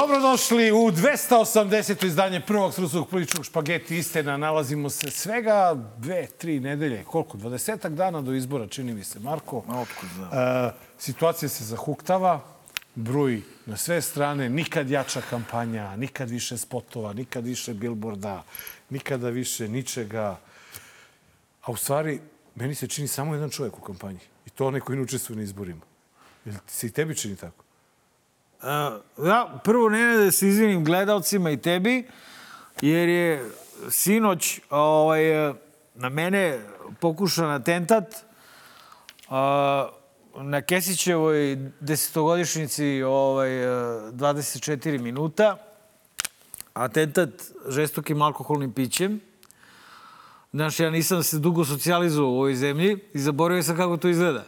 [0.00, 2.06] Dobrodošli u 280.
[2.06, 4.36] izdanje prvog srpskog političkog špageti istina.
[4.36, 9.56] Nalazimo se svega dve, tri nedelje, koliko, dvadesetak dana do izbora, čini mi se, Marko.
[9.56, 10.28] Otkud znam.
[10.32, 12.40] E, situacija se zahuktava,
[12.94, 18.42] bruj na sve strane, nikad jača kampanja, nikad više spotova, nikad više bilborda,
[18.90, 20.38] nikada više ničega.
[21.62, 22.20] A u stvari,
[22.54, 24.20] meni se čini samo jedan čovjek u kampanji.
[24.46, 25.82] I to onaj koji ne učestvuje na izborima.
[26.44, 27.67] Jel se i tebi čini tako?
[28.62, 32.08] Uh, ja, prvo ne da se izvinim gledalcima i tebi,
[32.80, 33.50] jer je
[33.90, 35.22] sinoć ovaj,
[35.94, 36.60] na mene
[37.00, 38.14] pokušan atentat
[39.28, 39.34] uh,
[40.42, 45.56] na Kesićevoj desetogodišnjici ovaj, 24 minuta.
[46.74, 47.30] Atentat
[47.68, 49.20] žestokim alkoholnim pićem.
[50.52, 54.44] Znaš, ja nisam se dugo socijalizovao u ovoj zemlji i zaboravio sam kako to izgleda.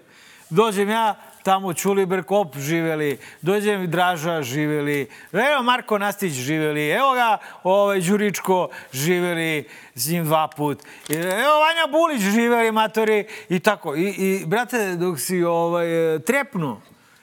[0.50, 7.12] Dođem ja, tamo Čuliber Kop živeli, dođem i Draža živeli, evo Marko Nastić živeli, evo
[7.14, 13.96] ga ovaj, Đuričko živeli s njim dva put, evo Vanja Bulić živeli matori i tako.
[13.96, 15.86] I, i brate, dok si ovaj,
[16.26, 16.80] trepnuo,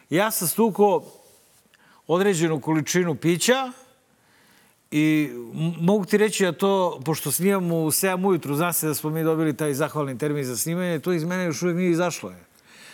[0.09, 1.03] ja sam stukao
[2.07, 3.71] određenu količinu pića,
[4.91, 5.29] I
[5.79, 9.23] mogu ti reći da to, pošto snimamo u 7 ujutru, zna se da smo mi
[9.23, 12.29] dobili taj zahvalni termin za snimanje, to iz mene još uvijek nije izašlo.
[12.29, 12.46] Je.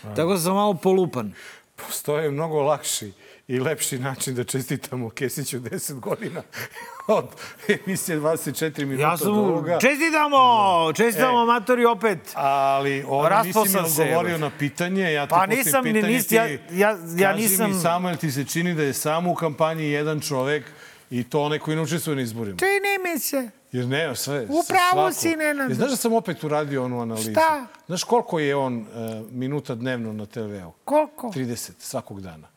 [0.05, 1.33] Tako da sam malo polupan.
[1.77, 3.11] Postoje mnogo lakši
[3.47, 6.41] i lepši način da čestitamo Kesiću 10 godina
[7.07, 7.25] od
[7.69, 9.79] emisije 24 minuta Ja sam do ovoga.
[9.79, 10.37] čestitamo,
[10.93, 11.43] čestitamo E.
[11.43, 12.19] amatori opet.
[12.33, 15.03] Ali ovo Raspao nisi mi odgovorio na pitanje.
[15.03, 18.17] Ja Pa nisam ni- pitanje, nis- ti ja- ja- ja kaži nisam- mi samo, jer
[18.17, 20.63] ti se čini da je samo u kampanji jedan čovek
[21.09, 22.57] i to onaj koji ne učestvuje na izborima.
[22.57, 22.71] Čini
[23.05, 23.49] mi se.
[23.73, 25.11] Jer ne, sve, U pravu svako.
[25.11, 25.71] si, Nenade.
[25.71, 27.31] Jer znaš da sam opet uradio onu analizu?
[27.31, 27.65] Šta?
[27.87, 28.85] Znaš koliko je on uh,
[29.31, 30.71] minuta dnevno na TV-u?
[30.85, 31.27] Koliko?
[31.27, 32.47] 30 svakog dana.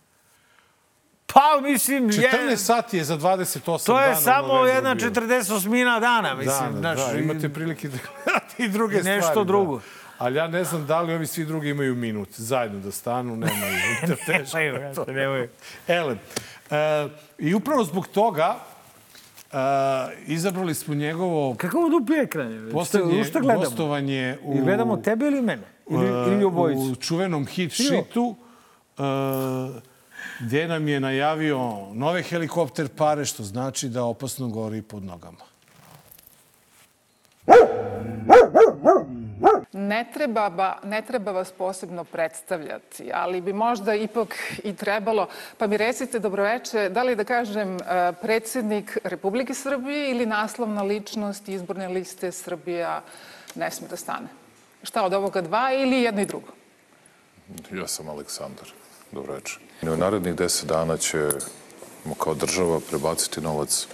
[1.27, 4.07] Pa, mislim, 14 je, sati je za 28 to dana.
[4.07, 5.11] je u samo jedna bio.
[5.11, 6.59] 48 dana, mislim.
[6.59, 9.17] Dana, znaš, da, imate prilike da gledate i druge stvari.
[9.21, 9.77] Nešto drugo.
[9.77, 9.83] Da.
[10.19, 12.29] Ali ja ne znam da li ovi svi drugi imaju minut.
[12.33, 13.77] Zajedno da stanu, Nemaju,
[14.07, 14.15] to.
[14.95, 15.49] brate, nemaju.
[15.89, 16.17] Ele,
[16.71, 18.57] e, i upravo zbog toga
[19.57, 22.71] e, izabrali smo njegovo Kako ovo dupi ekran je?
[22.73, 23.65] poslednje Šta gledamo?
[23.65, 25.63] gostovanje u, I gledamo tebe ili mene?
[25.91, 26.93] Ili, e, ili obojicu?
[26.93, 28.35] u čuvenom hit šitu
[28.99, 29.03] e,
[30.41, 31.61] gde nam je najavio
[31.93, 35.39] nove helikopter pare, što znači da opasno gori pod nogama.
[39.79, 45.29] Ne treba, ba, ne treba vas posebno predstavljati, ali bi možda ipak i trebalo.
[45.59, 51.49] Pa mi recite, dobroveče, da li da kažem eh, predsednik Republike Srbije ili naslovna ličnost
[51.49, 53.03] izborne liste Srbija
[53.55, 54.29] ne sme da stane?
[54.83, 56.49] Šta od ovoga dva ili jedno i drugo?
[57.73, 58.73] Ja sam Aleksandar.
[59.13, 59.59] Dobro večer.
[59.83, 63.87] U narednih deset dana ćemo kao država prebaciti novac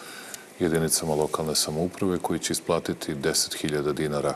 [0.59, 4.35] jedinicama lokalne samouprave koji će isplatiti 10.000 dinara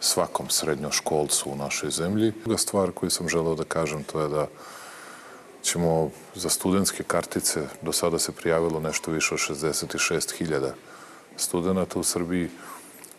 [0.00, 2.32] svakom srednjoškolcu u našoj zemlji.
[2.44, 4.46] Druga stvar koju sam želeo da kažem to je da
[5.62, 10.70] ćemo za studentske kartice, do sada se prijavilo nešto više od 66.000
[11.36, 12.50] studenta u Srbiji,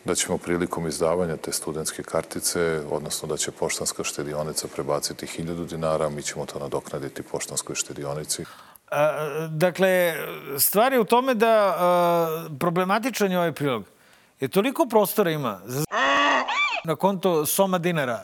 [0.06, 6.10] da ćemo prilikom izdavanja te studentske kartice, odnosno da će poštanska štedionica prebaciti 1000 dinara,
[6.10, 8.46] mi ćemo to nadoknaditi poštanskoj štedionici.
[8.92, 10.16] A, dakle,
[10.58, 13.84] stvar je u tome da a, problematičan je ovaj prilog.
[14.40, 15.84] Jer toliko prostora ima za
[16.84, 18.24] na konto soma dinara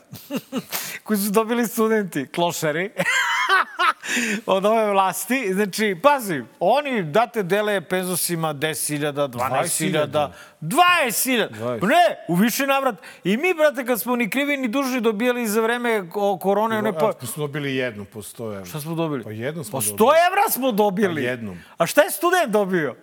[1.04, 2.90] koji su dobili studenti, klošari,
[4.46, 5.54] od ove vlasti.
[5.54, 10.30] Znači, pazi, oni date dele penzusima 10.000, 12.000,
[10.60, 11.48] 20.000.
[11.48, 11.86] 20.
[11.86, 12.94] Ne, u više navrat.
[13.24, 17.12] I mi, brate, kad smo ni krivi ni dužni dobijali za vreme korone, one pa...
[17.22, 18.64] A, smo dobili jednu po 100 evra.
[18.64, 19.24] Šta smo dobili?
[19.24, 20.16] Pa jednu smo Pa 100 dobili.
[20.30, 21.24] evra smo dobili.
[21.24, 21.58] Pa jednom.
[21.78, 22.96] A šta je student dobio?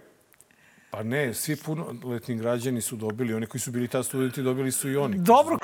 [0.93, 3.33] Pa ne, svi punoletni građani su dobili.
[3.33, 5.17] Oni koji su bili ta studenti dobili su i oni.
[5.17, 5.57] Dobro,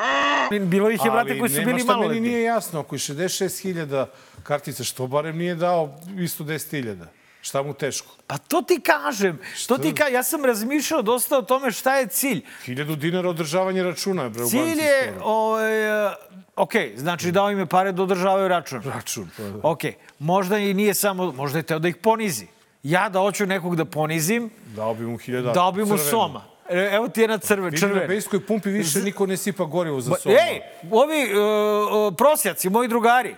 [0.62, 2.22] bilo ih je, brate, Ali koji su bili šta meni maloletni.
[2.22, 2.80] nije jasno.
[2.80, 4.06] Ako je 66.000
[4.44, 7.06] kartica, što barem nije dao isto 10.000?
[7.42, 8.08] Šta mu teško?
[8.28, 9.40] Pa to ti kažem.
[9.68, 10.08] To ti ka...
[10.08, 12.42] Ja sam razmišljao dosta o tome šta je cilj.
[12.66, 16.14] 1000 dinara održavanje računa, bre, Cilj je, ovaj, e,
[16.56, 18.82] ok, znači dao im je pare da održavaju račun.
[18.86, 19.60] Račun, pa da.
[19.64, 19.82] Ok,
[20.20, 22.48] možda i nije samo, možda je teo da ih ponizi.
[22.84, 26.04] Ja da hoću nekog da ponizim, Dao bi mu 1000 dao bi mu crvenu.
[26.04, 26.44] soma.
[26.70, 30.02] E, Evo ti je na crve, Vidim na bejskoj pumpi više niko ne sipa gorivo
[30.02, 30.36] za Ba- soba.
[30.36, 30.62] Ej,
[30.92, 33.36] ovi uh, prosjaci, moji drugari,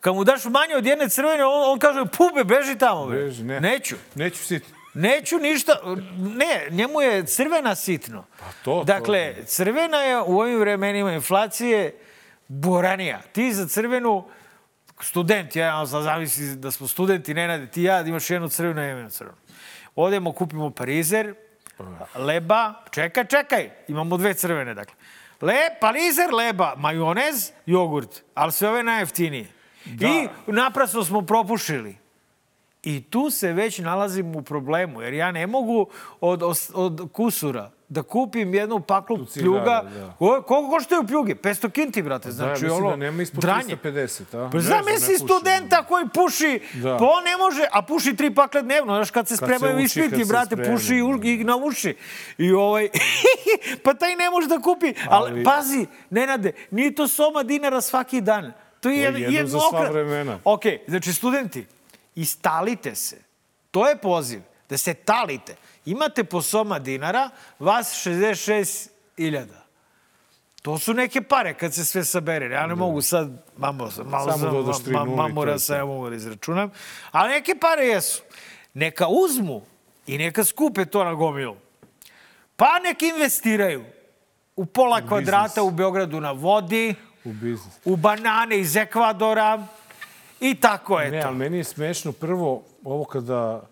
[0.00, 3.06] kad mu daš manje od jedne crvene, on, on kaže, pube, beži tamo.
[3.06, 3.18] Bre.
[3.18, 3.60] Beži, ne.
[3.60, 3.96] Neću.
[4.14, 4.76] Neću sitno.
[4.94, 5.72] Neću ništa,
[6.18, 8.24] ne, njemu je crvena sitno.
[8.38, 8.84] Pa to, to.
[8.84, 11.94] Dakle, crvena je u ovim vremenima inflacije
[12.48, 13.20] boranija.
[13.32, 14.24] Ti za crvenu,
[15.02, 18.80] student, ja sad zavisi da smo studenti, Nenade, ti i ja, da imaš jednu crvenu,
[18.80, 19.36] ja imam jednu crvenu.
[19.96, 21.34] odemo, kupimo parizer,
[22.14, 24.94] leba, čekaj, čekaj, imamo dve crvene, dakle.
[25.40, 29.46] Le, parizer, leba, majonez, jogurt, ali sve ove najjeftinije.
[29.84, 30.06] Da.
[30.06, 31.96] I naprasno smo propušili.
[32.82, 35.90] I tu se već nalazim u problemu, jer ja ne mogu
[36.20, 36.42] od,
[36.74, 39.82] od kusura da kupim jednu paklu cigara, pljuga.
[39.90, 40.14] da.
[40.18, 41.34] Ko, koliko koštaju pljuge?
[41.34, 42.32] 500 kinti, brate.
[42.32, 43.76] Znači, da, mislim ono, da nema ispod dranje.
[43.76, 44.50] 350, a?
[44.50, 45.18] Pa znam, pušim.
[45.18, 46.96] studenta koji puši, Da.
[46.96, 48.94] pa on ne može, a puši tri pakle dnevno.
[48.94, 51.28] Znaš, kad se Kad spremaju se uči, ispiti, brate, puši i, u- da.
[51.28, 51.96] i na uši.
[52.38, 52.88] I ovaj,
[53.84, 54.94] pa taj ne može da kupi.
[55.08, 58.52] Ali, Ali- pazi, Nenade, nije to soma dinara svaki dan.
[58.80, 60.38] To je, To je jednom za sva vremena.
[60.44, 61.66] Ok, znači studenti,
[62.16, 63.16] istalite se.
[63.70, 65.54] To je poziv, da se talite.
[65.84, 69.46] Imate po soma dinara, vas 66.000.
[70.62, 72.50] To su neke pare kad se sve sabere.
[72.50, 76.16] Ja ne mogu sad, malo, malo Samo sam, tri ma, je sam, ja mogu da
[76.16, 76.70] izračunam.
[77.10, 78.22] Ali neke pare jesu.
[78.74, 79.62] Neka uzmu
[80.06, 81.56] i neka skupe to na gomilu.
[82.56, 83.84] Pa nek investiraju
[84.56, 86.94] u pola kvadrata u Beogradu na vodi,
[87.24, 87.74] U biznis.
[87.84, 89.66] u banane iz Ekvadora
[90.40, 91.28] i tako je Ne, to.
[91.28, 93.62] ali meni je smešno prvo ovo kada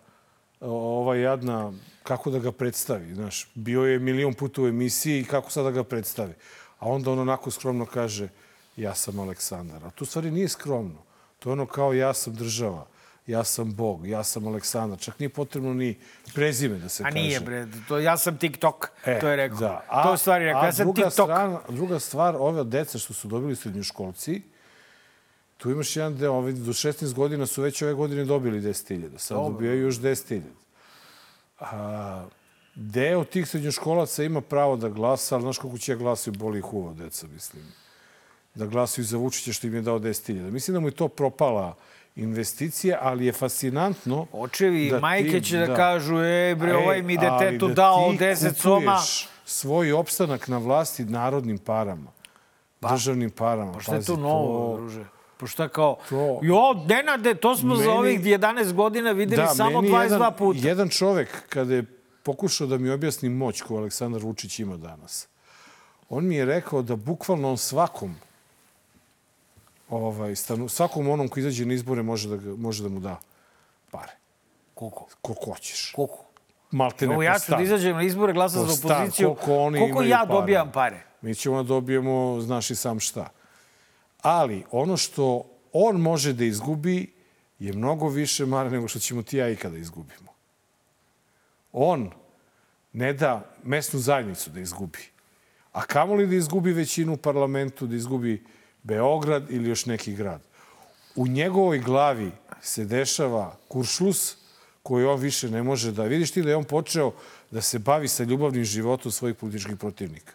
[0.60, 1.72] ova jadna,
[2.10, 5.70] kako da ga predstavi, znaš, bio je milion puta u emisiji i kako sad da
[5.70, 6.32] ga predstavi.
[6.78, 8.28] A onda on onako skromno kaže,
[8.76, 9.84] ja sam Aleksandar.
[9.86, 11.02] A to stvari nije skromno.
[11.38, 12.86] To je ono kao ja sam država,
[13.26, 14.98] ja sam Bog, ja sam Aleksandar.
[14.98, 15.98] Čak nije potrebno ni
[16.34, 17.18] prezime da se A kaže.
[17.18, 19.58] nije, bre, to, ja sam TikTok, E, to je rekao.
[19.58, 20.02] Da.
[20.02, 21.26] to je stvari rekao, a ja sam druga TikTok.
[21.26, 24.42] Strana, druga stvar, ove deca što su dobili srednjoškolci,
[25.56, 29.18] tu imaš jedan deo, ovi do 16 godina su već ove godine dobili 10.000.
[29.18, 29.52] Sad Dobro.
[29.52, 30.59] dobijaju još 10.000.
[31.60, 32.24] A,
[32.74, 36.72] deo tih srednjoškolaca ima pravo da glasa, ali znaš kako će ja glasaju, boli ih
[36.74, 37.62] uvo, deca, mislim.
[38.54, 40.50] Da glasaju za Vučića što im je dao 10.000.
[40.50, 41.74] Mislim da mu je to propala
[42.16, 44.26] investicija, ali je fascinantno...
[44.32, 48.10] Očevi i da ti- majke će da, kažu, ej bre, ovaj mi detetu da dao
[48.12, 48.98] ti 10 soma.
[49.44, 52.10] svoj opstanak na vlasti narodnim parama,
[52.80, 53.72] državnim parama.
[53.72, 55.04] Pa šta je to novo, druže?
[55.40, 59.80] Pa šta kao, to- jo, Nenade, to smo za Meni- ovih 11 godina videli samo
[59.80, 60.58] meni 22 jedan, puta.
[60.60, 61.84] Jedan čovek, kada je
[62.22, 65.28] pokušao da mi objasni moć koju Aleksandar Vučić ima danas,
[66.08, 68.14] on mi je rekao da bukvalno on svakom
[69.90, 73.16] ovaj, stanu, svakom onom ko izađe na izbore može da, ga, može da mu da
[73.90, 74.12] pare.
[74.74, 75.06] Koliko?
[75.22, 75.92] Koliko hoćeš.
[75.92, 76.18] Koliko?
[76.70, 79.34] Malte ne Evo ja ću da izađem na izbore, glasam za opoziciju.
[79.34, 80.32] koliko oni koliko ja para.
[80.32, 81.02] dobijam pare?
[81.22, 83.28] Mi ćemo da dobijemo, znaš i sam šta.
[84.22, 87.12] Ali ono što on može da izgubi
[87.58, 90.32] je mnogo više mare nego što ćemo ti ja ikada izgubimo.
[91.72, 92.10] On
[92.92, 94.98] ne da mesnu zajednicu da izgubi.
[95.72, 98.44] A kamoli da izgubi većinu u parlamentu, da izgubi
[98.82, 100.40] Beograd ili još neki grad.
[101.16, 102.30] U njegovoj glavi
[102.62, 104.36] se dešava kuršlus
[104.82, 106.04] koji on više ne može da...
[106.04, 107.12] Vidiš ti da je on počeo
[107.50, 110.32] da se bavi sa ljubavnim životom svojih političkih protivnika.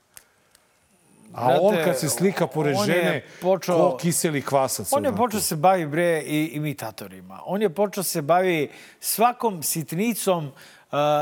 [1.36, 4.94] A Brate, on kad se slika pored žene, počeo- ko kiseli kvasac.
[4.94, 7.40] On je počeo se bavi bre i imitatorima.
[7.46, 10.52] On je počeo se bavi svakom sitnicom uh,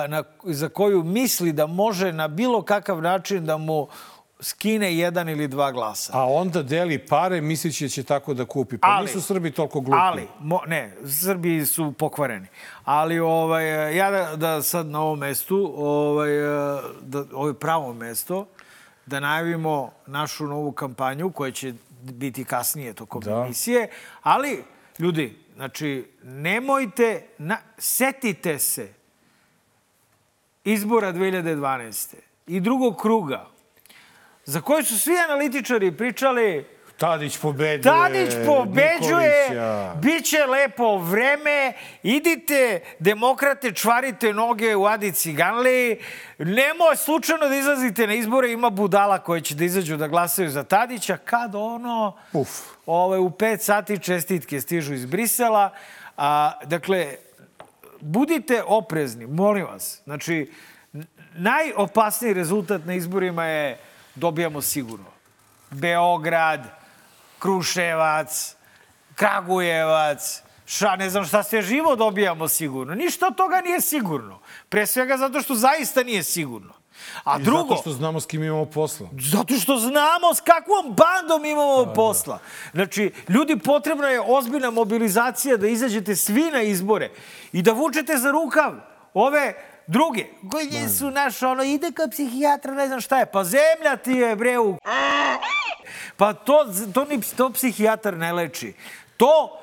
[0.07, 3.87] na, za koju misli da može na bilo kakav način da mu
[4.39, 6.11] skine jedan ili dva glasa.
[6.15, 8.77] A onda deli pare misleći da će tako da kupi.
[8.77, 9.99] Pa Ali- nisu Srbi toliko glupi.
[10.01, 12.47] Ali, mo, ne, Srbi su pokvareni.
[12.85, 16.29] Ali ovaj, ja da, da sad na ovom mestu, ovaj,
[17.01, 18.45] da, ovo je pravo mesto,
[19.05, 23.43] da najavimo našu novu kampanju koja će biti kasnije tokom Da.
[23.45, 23.89] emisije.
[24.21, 24.63] Ali,
[24.99, 28.93] ljudi, znači, nemojte, na, setite se
[30.63, 32.15] izbora 2012.
[32.47, 33.47] i drugog kruga,
[34.45, 36.65] za koje su svi analitičari pričali
[36.97, 37.81] Tadić pobeđuje.
[37.81, 39.93] Tadić pobeđuje, Nikolića.
[40.01, 41.73] bit će lepo vreme,
[42.03, 45.99] idite, demokrate, čvarite noge u Adi Ciganli,
[46.37, 50.63] nemoj slučajno da izlazite na izbore, ima budala koje će da izađu da glasaju za
[50.63, 52.49] Tadića, kad ono, Uf.
[52.85, 55.69] ove, u pet sati čestitke stižu iz Brisela.
[56.17, 57.15] A, dakle,
[58.01, 60.01] budite oprezni, molim vas.
[60.03, 60.51] Znači,
[61.35, 63.77] najopasniji rezultat na izborima je
[64.15, 65.05] dobijamo sigurno.
[65.71, 66.82] Beograd,
[67.43, 68.55] Kruševac,
[69.15, 72.95] Kragujevac, ša, ne znam šta sve živo dobijamo sigurno.
[72.95, 74.39] Ništa od toga nije sigurno.
[74.69, 76.73] Pre svega zato što zaista nije sigurno.
[77.23, 79.09] A I drugo, Zato što znamo s kim imamo posla.
[79.31, 82.39] zato što znamo s kakvom bandom imamo posla.
[82.73, 87.11] Znači, ljudi, potrebna je ozbiljna mobilizacija da izađete svi na izbore
[87.51, 88.73] i da vučete za rukav
[89.13, 89.53] ove
[89.87, 94.11] druge, koji su naš, ono, ide ka psihijatra, ne znam šta je, pa zemlja ti
[94.11, 94.77] je, bre, u...
[96.17, 98.73] Pa to, to, ni, to psihijatar ne leči.
[99.17, 99.59] To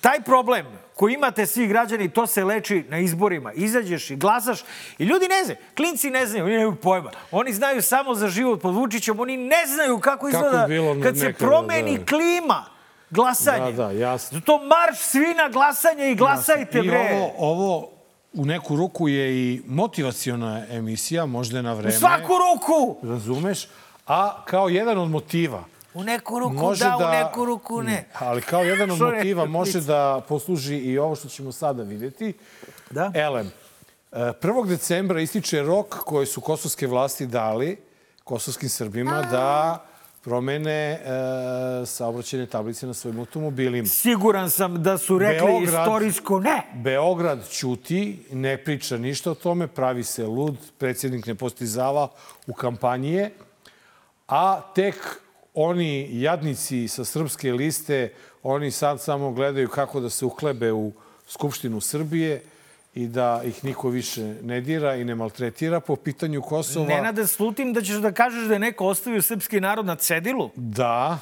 [0.00, 3.52] taj problem koji imate svi građani, to se leči na izborima.
[3.52, 4.60] Izađeš i glasaš
[4.98, 5.58] i ljudi ne znaju.
[5.76, 7.10] Klinci ne znaju, oni nemaju pojma.
[7.30, 11.24] Oni znaju samo za život pod Vučićem, oni ne znaju kako izgleda bilo kad se
[11.24, 12.04] nekada, promeni da.
[12.04, 12.64] klima
[13.10, 13.72] glasanje.
[13.72, 14.40] Da, da, jasno.
[14.40, 17.10] To marš svi na glasanje i glasajte, I bre.
[17.12, 18.01] ovo, ovo
[18.32, 21.96] u neku ruku je i motivaciona emisija, možda je na vreme.
[21.96, 23.06] U svaku ruku!
[23.06, 23.68] Razumeš?
[24.06, 28.08] A kao jedan od motiva U neku ruku može da, da, u neku ruku ne.
[28.18, 32.32] Ali kao jedan od motiva može da posluži i ovo što ćemo sada vidjeti.
[32.90, 33.12] Da?
[33.14, 33.52] Elem,
[34.12, 34.66] e, 1.
[34.66, 37.76] decembra ističe rok koji su kosovske vlasti dali
[38.24, 39.78] kosovskim Srbima da
[40.22, 40.98] promene e,
[41.86, 43.88] saobraćene tablice na svojim automobilima.
[43.88, 46.62] Siguran sam da su rekli Beograd- istorijsko ne.
[46.74, 52.08] Beograd ćuti, ne priča ništa o tome, pravi se lud, predsjednik ne postizava
[52.46, 53.30] u kampanije,
[54.28, 54.94] a tek
[55.54, 58.12] oni jadnici sa srpske liste,
[58.42, 60.92] oni sad samo gledaju kako da se uhlebe u
[61.26, 62.42] Skupštinu Srbije
[62.94, 66.86] i da ih niko više ne dira i ne maltretira po pitanju Kosova.
[66.86, 70.50] Nenade, slutim da ćeš da kažeš da je neko ostavio srpski narod na cedilu.
[70.56, 71.18] Da,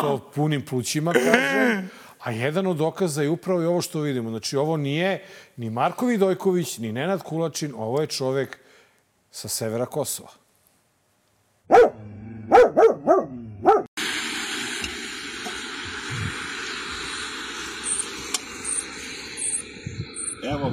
[0.00, 1.82] to punim plućima kaže.
[2.20, 4.30] A jedan od dokaza je upravo i ovo što vidimo.
[4.30, 5.24] Znači, ovo nije
[5.56, 8.58] ni Marko Vidojković, ni Nenad Kulačin, ovo je čovek
[9.30, 10.30] sa severa Kosova.
[20.42, 20.72] Evo,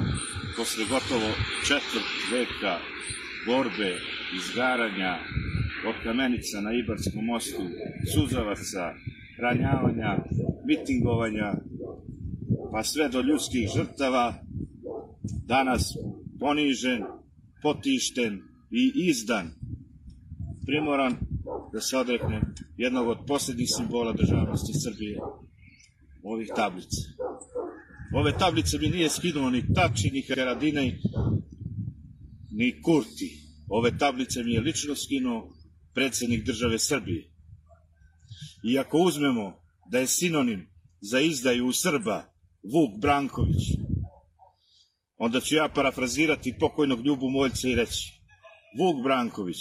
[0.56, 1.30] posle gotovo
[1.66, 2.78] četvrt veka
[3.46, 3.96] borbe,
[4.36, 5.18] izgaranja,
[5.88, 7.62] od kamenica na Ibarskom mostu,
[8.14, 8.94] suzavaca,
[9.38, 10.18] ranjavanja,
[10.64, 11.54] mitingovanja,
[12.72, 14.34] pa sve do ljudskih žrtava,
[15.46, 15.96] danas
[16.40, 17.04] ponižen,
[17.62, 19.50] potišten i izdan,
[20.66, 21.16] primoran
[21.72, 22.40] da se odrekne
[22.76, 25.18] jednog od posljednjih simbola državnosti Srbije,
[26.22, 27.27] ovih tablica.
[28.14, 30.92] Ove tablice mi nije skinuo ni Tači, ni Haradinaj,
[32.50, 33.30] ni Kurti.
[33.68, 35.54] Ove tablice mi je lično skinuo
[35.94, 37.30] predsednik države Srbije.
[38.64, 39.60] I ako uzmemo
[39.90, 40.68] da je sinonim
[41.00, 42.32] za izdaju u Srba
[42.72, 43.62] Vuk Branković,
[45.16, 48.22] onda ću ja parafrazirati pokojnog Ljubu Moljca i reći
[48.78, 49.58] Vuk Branković,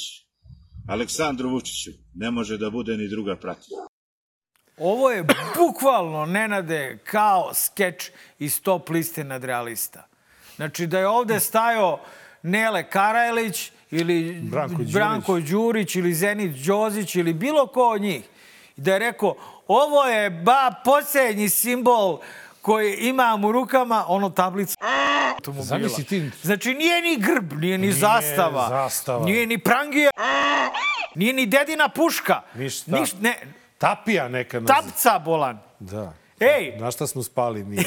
[0.87, 3.96] Aleksandru Vučiću, ne može da bude ni druga pratilja.
[4.77, 5.23] Ovo je
[5.55, 10.03] bukvalno, Nenade, kao skeč iz top liste nadrealista.
[10.55, 11.99] Znači, da je ovde stajao
[12.43, 14.93] Nele Karajlić ili Branko Đurić.
[14.93, 18.23] Branko Đurić ili Zenit Đozić ili bilo ko od njih.
[18.77, 19.35] I da je rekao,
[19.67, 22.19] ovo je ba posljednji simbol
[22.61, 24.75] koji imam u rukama, ono tablica
[25.29, 25.65] automobila.
[25.65, 29.25] Zamisli ti- Znači, nije ni grb, nije ni zastava, zastava.
[29.25, 30.11] nije ni prangija,
[31.15, 32.41] nije ni dedina puška.
[32.55, 32.91] Ništa.
[32.91, 33.35] Niš, ne,
[33.77, 34.67] Tapija neka nas...
[34.67, 35.59] tapca bolan.
[35.79, 36.13] Da.
[36.39, 36.77] Ej!
[36.77, 37.77] Na šta smo spali mi?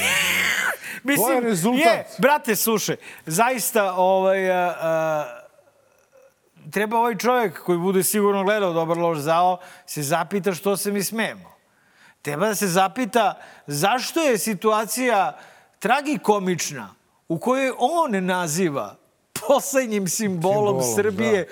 [1.04, 1.86] Mislim, To je rezultat.
[1.86, 5.40] Je, brate, slušaj, zaista ovaj, a, a,
[6.70, 11.02] treba ovaj čovjek koji bude sigurno gledao dobar loš zao, se zapita što se mi
[11.02, 11.50] smemo.
[12.22, 13.34] Treba da se zapita
[13.66, 15.38] zašto je situacija
[15.78, 16.94] tragikomična
[17.28, 18.99] u kojoj on naziva
[19.54, 21.48] poslednjim simbolom, Simbolom, Srbije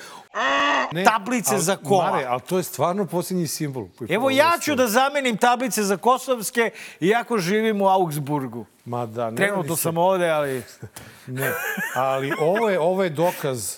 [0.93, 2.11] Ne, tablice ali, za kola.
[2.11, 3.87] Mare, ali to je stvarno posljednji simbol.
[3.99, 8.67] koji Evo ja ću da zamenim tablice za kosovske iako živim u Augsburgu.
[8.85, 10.63] Ma da, ne Trenutno sam ovde, ali...
[11.27, 11.53] Ne,
[11.95, 13.77] ali ovo je, ovo je dokaz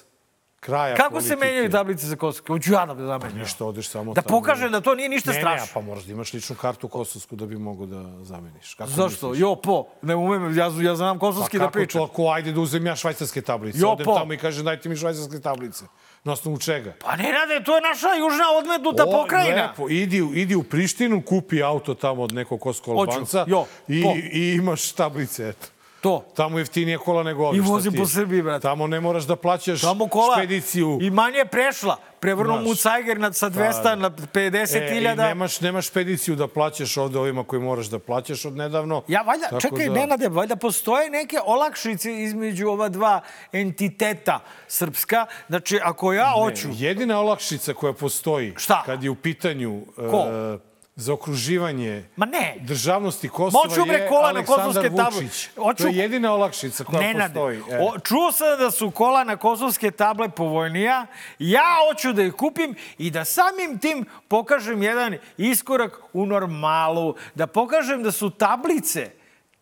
[0.61, 1.29] kraja Kako politike.
[1.29, 2.53] se menjaju tablice za kosovske?
[2.53, 3.39] Hoću ja da zamenim.
[3.39, 5.67] Ništa, odeš samo Da pokažem da to nije ništa ne, strašno.
[5.67, 8.75] Ne, pa moraš da imaš ličnu kartu kosovsku da bi mogo da zameniš.
[8.75, 9.29] Kako Zašto?
[9.29, 9.43] misliš?
[9.43, 9.87] Jo, po.
[10.03, 11.99] Ne umem, ja, ja znam kosovski Pa da kako pričam.
[11.99, 13.79] to, ako ajde da uzem ja švajcarske tablice?
[13.79, 14.15] Jo, Odem po.
[14.15, 15.85] tamo i kažem dajte mi švajcarske tablice.
[16.25, 16.93] Na osnovu čega?
[17.01, 19.63] Pa ne rade, to je naša južna odmetnuta O, pokrajina.
[19.63, 24.03] Lepo, idi, idi u Prištinu, kupi auto tamo od nekog kosko Hoću, albanca jo, i,
[24.03, 24.13] po.
[24.33, 25.67] i imaš tablice, eto.
[26.01, 26.25] To.
[26.35, 27.63] Tamo jeftinije kola nego ovdje.
[27.81, 27.99] I ti?
[27.99, 28.63] po Srbiji, brate.
[28.63, 30.99] Tamo ne moraš da plaćaš Tamo kola špediciju.
[31.03, 31.97] i manje prešla.
[32.21, 32.65] Prevrnu Znaš.
[32.65, 33.95] mu cajger na, sa 200 Da.
[33.97, 38.45] na 50 E, i nemaš, nemaš špediciju da plaćaš ovde ovima koji moraš da plaćaš
[38.45, 39.03] od nedavno.
[39.09, 43.21] Ja, valjda, Tako čekaj, da- Nenade, valjda postoje neke olakšice između ova dva
[43.53, 45.27] entiteta srpska.
[45.49, 46.69] Znači, ako ja hoću...
[46.73, 48.83] Jedina olakšica koja postoji Šta?
[48.87, 50.25] kad je u pitanju Ko?
[50.55, 52.57] e, zaokruživanje Ma ne.
[52.61, 55.29] državnosti Kosova Moću, bre, kola na kosovske table.
[55.57, 57.59] Hoću- To je jedina olakšica koja Nenade, postoji.
[57.71, 57.79] E.
[57.81, 61.07] o, čuo sam da su kola na kosovske table povoljnija.
[61.39, 67.15] Ja hoću da ih kupim i da samim tim pokažem jedan iskorak u normalu.
[67.35, 69.11] Da pokažem da su tablice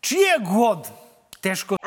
[0.01, 0.87] čije god
[1.41, 1.77] teško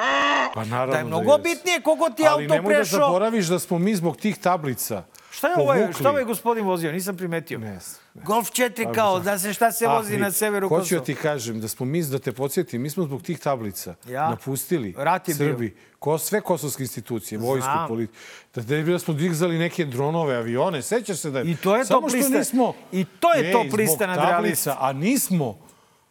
[0.55, 1.43] Pa naravno da je mnogo jeste.
[1.45, 2.99] bitnije kogo ti Ali auto nemoj da prešao.
[3.01, 5.95] zaboraviš da smo mi zbog tih tablica Šta je ovaj, povukli.
[5.95, 6.93] šta ovaj gospodin vozio?
[6.93, 7.59] Nisam primetio.
[7.59, 8.02] Ne znam.
[8.17, 10.99] Golf 4 kao, da se šta se vozi Ah, na severu Hoću Kosova.
[10.99, 14.31] da ti kažem da smo mi, da te podsjetim, mi smo zbog tih tablica Ja?
[14.31, 14.95] napustili.
[15.29, 18.19] Srbi, ko, sve kosovske institucije, vojsku, politiku.
[18.55, 21.51] Da, da, da smo dizali neke dronove, avione, sećaš se da je...
[21.51, 24.07] I to je Samo top što lista- nismo, i to je Ej, top zbog lista
[24.07, 24.77] nad tablica.
[24.81, 25.59] A nismo,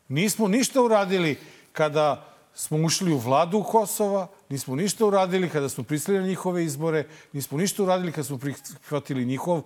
[0.09, 1.37] nismo ništa uradili
[1.71, 7.03] kada smo ušli u vladu Kosova, nismo ništa uradili kada smo pristali na njihove izbore,
[7.33, 9.61] nismo ništa uradili kada smo prihvatili njihov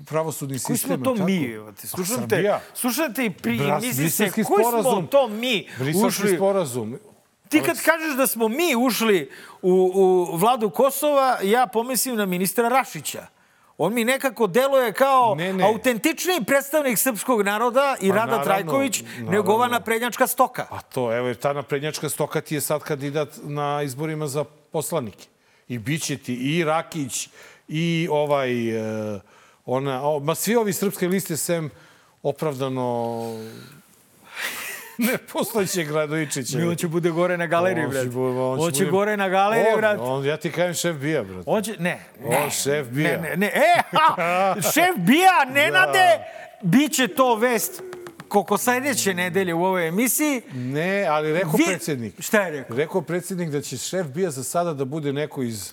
[0.00, 0.96] pravosudni Koji sistem.
[0.96, 1.26] smo to tako?
[1.26, 1.44] mi?
[1.44, 5.06] evo te, Pa slušate i pri, Bras- misli se, Briselski koji smo sporazum.
[5.06, 6.36] to mi Briselski ušli?
[6.36, 6.98] sporazum.
[7.48, 9.30] Ti kad kažeš da smo mi ušli
[9.62, 13.26] u, u vladu Kosova, ja pomislim na ministra Rašića.
[13.78, 15.64] On mi nekako deluje kao Ne, ne.
[15.64, 20.66] autentičniji predstavnik srpskog naroda i Pa Rada naravno, Trajković nego ova naprednjačka stoka.
[20.70, 25.26] A to, evo, ta naprednjačka stoka ti je sad kandidat na izborima za poslanike.
[25.68, 27.28] I bit će ti i Rakić,
[27.68, 28.68] i ovaj,
[29.16, 29.20] e,
[29.66, 31.70] ona, o, ma svi ovi srpske liste sem
[32.22, 33.24] opravdano
[35.00, 36.58] nepostojećeg Radovičića.
[36.58, 39.28] I on će bude gore na galeriji, On će bu- On će bude- gore na
[39.28, 40.00] galeriji, On.
[40.00, 41.42] On, ja ti kažem šef bija, brate.
[41.46, 42.50] On će, ne, On ne.
[42.52, 43.08] šef bija.
[43.12, 43.46] Ne, ne, ne.
[43.46, 46.18] E, ha, šef bija, Nenade,
[46.62, 47.82] bit će to vest
[48.28, 50.42] koliko sledeće nedelje u ovoj emisiji.
[50.52, 52.14] Ne, ali rekao Vi- predsjednik.
[52.18, 52.76] Šta je rekao?
[52.76, 55.72] Rekao predsjednik da će šef bija za sada da bude neko iz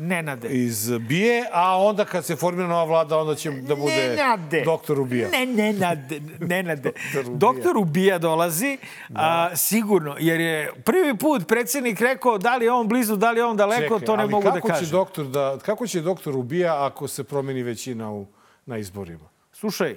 [0.00, 0.48] Nenade.
[0.48, 4.62] iz Bije, a onda kad se formira nova vlada, onda će da bude Nenade.
[4.64, 5.28] doktor Ubija.
[5.28, 6.92] Ne, ne, nade, ne, nade.
[7.20, 7.36] Ubija.
[7.46, 8.78] Doktor Ubija dolazi,
[9.14, 13.38] a, sigurno, jer je prvi put predsjednik rekao da li je on blizu, da li
[13.40, 14.90] je on daleko, Čekaj, to ne mogu da kažem.
[14.90, 18.26] Doktor da, kako će doktor Ubija ako se promeni većina u,
[18.66, 19.28] na izborima?
[19.52, 19.96] Slušaj,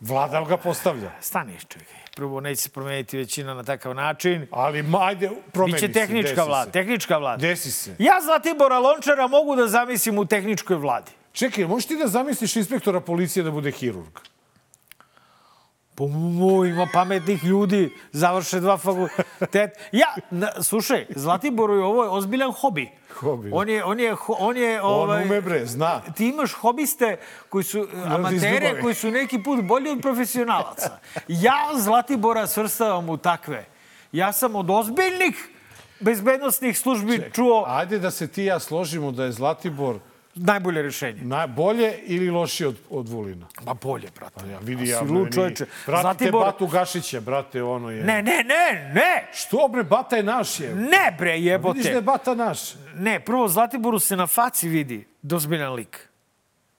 [0.00, 1.10] Vlada ga postavlja.
[1.20, 1.97] stani čekaj.
[2.18, 4.46] Prvo, neće se promeniti većina na takav način.
[4.50, 6.64] Ali ajde, promeni Biće se, tehnička desi vlada.
[6.64, 6.70] se.
[6.70, 7.40] Tehnička vlada.
[7.40, 7.96] Desi se.
[7.98, 11.10] Ja Zlatibora Lončara mogu da zamislim u tehničkoj vladi.
[11.32, 14.18] Čekaj, možeš ti da zamisliš inspektora policije da bude hirurg?
[16.06, 19.80] Mu, ima pametnih ljudi, završe dva fakulteta.
[19.92, 22.90] Ja, na, slušaj, Zlatiboru je ovo ozbiljan hobi.
[23.14, 23.50] Hobi.
[23.52, 26.00] On je, on je, on je, On ovaj, ume bre, zna.
[26.16, 27.16] ti imaš hobiste
[27.48, 28.82] koji su amatere, izdubovi.
[28.82, 30.98] koji su neki put bolji od profesionalaca.
[31.28, 33.64] Ja Zlatibora svrstavam u takve.
[34.12, 35.48] Ja sam od ozbiljnih
[36.00, 39.98] bezbednostnih službi čuo Ajde da se ti ja složimo da je Zlatibor
[40.38, 41.22] najbolje rešenje.
[41.22, 43.46] najbolje ili lošije od, od Vulina.
[43.64, 44.48] Ma bolje, brate.
[44.50, 45.00] Ja vidi ja.
[45.00, 45.66] lud, čoveče.
[45.86, 48.04] Pratite Zlatibor- Batu Gašića, brate, ono je.
[48.04, 49.28] Ne, ne, ne, ne!
[49.32, 50.74] Što bre, Bata je naš je.
[50.74, 51.76] Ne, bre, jebote.
[51.78, 52.60] Vidiš da je Bata naš.
[52.94, 56.08] Ne, prvo Zlatiboru se na faci vidi dozbiljan lik.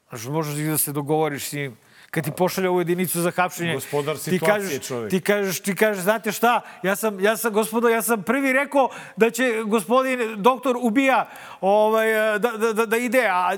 [0.10, 1.78] Znaš, možeš da se dogovoriš s njim.
[2.12, 5.10] Kad ti pošalje ovu jedinicu za hapšenje, Gospodar ti kažeš, čovek.
[5.10, 8.90] Ti kažeš, ti kažeš, znate šta, ja sam, ja sam, gospodo, ja sam prvi rekao
[9.16, 11.30] da će gospodin doktor ubija
[11.62, 13.54] ovaj, da, da, da, da ide, a,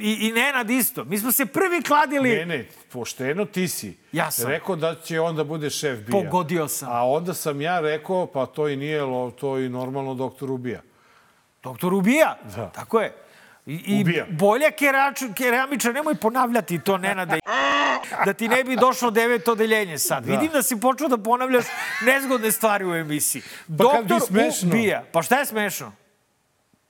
[0.00, 1.04] i, i Nenad isto.
[1.04, 2.28] Mi smo se prvi kladili.
[2.28, 3.96] Ne, ne, pošteno ti si.
[4.12, 4.50] Ja sam.
[4.50, 6.22] Rekao da će on da bude šef bija.
[6.22, 6.88] Pogodio sam.
[6.92, 9.00] A onda sam ja rekao, pa to i nije,
[9.40, 10.80] to i normalno doktor ubija.
[11.62, 12.38] Doktor ubija.
[12.56, 12.70] Da.
[12.74, 13.29] Tako je.
[13.70, 14.26] I, i Ubija.
[14.30, 17.38] bolje kerač, keramiča, nemoj ponavljati to, Nenade.
[18.24, 20.24] Da ti ne bi došlo devet odeljenje sad.
[20.24, 20.32] Da.
[20.32, 21.64] Vidim da si počeo da ponavljaš
[22.02, 23.42] nezgodne stvari u emisiji.
[23.42, 24.20] Pa Doktor
[24.64, 25.04] ubija.
[25.12, 25.92] Pa šta je smešno?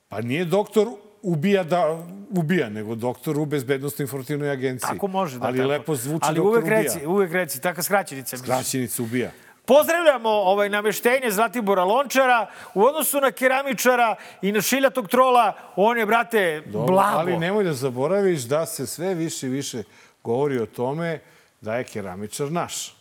[0.09, 0.87] Pa nije doktor
[1.21, 1.97] ubija da
[2.31, 4.89] ubija, nego doktor u bezbednostnoj informativnoj agenciji.
[4.89, 5.39] Tako može.
[5.39, 5.69] Da, Ali tako.
[5.69, 6.81] lepo zvuči Ali doktor uvek ubija.
[6.81, 8.35] reci, uvek reci, taka skraćenica.
[8.35, 8.47] misliš.
[8.47, 9.31] Kraćenica ubija.
[9.65, 15.53] Pozdravljamo ovaj nameštenje Zlatibora Lončara u odnosu na keramičara i na šiljatog trola.
[15.75, 17.19] On je, brate, Dobro, blago.
[17.19, 19.83] Ali nemoj da zaboraviš da se sve više i više
[20.23, 21.19] govori o tome
[21.61, 22.95] da je keramičar naš.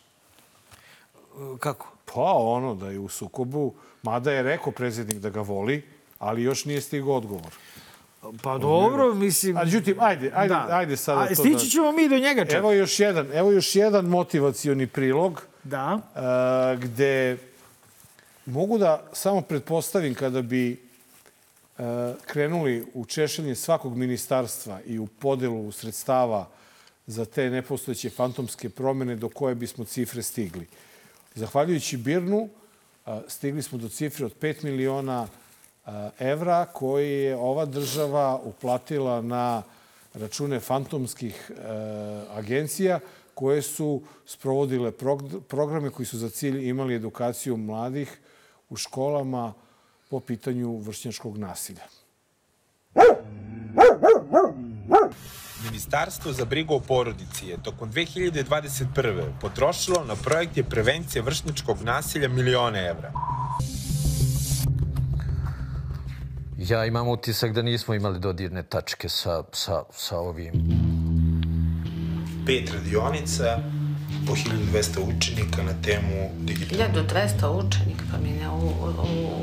[1.58, 1.92] Kako?
[2.14, 5.82] Pa ono, da je u sukobu, mada je rekao predsjednik da ga voli,
[6.18, 7.52] ali još nije stigao odgovor.
[8.42, 9.56] Pa dobro, mislim...
[9.56, 11.70] A međutim, ajde, ajde, ajde sada A, to stići da...
[11.70, 12.54] ćemo mi do njega čak.
[12.54, 16.00] Evo još jedan, evo još jedan motivacioni prilog Da.
[16.14, 17.38] a, gde
[18.46, 20.82] mogu da samo pretpostavim kada bi
[21.78, 26.48] a, krenuli u češenje svakog ministarstva i u podelu sredstava
[27.06, 30.66] za te nepostojeće fantomske promene do koje bismo cifre stigli.
[31.34, 32.48] Zahvaljujući Birnu,
[33.06, 35.28] a, stigli smo do cifre od 5 miliona
[36.18, 39.62] evra koje je ova država uplatila na
[40.14, 41.62] račune fantomskih e,
[42.30, 43.00] agencija
[43.40, 48.18] koje su sprovodile prog- programe koji su za cilj imali edukaciju mladih
[48.68, 49.53] u školama
[50.11, 51.83] po pitanju vršnjačkog nasilja.
[55.64, 59.33] Ministarstvo za brigu o porodici je tokom 2021.
[59.40, 63.12] potrošilo na projekte prevencije vršničkog nasilja milione evra.
[66.59, 70.53] Ja imam utisak da nismo imali dodirne tačke sa, sa, sa ovim.
[72.50, 73.58] Pet radionica,
[74.26, 78.72] po 1200 učenika na temu digitalnog 1200 učenika, pa mi ne, u,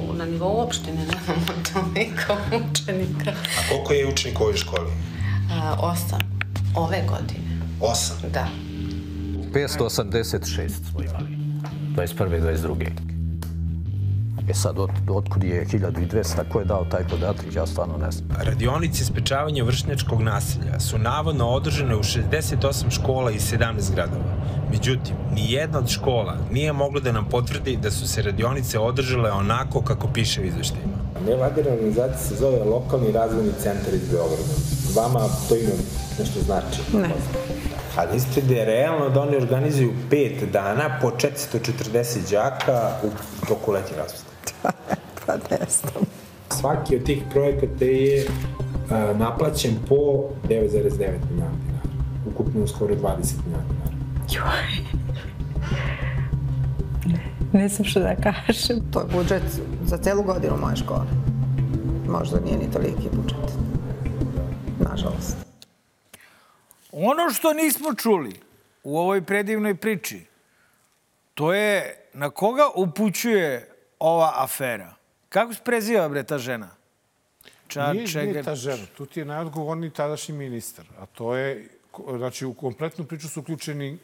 [0.09, 2.37] u, na nivou opštine nemamo toliko
[2.71, 3.31] učenika.
[3.31, 4.91] A koliko je učenika u ovoj školi?
[5.51, 6.19] A, osam.
[6.75, 7.59] Ove godine.
[7.81, 8.17] Osam.
[8.33, 8.47] Da.
[9.53, 11.37] 586 smo imali.
[11.95, 12.37] 21.
[12.37, 13.16] i 22.
[14.49, 18.29] E sad, od, otkud je 1200, ko je dao taj podatak, ja stvarno ne znam.
[18.43, 24.23] Radionice sprečavanja vršnjačkog nasilja su navodno održane u 68 škola i 17 gradova.
[24.71, 29.31] Međutim, ni jedna od škola nije mogla da nam potvrdi da su se radionice održale
[29.31, 30.93] onako kako piše u izveštajima.
[31.25, 34.53] Nevladina organizacija se zove Lokalni razvojni centar iz Beograda.
[34.95, 35.73] Vama to ime
[36.19, 36.81] nešto znači?
[36.93, 37.09] Ne.
[37.97, 43.09] A mislite da je realno da oni organizuju pet dana po 440 đaka u
[43.47, 44.26] toku letnje raspuste?
[45.25, 46.03] Pa ne znam.
[46.49, 48.27] Svaki od tih projekata je
[48.89, 51.49] a, naplaćen po 9,9 miliona dinara.
[52.25, 53.97] Ukupno skoro 20 miliona dinara.
[54.29, 54.97] Joj.
[57.53, 58.91] Ne znam što da kažem.
[58.91, 59.43] To je budžet
[59.85, 61.05] za celu godinu moje škole.
[62.07, 63.53] Možda nije ni toliki budžet.
[64.79, 65.37] Nažalost.
[66.91, 68.33] Ono što nismo čuli
[68.83, 70.25] u ovoj predivnoj priči,
[71.33, 74.93] to je na koga upućuje ova afera.
[75.29, 76.69] Kako se preziva, bre, ta žena?
[77.67, 78.85] Ča, Nije, čega- nije ta žena.
[78.97, 80.85] Tu ti je najodgovorniji tadašnji ministar.
[80.99, 81.67] A to je,
[82.17, 83.97] znači, u kompletnu priču su uključeni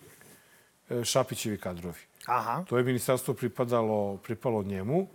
[0.89, 1.99] e, Šapićevi kadrovi.
[2.25, 2.63] Aha.
[2.69, 5.07] To je ministarstvo pripadalo, pripalo njemu.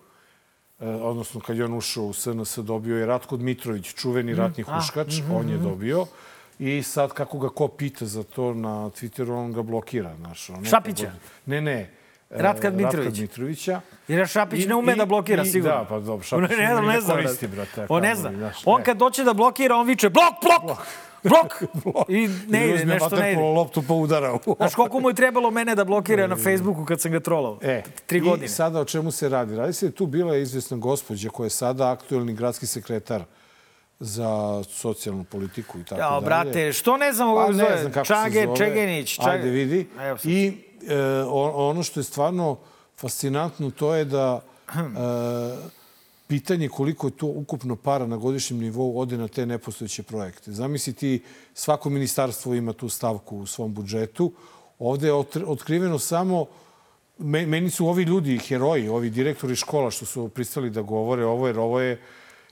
[0.80, 4.74] E, odnosno, kad je on ušao u SNS, dobio je Ratko Dmitrović, čuveni ratni a,
[4.74, 5.14] huškač.
[5.32, 6.06] On je dobio.
[6.58, 10.16] I sad, kako ga ko pita za to na Twitteru, on ga blokira.
[10.16, 11.12] Znaš, ono, Šapića?
[11.46, 11.90] Ne, ne.
[12.30, 12.98] E, Ratka Dmitrovića.
[13.00, 13.80] Ratka Dmitrovića.
[14.08, 15.76] Jer Šapić I- ne ume i- da blokira, i- sigurno.
[15.76, 17.86] Da, pa dobro, Šapić ne, ne, ne, zna, koristi, brate.
[17.88, 18.32] On ne zna.
[18.32, 20.78] znaš, On kad doće da blokira, on viče blok, blok,
[21.24, 21.62] blok.
[22.08, 23.40] I ne ide, nešto ne ide.
[23.40, 24.38] loptu pa udara.
[24.56, 27.58] Znaš koliko mu je trebalo mene da blokira na Facebooku kad sam ga trolao?
[27.62, 28.44] E, Tri godine.
[28.44, 29.56] I sada o čemu se radi?
[29.56, 33.22] Radi se, tu bila je izvesna gospođa koja je sada aktuelni gradski sekretar
[34.00, 34.28] za
[34.64, 36.24] socijalnu politiku i tako Jao, dalje.
[36.24, 38.04] brate, što ne znam Pa kako ne zove?
[38.04, 38.46] Čage.
[38.56, 39.14] Čegenić.
[39.14, 39.30] Čage...
[39.30, 39.86] Ajde, vidi.
[40.00, 40.18] Evo.
[40.24, 40.52] I
[40.86, 41.22] e,
[41.54, 42.58] ono što je stvarno
[42.96, 44.78] fascinantno, to je da e,
[46.26, 50.52] pitanje koliko je to ukupno para na godišnjem nivou ode na te nepostojeće projekte.
[50.52, 51.22] Zamisli ti,
[51.54, 54.32] svako ministarstvo ima tu stavku u svom budžetu.
[54.78, 55.14] Ovde je
[55.46, 56.46] otkriveno samo
[57.18, 61.46] Me- meni su ovi ljudi heroji, ovi direktori škola što su pristali da govore ovo,
[61.46, 62.00] jer ovo je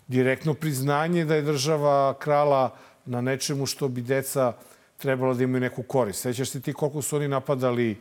[0.09, 4.53] direktno priznanje da je država krala na nečemu što bi deca
[4.97, 6.23] trebalo da imaju neku korist.
[6.23, 7.97] Sećaš se ti koliko su oni napadali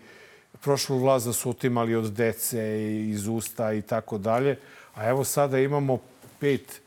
[0.61, 4.59] prošlu vlast da su otimali od dece iz usta i tako dalje.
[4.95, 5.97] A evo sada imamo
[6.39, 6.81] pet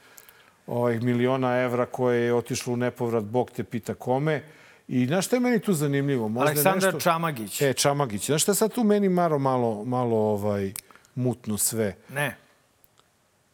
[0.66, 4.42] ovaj, miliona evra koje je otišlo u nepovrat, Bog te pita kome.
[4.88, 6.28] I znaš šta je meni tu zanimljivo?
[6.28, 7.00] Možda je Aleksandar nešto...
[7.00, 7.62] Čamagić.
[7.62, 8.26] E, Čamagić.
[8.26, 10.72] Znaš šta sad tu meni maro malo, malo ovaj,
[11.14, 11.96] mutno sve?
[12.08, 12.36] Ne.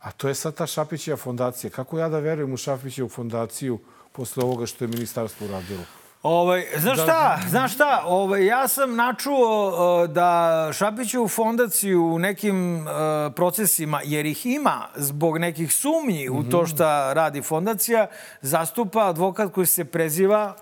[0.00, 1.70] A to je sad ta Šapićeva fondacija.
[1.70, 3.78] Kako ja da verujem u Šapićevu fondaciju
[4.12, 5.84] posle ovoga što je ministarstvo uradilo?
[6.24, 12.76] Ovaj, znaš šta, znaš šta, ovaj, ja sam načuo uh, da Šapićevu fondaciju u nekim
[12.76, 12.86] uh,
[13.36, 18.06] procesima, jer ih ima zbog nekih sumnji u to šta radi fondacija,
[18.40, 20.56] zastupa advokat koji se preziva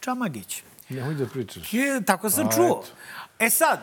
[0.00, 0.62] Čamagić.
[0.88, 1.74] Nemoj da pričaš.
[1.74, 2.66] Je, tako sam A, čuo.
[2.66, 2.86] eto.
[3.38, 3.78] E sad,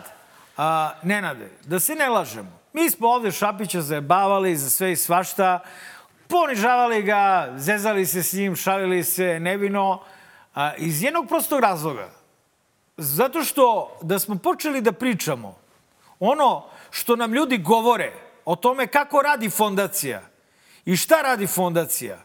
[0.57, 2.59] a, Nenade, da se ne lažemo.
[2.73, 5.59] Mi smo ovde Šapića zajebavali za sve i svašta,
[6.27, 10.01] ponižavali ga, zezali se s njim, šalili se nevino,
[10.57, 12.09] a, iz jednog prostog razloga.
[12.97, 15.55] Zato što da smo počeli da pričamo
[16.19, 18.13] ono što nam ljudi govore
[18.45, 20.21] o tome kako radi fondacija
[20.85, 22.17] i šta radi fondacija,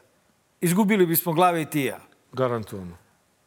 [0.61, 1.93] izgubili bismo glave i ti.
[2.33, 3.02] Garantovano.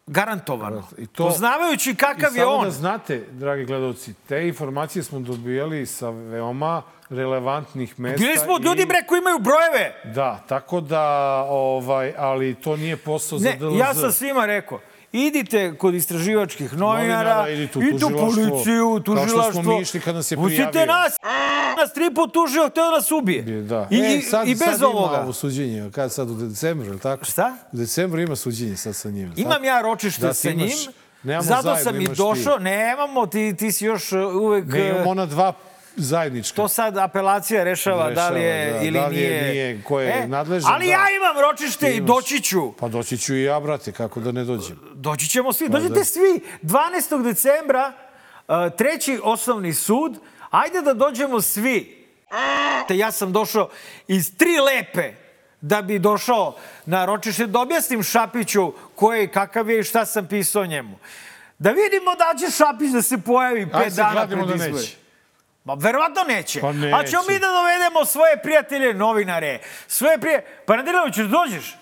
[0.08, 0.84] Garantovano.
[0.98, 1.24] I to...
[1.24, 2.64] Poznavajući kakav I je samo on.
[2.64, 8.18] da znate, dragi gledalci, te informacije smo dobijali sa veoma relevantnih mesta.
[8.18, 10.02] Bili smo od ljudi, i- bre, koji imaju brojeve.
[10.06, 11.04] Da, tako da,
[11.44, 13.78] ovaj, ali to nije posao za Ne, DLZ.
[13.78, 14.80] ja sam svima rekao,
[15.18, 19.62] idite kod istraživačkih novinara, Novinara, idite u idite u tužilaštvo, policiju, kao što smo tužilaštvo.
[19.66, 20.94] mi išli kad nas je Pustite prijavio.
[20.94, 21.14] nas,
[21.78, 23.42] nas tri put tužio, hteo da nas ubije.
[23.44, 23.88] Da.
[23.92, 25.08] I, e, i- sad, I bez sad ovoga.
[25.08, 25.92] ima ovo suđenje.
[25.92, 27.26] Kad sad u decembru, je li tako?
[27.26, 27.56] Šta?
[27.72, 29.34] U decembru ima suđenje sad sa njim.
[29.38, 30.70] Imam ja ročište Da, sa njim,
[31.24, 32.58] nemamo zato zajedno, sam i došao.
[32.58, 32.64] ti.
[32.64, 34.66] Nemamo, ti, ti si još uh, uvek...
[34.66, 35.54] Ne, imamo ona dva
[35.96, 36.56] zajednička.
[36.56, 38.86] To sad apelacija rešava, da li je Rešava, da.
[38.88, 39.50] ili Da li je, nije.
[39.50, 40.92] E, nije, ko je nadležan, Ali da.
[40.92, 42.08] ja imam ročište i Imaš.
[42.08, 42.72] doći ću.
[42.80, 44.80] Pa doći ću i ja, brate, kako da ne dođem.
[44.94, 45.70] Doći ćemo svi.
[45.70, 46.06] Pa Dođite da.
[46.06, 46.42] svi.
[46.64, 47.24] 12.
[47.24, 47.92] decembra,
[48.48, 50.18] uh, treći osnovni sud.
[50.52, 52.06] Ajde da dođemo svi.
[52.88, 53.70] Te ja sam došao
[54.08, 55.14] iz tri lepe
[55.62, 56.56] da bi došao
[56.86, 60.98] na ročište, da objasnim Šapiću ko je i kakav je i šta sam pisao njemu.
[61.60, 65.05] Da vidimo da će Šapić da se pojavi pet dana pred da neće.
[65.66, 66.62] Ma verovatno neće.
[66.62, 67.12] Pa A neće.
[67.12, 70.46] ćemo mi da dovedemo svoje prijatelje, novinare, svoje prije...
[70.66, 71.76] Pa Nadinović, dođeš?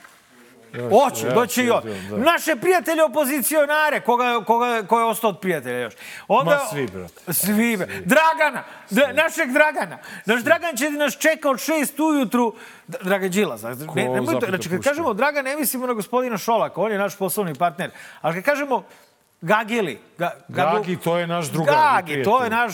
[0.89, 1.81] Hoću, doći i on.
[1.81, 2.17] ću, da.
[2.17, 5.93] Naše prijatelje opozicionare, koga, koga, ko je ostao od prijatelja još.
[6.27, 7.33] Onda, Ma svi, brate.
[7.33, 7.87] Svi, bre.
[7.87, 9.97] Dragana, Dra, našeg Dragana.
[10.25, 12.55] Naš Dragan će nas čeka od šest ujutru.
[12.87, 13.61] Dragan Đilas.
[13.95, 17.55] Ne, nemoj znači, kad kažemo Dragan, ne mislimo na gospodina Šolaka, on je naš poslovni
[17.55, 17.91] partner.
[18.21, 18.83] Ali kad kažemo
[19.43, 22.73] Gagili, ga, Gagu- Gagi, to je naš drugar Gagi, to je naš,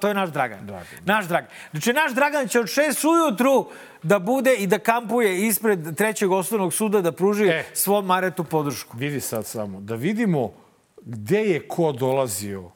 [0.00, 0.66] to je naš Dragan.
[0.66, 0.86] Dragan.
[1.04, 1.50] Naš Dragan.
[1.70, 3.66] Znači, naš Dragan će od šest ujutru
[4.02, 7.64] da bude i da kampuje ispred trećeg osnovnog suda da pruži E.
[7.74, 8.96] svom Maretu podršku.
[8.96, 10.52] Vidi sad samo, da vidimo
[10.98, 12.70] gde je ko dolazio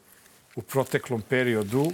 [0.57, 1.87] u proteklom periodu.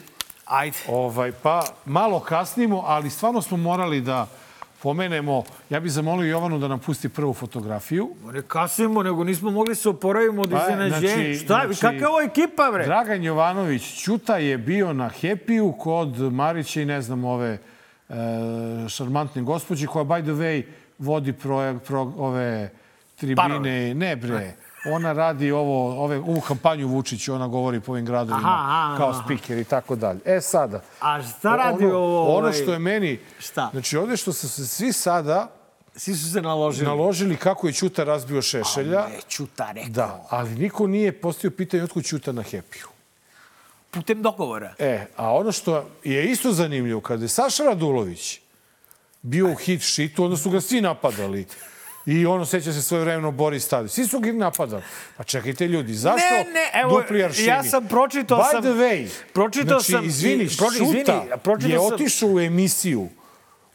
[0.45, 0.77] Ajde.
[0.89, 4.27] Ovaj, pa malo kasnimo, ali stvarno smo morali da
[4.87, 5.42] pomenemo.
[5.70, 8.11] Ja bih zamolio Jovanu da nam pusti prvu fotografiju.
[8.33, 10.99] Ne kasnimo, nego nismo mogli se oporavimo od Pa, iznenađenja.
[11.01, 12.85] znači- Šta, znači- kakva je ovo ekipa, bre?
[12.85, 17.59] Dragan Jovanović Ćuta je bio na Hepiju kod Marića i ne znam ove
[18.09, 18.14] e,
[18.88, 20.62] šarmantne gospođe koja, by the way,
[20.99, 22.70] vodi projekt, pro, ove
[23.16, 23.94] tribine.
[23.94, 24.55] Ne bre,
[24.92, 29.22] ona radi ovo, ove, ovu kampanju Vučiću, ona govori po ovim gradovima Aha, aha, kao
[29.25, 30.20] speaker i tako dalje.
[30.25, 32.22] E sada, A šta radi ono, ovo?
[32.22, 33.20] ono ovaj, što je meni...
[33.38, 33.68] Šta?
[33.72, 35.53] Znači, ovde što su se svi sada
[35.99, 36.87] Svi su se naložili.
[36.88, 39.07] naložili kako je Ćuta razbio Šešelja.
[39.09, 39.90] Ne, Ćuta rekao.
[39.90, 42.87] Da, ali niko nije postavio pitanje otkud Ćuta na Hepiju.
[43.90, 44.75] Putem dogovora.
[44.79, 48.40] E, a ono što je isto zanimljivo, kada je Saša Radulović
[49.22, 51.46] bio u hit šitu, onda su ga svi napadali.
[52.07, 53.92] I ono, seća se svoje vremeno Boris Tadić.
[53.92, 54.83] Svi su ga napadali.
[55.16, 57.47] Pa čekajte ljudi, zašto Ne, ne, evo, dupli aršini?
[57.47, 61.25] ja sam pročitao By sam- the way, pročitao znači, sam izvini, proči- izvini, Šuta
[61.61, 63.09] je sam- otišao u emisiju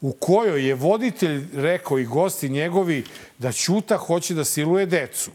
[0.01, 3.03] u kojoj je voditelj rekao i gosti njegovi
[3.37, 5.31] da Ćuta hoće da siluje decu.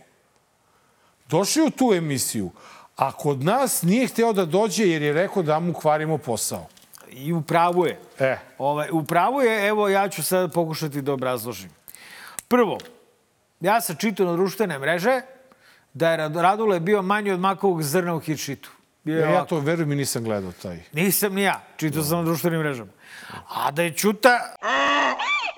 [1.29, 2.51] Došao u tu emisiju,
[2.97, 6.67] a kod nas nije hteo da dođe jer je rekao da mu kvarimo posao.
[7.11, 7.99] I u pravu je.
[8.19, 11.76] E, Ovaj, u pravu je, evo ja ću sad pokušati da obrazložim.
[12.49, 12.79] Prvo,
[13.61, 15.21] ja sam čitao na društvene mreže
[15.95, 18.71] da je Rad- Radule bio manji od makovog zrna u hitšitu.
[19.05, 20.81] Je ja, ja to verujem i nisam gledao taj.
[20.93, 22.91] Nisam ni ja, čitao sam na društvenim mrežama.
[23.49, 24.55] A da je Ćuta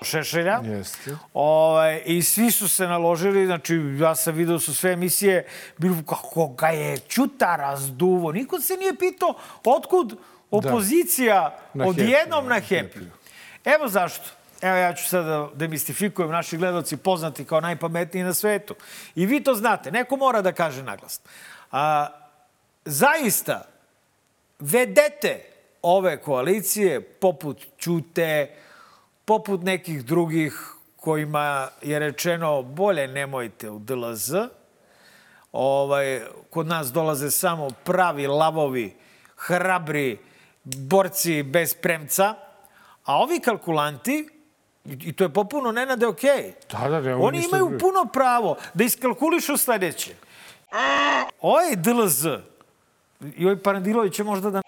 [0.02, 1.16] Šešelja, Jeste.
[1.34, 5.46] Ovaj, I svi su se naložili, znači ja sam vidio su sve emisije,
[5.78, 8.32] bilo kako ga je Ćuta razduvo.
[8.32, 10.18] Niko se nije pitao otkud
[10.50, 13.06] opozicija Na odjednom na Happy.
[13.64, 14.30] Evo zašto.
[14.62, 18.74] Evo ja ću sad da demistifikujem naši gledalci poznati kao najpametniji na svetu.
[19.14, 21.20] I vi to znate, neko mora da kaže naglas.
[21.72, 22.06] A,
[22.84, 23.64] zaista,
[24.58, 25.40] vedete
[25.82, 28.56] ove koalicije poput Ćute,
[29.24, 34.34] poput nekih drugih kojima je rečeno bolje nemojte u DLZ.
[35.52, 38.96] Ovaj, kod nas dolaze samo pravi lavovi,
[39.36, 40.18] hrabri,
[40.64, 42.34] borci bez premca.
[43.04, 44.37] A ovi kalkulanti,
[44.88, 47.78] i to je popuno nenade okej, Da, da, ne, ovo oni imaju drugo.
[47.78, 50.14] puno pravo da iskalkulišu sledeće.
[51.40, 52.26] Ovaj DLZ,
[53.36, 54.62] i ovaj Parandilović će možda da...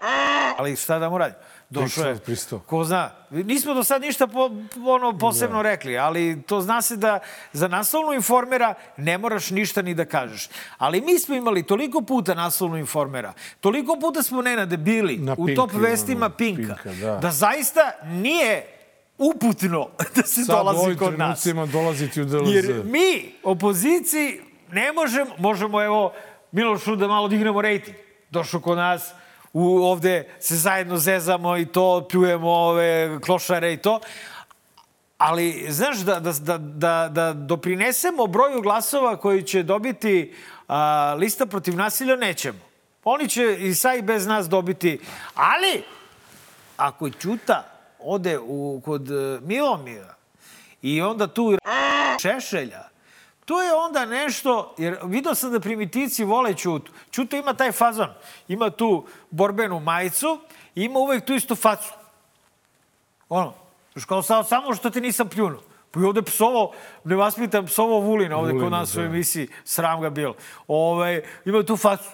[0.57, 1.35] Ali šta da mu radi?
[1.69, 2.59] Došao je, pristao.
[2.59, 3.11] ko zna.
[3.29, 4.49] Nismo do sad ništa po,
[4.85, 7.19] ono, posebno rekli, ali to zna se da
[7.53, 10.49] za naslovnu informera ne moraš ništa ni da kažeš.
[10.77, 15.45] Ali mi smo imali toliko puta naslovnu informera, toliko puta smo nenade bili Na u
[15.45, 17.17] Pinku, top vestima Pinka, Pinka, da.
[17.17, 18.80] da zaista nije
[19.21, 21.43] uputno da se Sad u dolazi ovim kod nas.
[21.43, 22.55] trenucima dolaziti u DLZ.
[22.55, 26.13] Jer mi, opoziciji, ne možemo, možemo evo
[26.51, 27.97] Milošu da malo dignemo rejting.
[28.29, 29.11] Došao kod nas,
[29.53, 33.99] u, ovde se zajedno zezamo i to, pljujemo ove klošare i to.
[35.17, 40.33] Ali, znaš, da, da, da, da, da doprinesemo broju glasova koji će dobiti
[40.67, 42.59] a, lista protiv nasilja, nećemo.
[43.03, 44.99] Oni će i sa i bez nas dobiti.
[45.35, 45.83] Ali,
[46.77, 47.70] ako Ćuta
[48.03, 50.15] ode u, kod e, Milomira
[50.81, 51.57] i onda tu
[52.21, 52.83] Šešelja,
[53.45, 56.91] to je onda nešto, jer vidio sam da primitivci vole Ćutu.
[57.11, 58.09] Ćuta ima taj fazon,
[58.47, 60.39] ima tu borbenu majicu
[60.75, 61.93] i ima uvek tu istu facu.
[63.29, 63.53] Ono,
[64.07, 65.61] kao sa, samo što ti nisam pljunuo.
[65.91, 66.71] Pa i ovde psovo,
[67.03, 69.05] nevaspitan psovo Vulina, ovde kod Vulina, nas u da.
[69.05, 70.35] emisiji, sram ga bilo.
[70.67, 72.09] Ovaj, ima tu facu.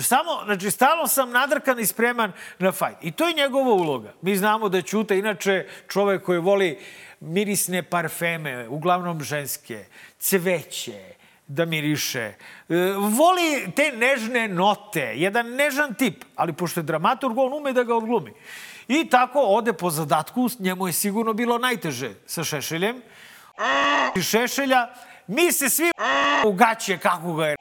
[0.00, 2.96] Samo, znači, stalno sam nadrkan i spreman na fajt.
[3.02, 4.12] I to je njegova uloga.
[4.22, 6.78] Mi znamo da Ćuta inače čovek koji voli
[7.20, 9.84] mirisne parfeme, uglavnom ženske,
[10.18, 12.20] cveće, da miriše.
[12.20, 12.34] E,
[12.96, 17.96] voli te nežne note, jedan nežan tip, ali pošto je dramaturg, on ume da ga
[17.96, 18.32] odglumi.
[18.88, 23.02] I tako ode po zadatku, njemu je sigurno bilo najteže sa Šešeljem.
[24.22, 24.88] Šešelja,
[25.28, 25.90] mi se svi
[26.44, 27.56] u gaće kako ga je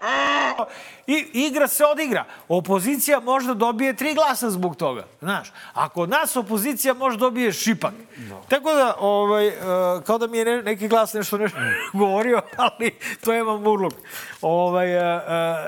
[1.08, 2.26] i igra se odigra.
[2.48, 5.06] Opozicija možda dobije tri glasa zbog toga.
[5.20, 7.94] Znaš, a kod nas opozicija može dobije šipak.
[8.48, 9.54] Tako da, ovaj, e,
[10.06, 11.58] kao da mi je ne- neki glas nešto, nešto
[11.94, 12.92] govorio, ali
[13.24, 13.94] to je vam urlog.
[14.42, 15.20] Ovaj, e, e,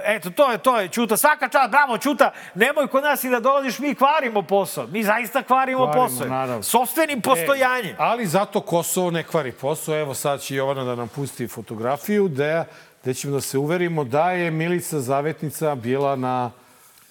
[0.05, 1.17] eto, to je, to je, Ćuta.
[1.17, 2.31] Svaka čast, bravo, Ćuta.
[2.55, 4.87] Nemoj kod nas i da dolaziš, mi kvarimo posao.
[4.87, 6.27] Mi zaista kvarimo, Kvarimo, posao.
[6.27, 6.63] naravno.
[6.63, 7.91] Sopstvenim postojanjem.
[7.91, 9.95] E, ali zato Kosovo ne kvari posao.
[9.95, 12.65] Evo sad će Jovana da nam pusti fotografiju gde,
[13.03, 16.51] gde ćemo da se uverimo da je Milica Zavetnica bila na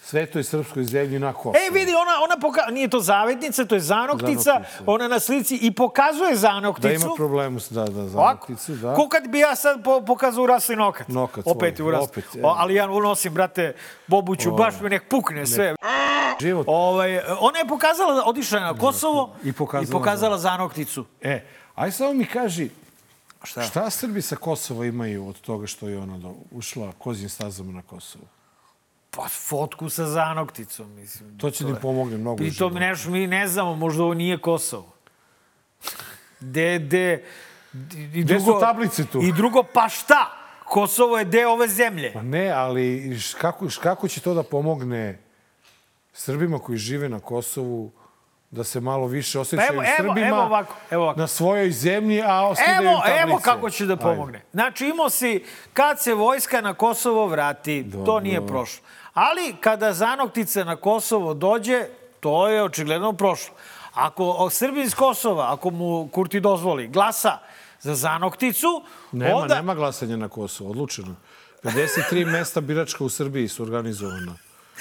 [0.03, 1.55] svetoj srpskoj zemlji na Kosovu.
[1.57, 2.61] E, vidi, ona, ona poka...
[2.71, 4.43] nije to zavetnica, to je zanoktica.
[4.43, 4.83] Zanoktica.
[4.87, 7.05] Ona na slici i pokazuje Da zanokticu.
[7.07, 8.95] ima problemu da, da, Zavetnicu, da.
[8.95, 11.09] ko kad bi ja sad po, pokazao urasli nokat.
[11.09, 12.05] Nokat Opet svoj, je urasli.
[12.11, 12.55] opet, o, evo.
[12.59, 13.75] ali ja unosim, brate,
[14.07, 15.75] Bobuću, baš me nek pukne sve.
[16.41, 16.65] Život.
[16.69, 21.05] Ovaj, ona je pokazala, da otišla je na Kosovo I pokazala i pokazala zanokticu.
[21.23, 22.71] E, aj samo mi kaži,
[23.43, 23.63] Šta?
[23.63, 27.83] šta Srbi sa Kosova imaju od toga što je ona do, ušla kozim stazama na
[27.83, 28.25] Kosovo?
[29.11, 31.39] Pa fotku sa zanokticom, mislim.
[31.39, 32.37] To će da im pomogne mnogo.
[32.37, 34.93] Pritom nešto mi ne znamo, možda ovo nije Kosovo.
[36.41, 37.25] De, de,
[38.15, 39.23] i Gde su tablice tu?
[39.23, 40.33] I drugo, pa šta?
[40.65, 42.13] Kosovo je deo ove zemlje.
[42.13, 45.19] Pa ne, ali kako, kako će to da pomogne
[46.13, 47.91] Srbima koji žive na Kosovu
[48.51, 51.21] da se malo više osjećaju Pa evo, evo, Srbima evo ovako, evo ovako.
[51.21, 53.23] na svojoj zemlji, a oskidaju Evo, tablice?
[53.23, 54.03] evo kako će da Ajde.
[54.03, 54.43] pomogne.
[54.53, 58.21] Znači, imao si, kad se vojska na Kosovo vrati, to Dobro.
[58.21, 58.85] nije prošlo.
[59.15, 61.85] Ali, kada zanoktica na Kosovo dođe,
[62.21, 63.55] to je očigledno prošlo.
[63.95, 67.39] Ako o, Srbin iz Kosova, ako mu Kurti dozvoli, glasa
[67.81, 68.83] za zanokticu,
[69.13, 69.55] Nema, onda...
[69.55, 71.15] nema glasanja na Kosovo, odlučeno.
[71.63, 74.35] 53 mesta biračka u Srbiji su organizovana.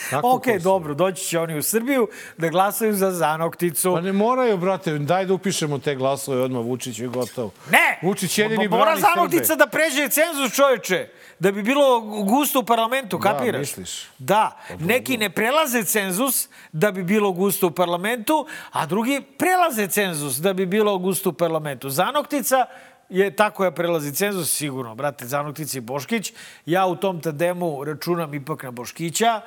[0.10, 2.08] Kako Ok, dobro, doći će oni u Srbiju
[2.38, 3.94] da glasaju za zanokticu.
[3.94, 7.52] Pa ne moraju, brate, daj da upišemo te glasove odmah Vučić i gotovo.
[7.72, 8.00] Ne!
[8.04, 9.66] Vučić jedini Mora brani zanoktica Srbe.
[9.66, 11.10] da pređe cenzus, čoveče.
[11.40, 13.60] Da bi bilo gusto u parlamentu, kapiraš?
[13.60, 14.08] misliš?
[14.18, 14.58] Da.
[14.80, 20.54] Neki ne prelaze cenzus da bi bilo gusto u parlamentu, a drugi prelaze cenzus da
[20.54, 21.90] bi bilo gusto u parlamentu.
[21.90, 22.66] Zanoktica
[23.10, 26.34] je ta koja prelazi cenzus, sigurno, brate, Zanoktica i Boškić.
[26.66, 29.42] Ja u tom tademu računam ipak na Boškića,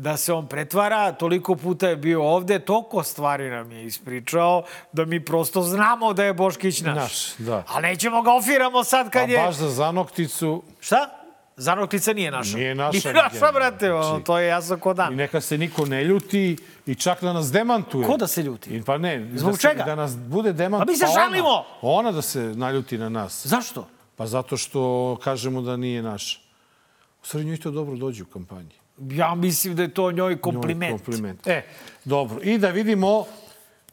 [0.00, 5.04] da se on pretvara, toliko puta je bio ovde, toliko stvari nam je ispričao, da
[5.04, 6.94] mi prosto znamo da je Boškić naš.
[6.96, 7.64] Naš, da.
[7.68, 9.38] A nećemo ga ofiramo sad A kad je...
[9.38, 11.10] baš za zanokticu Šta?
[11.56, 12.56] Zanoktica nije naša.
[12.56, 13.58] Nije naša, Nije naša, generalno.
[13.60, 15.14] brate, ono, Znači- to je jasno ko i dan.
[15.14, 18.06] neka se niko ne ljuti i čak da nas demantuje.
[18.06, 18.70] Ko da se ljuti?
[18.70, 19.84] I, pa ne, Zbog da se, čega?
[19.84, 20.80] Da nas bude demant.
[20.80, 21.64] Pa mi se ona- žalimo!
[21.82, 23.46] Ona, da se naljuti na nas.
[23.46, 23.86] Zašto?
[24.16, 24.80] Pa zato što
[25.24, 26.36] kažemo da nije naš.
[27.22, 28.79] U stvari njoj to dobro dođe u kampanji.
[29.02, 30.90] Ja mislim da je to njoj kompliment.
[30.90, 31.46] Njoj kompliment.
[31.46, 31.62] E,
[32.04, 32.40] dobro.
[32.42, 33.24] I da vidimo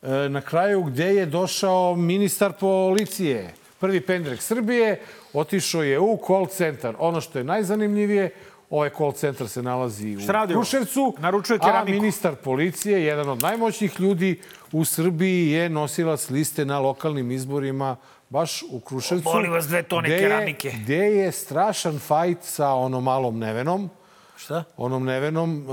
[0.02, 3.54] e, na kraju gde je došao ministar policije.
[3.80, 5.00] Prvi pendrek Srbije
[5.34, 6.96] otišao je u call centar.
[7.00, 8.30] Ono što je najzanimljivije,
[8.70, 10.20] ovaj call centar se nalazi u?
[10.50, 11.14] Kruševcu.
[11.20, 11.92] Naručuje A keramiku.
[11.94, 14.40] ministar policije, jedan od najmoćnijih ljudi
[14.72, 17.96] u Srbiji, je nosilac liste na lokalnim izborima
[18.30, 19.24] baš u Kruševcu.
[19.26, 20.72] Molim vas, dve tone gde je- keramike.
[20.74, 23.90] Gde je strašan fajt sa onom malom Nevenom
[24.38, 24.64] Šta?
[24.78, 25.68] onom Nevenom,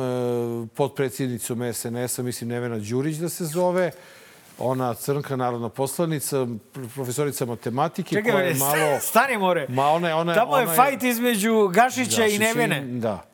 [0.65, 3.91] e, podpredsjednicom SNS-a, mislim Nevena Đurić da se zove,
[4.59, 9.01] ona crnka narodna poslanica, pr- profesorica matematike, Čekaj, koja je malo...
[9.01, 9.67] stani more.
[9.69, 12.81] Ma ona, je- ona, je- Tamo je ona fajt između Gašića i Gašića Nevene.
[12.81, 13.25] Da.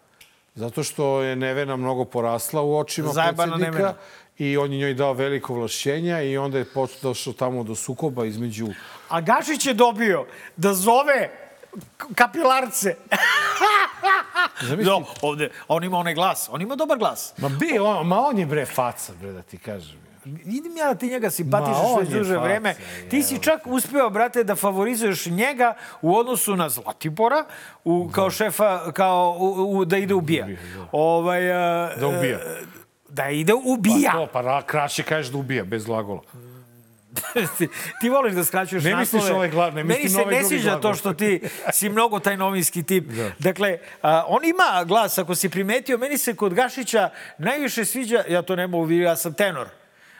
[0.55, 3.95] Zato što je Nevena mnogo porasla u očima Zajebana predsjednika Nevena.
[4.39, 6.65] i on je njoj dao veliko vlašćenja i onda je
[7.03, 8.67] došlo tamo do sukoba između...
[9.09, 10.25] A Gašić je dobio
[10.57, 11.31] da zove
[12.15, 12.95] kapilarce.
[14.81, 16.49] No, ovde, on ima onaj glas.
[16.49, 17.35] On ima dobar glas.
[17.39, 19.99] Ma, bi, on, ma on je bre faca, bre, da ti kažem.
[20.25, 22.75] Vidim ja da ti njega simpatišeš već duže faca, vreme.
[23.11, 27.45] Ti si čak uspeo, brate, da favorizuješ njega u odnosu na Zlatibora,
[27.85, 30.47] u, kao šefa, kao u, u, da ide ubija.
[30.93, 32.39] Ovaj, a, Da ubija.
[32.39, 32.63] e,
[33.09, 34.11] Da ide ubija.
[34.13, 36.21] Pa to, pa ra- kraće kažeš da ubija, bez glagola.
[38.01, 39.37] ti, voliš da skraćuješ Ne misliš naslove.
[39.37, 41.41] ovaj gla- ne Meni mislim se na ovaj ne sviđa to što ti
[41.73, 43.05] si mnogo taj novinski tip.
[43.39, 48.43] Dakle, a, on ima glas, ako si primetio, meni se kod Gašića najviše sviđa, ja
[48.43, 49.69] to ne mogu ja sam tenor.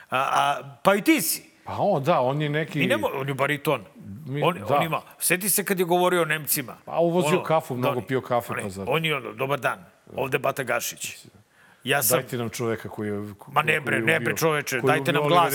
[0.09, 1.51] A, a, pa i ti si.
[1.63, 2.79] Pa on, da, on je neki...
[2.79, 3.85] I nemo, on je bariton.
[4.25, 4.75] Mi- on, da.
[4.75, 5.01] on ima.
[5.19, 6.77] Sjeti se kad je govorio o Nemcima.
[6.85, 8.91] Pa uvozio kafu, mnogo Doni, pio kafe, pa zato.
[8.91, 9.85] On je ono, dobar dan.
[10.15, 11.17] Ovde Bata Gašić.
[11.83, 12.19] Ja sam...
[12.19, 13.33] Dajte nam čoveka koji je...
[13.47, 15.53] Ma ne bre, ne bre čoveče, dajte nam glas.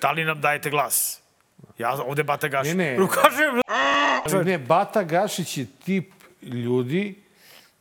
[0.00, 1.20] Da li nam dajete glas?
[1.78, 2.74] Ja ovde Bata Gašić.
[2.74, 3.08] Ne, ne.
[3.22, 3.60] Kažem,
[4.24, 6.12] Ali ne, Bata Gašić je tip
[6.42, 7.22] ljudi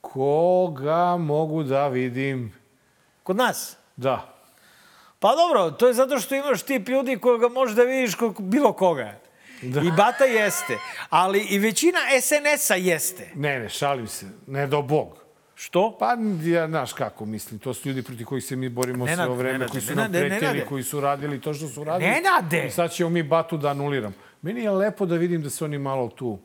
[0.01, 2.53] koga mogu da vidim...
[3.23, 3.77] kod nas.
[3.95, 4.33] Da.
[5.19, 8.73] Pa dobro, to je zato što imaš tip ljudi koga možeš da vidiš kod bilo
[8.73, 9.13] koga.
[9.61, 10.77] I Bata jeste.
[11.09, 13.31] Ali i većina SNS-a jeste.
[13.35, 14.25] Ne, ne, šalim se.
[14.47, 15.22] Ne do Bog.
[15.55, 15.97] Što?
[15.99, 19.35] Pa, ja, znaš kako mislim, to su ljudi protiv kojih se mi borimo Nenade, sve
[19.35, 20.65] vreme, Nenade, koji su nam Nenade.
[20.69, 22.11] koji su radili to što su radili.
[22.11, 22.67] Nenade!
[22.67, 24.15] I sad ćemo mi Batu da anuliram.
[24.41, 26.39] Meni je lepo da vidim da se oni malo tu,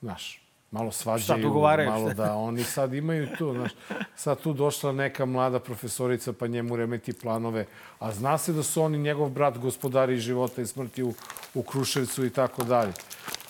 [0.00, 1.52] znaš, malo svađaju,
[1.86, 3.72] malo da oni sad imaju tu, znaš,
[4.16, 7.66] sad tu došla neka mlada profesorica pa njemu remeti planove,
[7.98, 11.14] a zna se da su oni njegov brat gospodari života i smrti u,
[11.54, 12.92] u Kruševcu i tako dalje.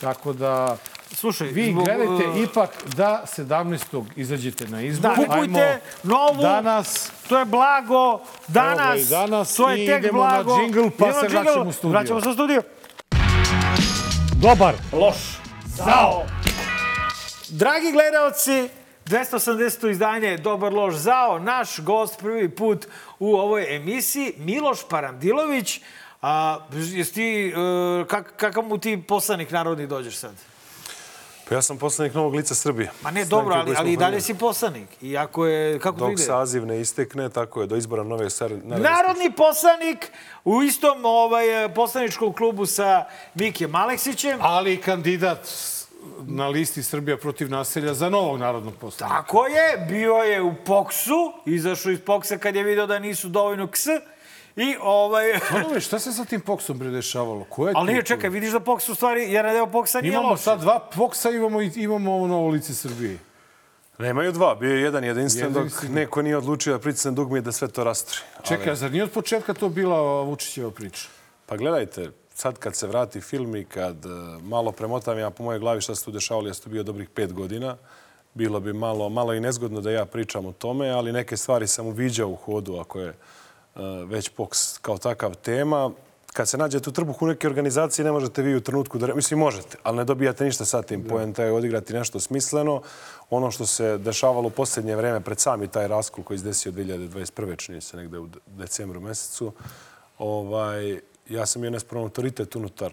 [0.01, 0.77] Tako da,
[1.15, 4.05] Slušaj, vi zbog, gledajte uh, ipak da 17.
[4.17, 5.11] izađete na izbor.
[5.11, 10.23] Da, kupujte Ajmo novu, Danas, to je blago, danas, Evo danas to je tek idemo
[10.23, 10.59] na blago.
[10.61, 11.99] džingl, pa se džingl, vraćamo u studio.
[11.99, 12.63] Vraćamo se u studio.
[14.35, 14.75] dobar.
[14.93, 15.17] Loš.
[15.67, 16.27] Zao.
[17.49, 18.69] Dragi gledalci,
[19.07, 19.91] 280.
[19.91, 22.87] izdanje Dobar loš zao, naš gost prvi put
[23.19, 25.81] u ovoj emisiji, Miloš Parandilović.
[26.23, 30.35] A, jesi ti, uh, kak, kakav mu ti poslanik narodni dođeš sad?
[31.49, 32.91] Pa ja sam poslanik Novog lica Srbije.
[33.03, 34.89] Ma ne, dobro, ali, ali i dalje si poslanik.
[35.01, 36.23] I ako je, kako Dok ide?
[36.23, 38.51] saziv ne istekne, tako je, do izbora nove sar...
[38.65, 40.13] Narodni poslanik
[40.45, 44.39] u istom ovaj, poslaničkom klubu sa Mikijem Aleksićem.
[44.43, 45.49] Ali kandidat
[46.27, 49.17] na listi Srbija protiv naselja za novog narodnog poslanika.
[49.17, 53.67] Tako je, bio je u Poksu, izašao iz Poksa kad je video da nisu dovoljno
[53.67, 53.87] ks.
[54.57, 55.25] I ovaj...
[55.67, 57.45] Ono šta se sa tim poksom bre dešavalo?
[57.45, 60.29] Ko je Ali nije, čekaj, vidiš da Poks u stvari, jedan deo Poksa nije Imamo
[60.31, 60.41] loš.
[60.41, 63.19] sad dva poksa, imamo, i- imamo ovo novo lice Srbije.
[63.99, 67.53] Nemaju dva, bio je jedan jedinstven, dok neko nije odlučio da pritisne dugme i da
[67.53, 68.19] sve to rastri.
[68.43, 71.09] Čekaj, a zar nije od početka to bila Vučićeva priča?
[71.47, 74.09] Pa gledajte, sad kad se vrati film i kad e,
[74.43, 77.09] malo premotam ja po mojoj glavi šta se tu dešavalo, ja sam tu bio dobrih
[77.09, 77.77] pet godina,
[78.35, 81.87] bilo bi malo, malo i nezgodno da ja pričam o tome, ali neke stvari sam
[81.87, 83.15] uviđao u hodu ako je
[84.07, 85.91] već POKS kao takav tema.
[86.33, 89.15] Kad se nađete u trbuhu neke organizacije, ne možete vi u trenutku da...
[89.15, 91.05] Mislim, možete, ali ne dobijate ništa sa tim.
[91.09, 92.83] Poenta je odigrati nešto smisleno.
[93.31, 97.57] Ono što se dešavalo u posljednje vreme, pred sami taj raskol koji se desio 2021.
[97.57, 99.53] čini se negde u de- decembru mesecu,
[100.19, 102.93] ovaj, ja sam bio nespravan autoritet unutar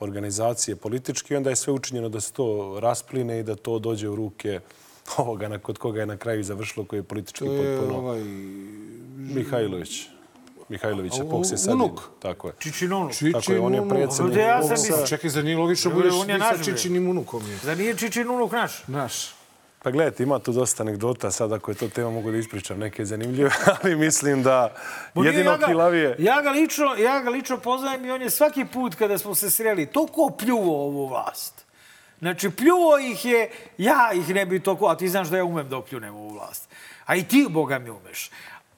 [0.00, 4.08] organizacije političke i onda je sve učinjeno da se to raspline i da to dođe
[4.08, 4.60] u ruke
[5.16, 7.98] ovoga na kod koga je na kraju završilo, koji je politički potpuno...
[7.98, 8.20] ovaj...
[9.16, 10.08] Mihajlović.
[10.68, 11.74] Mihajlović, A, Poks je u- sad...
[11.74, 12.00] unuk?
[12.18, 12.54] Tako je.
[12.58, 13.10] Čičinonu.
[13.32, 16.20] Tako je, on je Čičin Ovdje ja sam mislio- Čekaj, zar nije logično Dobro, budeš
[16.20, 16.64] on je ti sa.
[16.66, 17.42] Čičinim unukom?
[17.42, 17.58] Je.
[17.58, 18.82] Da nije Čičinunuk naš?
[18.86, 19.14] Naš.
[19.82, 23.04] Pa gledajte, ima tu dosta anegdota, sad ako je to tema mogu da ispričam neke
[23.04, 24.74] zanimljive, ali mislim da
[25.14, 26.16] Bo jedino ja ga- kilavije...
[26.18, 29.50] Ja ga, lično, ja ga lično poznajem i on je svaki put kada smo se
[29.50, 31.64] sreli toliko pljuvo ovu vlast.
[32.18, 35.68] Znači, pljuvo ih je, ja ih ne bi toliko, a ti znaš da ja umem
[35.68, 36.68] da opljunem ovu vlast.
[37.06, 38.30] A i ti, Boga mi, umeš.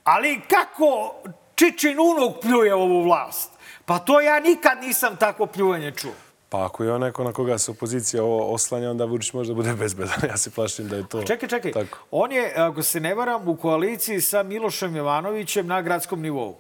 [0.05, 1.15] Ali kako
[1.55, 3.51] Čičin unuk pljuje ovu vlast?
[3.85, 6.13] Pa to ja nikad nisam tako pljuvanje čuo.
[6.49, 9.73] Pa ako je on neko na koga se opozicija ovo oslanja, onda Vučić možda bude
[9.75, 10.19] bezbedan.
[10.31, 11.73] Ja se plašim da je to Čekaj, čekaj.
[11.73, 11.99] tako.
[12.11, 16.57] On je, ako se ne varam, u koaliciji sa Milošem Jovanovićem na gradskom nivou.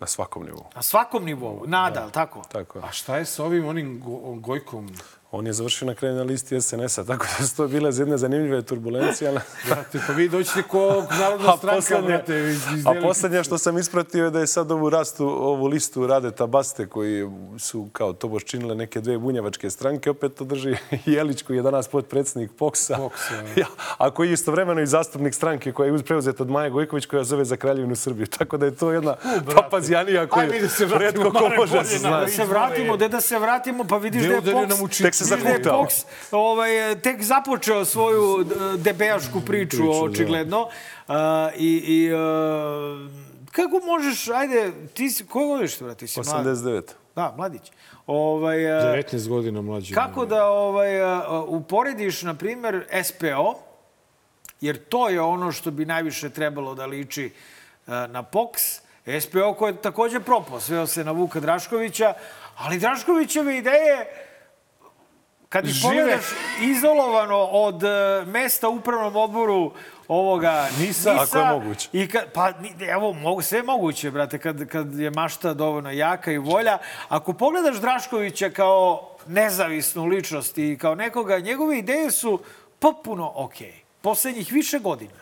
[0.00, 0.64] Na svakom nivou.
[0.74, 1.62] Na svakom nivou.
[1.66, 2.42] Nadal, tako?
[2.52, 2.84] Tako je.
[2.84, 4.90] A šta je sa ovim onim go, Gojkom?
[5.36, 8.62] On je završio na kraju na listi SNS-a, tako da su to bile jedne zanimljive
[8.62, 9.28] turbulencije.
[9.28, 9.40] Ali...
[9.68, 12.34] Brate, pa vi doćete ko narodna stranka, poslednje, brate.
[12.34, 16.30] iz- a poslednje što sam ispratio je da je sad ovu rastu, ovu listu rade
[16.30, 20.10] tabaste koji su kao to boš činile neke dve bunjevačke stranke.
[20.10, 20.76] Opet to drži
[21.06, 22.96] Jelić koji je danas podpredsjednik POKS-a.
[22.96, 23.66] POKS-a, ja,
[23.98, 27.44] a koji je istovremeno i zastupnik stranke koja je preuzeta od Maje Gojković koja zove
[27.44, 28.26] za Kraljevinu Srbiju.
[28.38, 29.16] Tako da je to jedna
[30.26, 32.20] koju da se vratimo redko ko može se na zna.
[32.20, 34.42] Da se vratimo, da se vratimo, pa vidiš da je
[35.23, 35.82] Poks, se da zakutao.
[35.82, 35.94] Poks
[36.30, 36.70] ovaj,
[37.02, 40.00] tek započeo svoju d- debejašku priču, Priču, da.
[40.00, 40.68] očigledno.
[41.08, 43.08] A, I, i a,
[43.52, 46.46] kako možeš, ajde, ti si, koje godište, brate, ti si mlad?
[46.46, 46.82] 89.
[47.16, 47.72] Da, mladić.
[48.06, 49.94] Ovaj, a, 19 godina mlađi.
[49.94, 50.90] Kako da ovaj,
[51.46, 53.54] uporediš, na primjer, SPO,
[54.60, 57.30] jer to je ono što bi najviše trebalo da liči
[57.86, 58.80] na POKS,
[59.20, 62.14] SPO koji je takođe propao, sveo se na Vuka Draškovića,
[62.56, 64.06] ali Draškovićeve ideje,
[65.54, 66.24] kad ih pogledaš
[66.62, 69.72] izolovano od e, mesta u upravnom odboru
[70.08, 71.88] ovoga NISA, Ako je moguće.
[71.92, 72.52] I kad, pa,
[72.88, 76.78] evo, mogu, sve je moguće, brate, kad, kad je mašta dovoljno jaka i volja.
[77.08, 82.40] Ako pogledaš Draškovića kao nezavisnu ličnost i kao nekoga, njegove ideje su
[82.78, 83.74] potpuno okej.
[84.00, 85.20] Poslednjih više godina.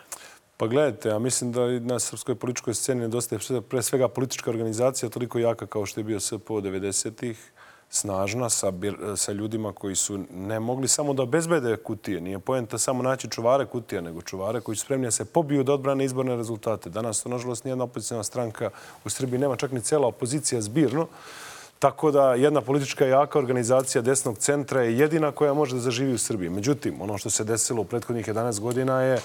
[0.57, 4.51] Pa gledajte, ja mislim da i na srpskoj političkoj sceni nedostaje pre- pre svega politička
[4.51, 7.53] organizacija toliko jaka kao što je bio SPO 90-ih,
[7.95, 8.73] snažna, sa,
[9.17, 12.21] sa ljudima koji su ne mogli samo da obezbede kutije.
[12.21, 15.73] Nije poenta samo naći čuvare kutija, nego čuvare koji su spremni da se pobiju da
[15.73, 16.91] odbrane izborne rezultate.
[16.91, 18.71] Danas to, nažalost, nijedna opozicijna stranka
[19.05, 21.07] u Srbiji nema, čak ni cela opozicija zbirno.
[21.79, 26.19] Tako da jedna politička jaka organizacija desnog centra je jedina koja može da zaživi u
[26.19, 26.51] Srbiji.
[26.51, 29.21] Međutim, ono što se desilo u prethodnih 11 godina je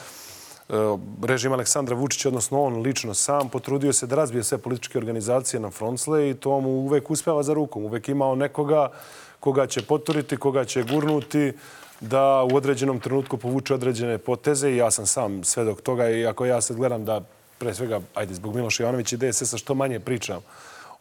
[1.24, 5.70] režim Aleksandra Vučića, odnosno on lično sam, potrudio se da razbije sve političke organizacije na
[5.70, 7.86] frontsle i to mu uvek uspeva za rukom.
[7.86, 8.92] Uvek imao nekoga
[9.40, 11.54] koga će poturiti, koga će gurnuti,
[12.02, 16.46] da u određenom trenutku povuče određene poteze i ja sam sam svedok toga i ako
[16.46, 17.22] ja sad gledam da
[17.58, 20.42] pre svega, ajde, zbog Miloša Jovanovića i DSS-a što manje pričam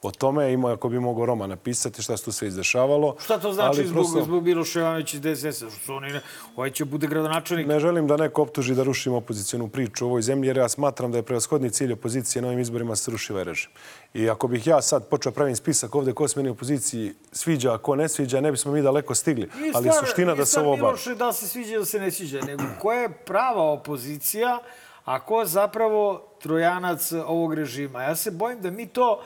[0.06, 3.16] o tome, ima ako bi mogao Roma napisati šta se tu sve izdešavalo.
[3.24, 5.70] Šta to znači Ali zbog, prosto zbog Miloša Jovanovića i DSS-a?
[5.70, 6.20] Što oni ne,
[6.56, 7.66] ovaj će bude gradonačelnik.
[7.66, 11.12] Ne želim da neko optuži da rušim opozicijonu priču u ovoj zemlji, jer ja smatram
[11.12, 13.70] da je prevashodni cilj opozicije na ovim izborima da se ruši ovaj režim.
[14.14, 17.78] I ako bih ja sad počeo pravim spisak ovde ko se meni opoziciji sviđa, a
[17.78, 19.48] ko ne sviđa, ne bismo mi daleko stigli.
[19.60, 20.86] Nije Ali stvar- suština nije da se ovo obavi.
[20.86, 24.58] Miloše da se sviđa da se ne sviđa, nego koja je prava opozicija,
[25.04, 28.02] a ko zapravo trojanac ovog režima.
[28.02, 29.22] Ja se bojim da mi to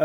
[0.00, 0.04] e,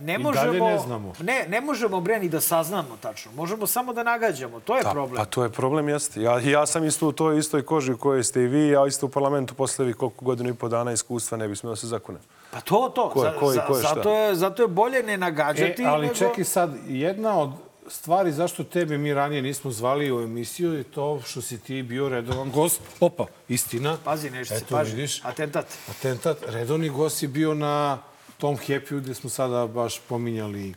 [0.00, 0.44] ne I možemo...
[0.44, 1.12] dalje ne znamo.
[1.20, 3.32] Ne, ne možemo, bre, ni da saznamo tačno.
[3.32, 4.60] Možemo samo da nagađamo.
[4.60, 5.16] To je Da, problem.
[5.16, 6.22] Pa to je problem, jeste.
[6.22, 9.06] Ja, ja sam isto u toj istoj koži u kojoj ste i vi, ja isto
[9.06, 12.18] u parlamentu posle koliko godinu i po dana iskustva ne bi smio da se zakune.
[12.50, 13.10] Pa to, to.
[13.10, 15.82] Ko je- Za- ko je- za- ko je zato, je, zato je bolje ne nagađati.
[15.82, 16.14] E, ali nego...
[16.14, 17.50] čekaj sad, jedna od
[17.88, 22.08] stvari zašto tebe mi ranije nismo zvali u emisiju je to što si ti bio
[22.08, 22.80] redovan gost.
[23.00, 23.96] Opa, istina.
[24.04, 24.90] Pazi, nešto Eto, paži.
[24.90, 25.24] vidiš.
[25.24, 25.66] Atentat.
[25.90, 26.36] Atentat.
[26.46, 27.98] Redovni gost je bio na
[28.38, 30.74] tom Happy-u gde smo sada baš pominjali.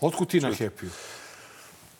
[0.00, 0.90] Otkud ti na Happy-u?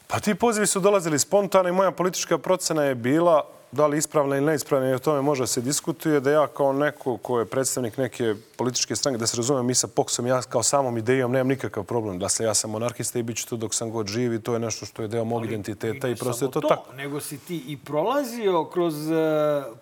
[0.07, 4.37] Pa ti pozivi su dolazili spontano i moja politička procena je bila da li ispravna
[4.37, 7.47] ili neispravna i o tome može da se diskutuje, da ja kao neko ko je
[7.47, 11.49] predstavnik neke političke stranke, da se razumem mi sa POKS-om, ja kao samom idejom nemam
[11.49, 12.19] nikakav problem.
[12.19, 14.53] Da se ja sam monarhista i bit ću tu dok sam god živ i to
[14.53, 16.93] je nešto što je deo mog identiteta i prosto je Samo to, tako.
[16.93, 19.17] Nego si ti i prolazio kroz uh,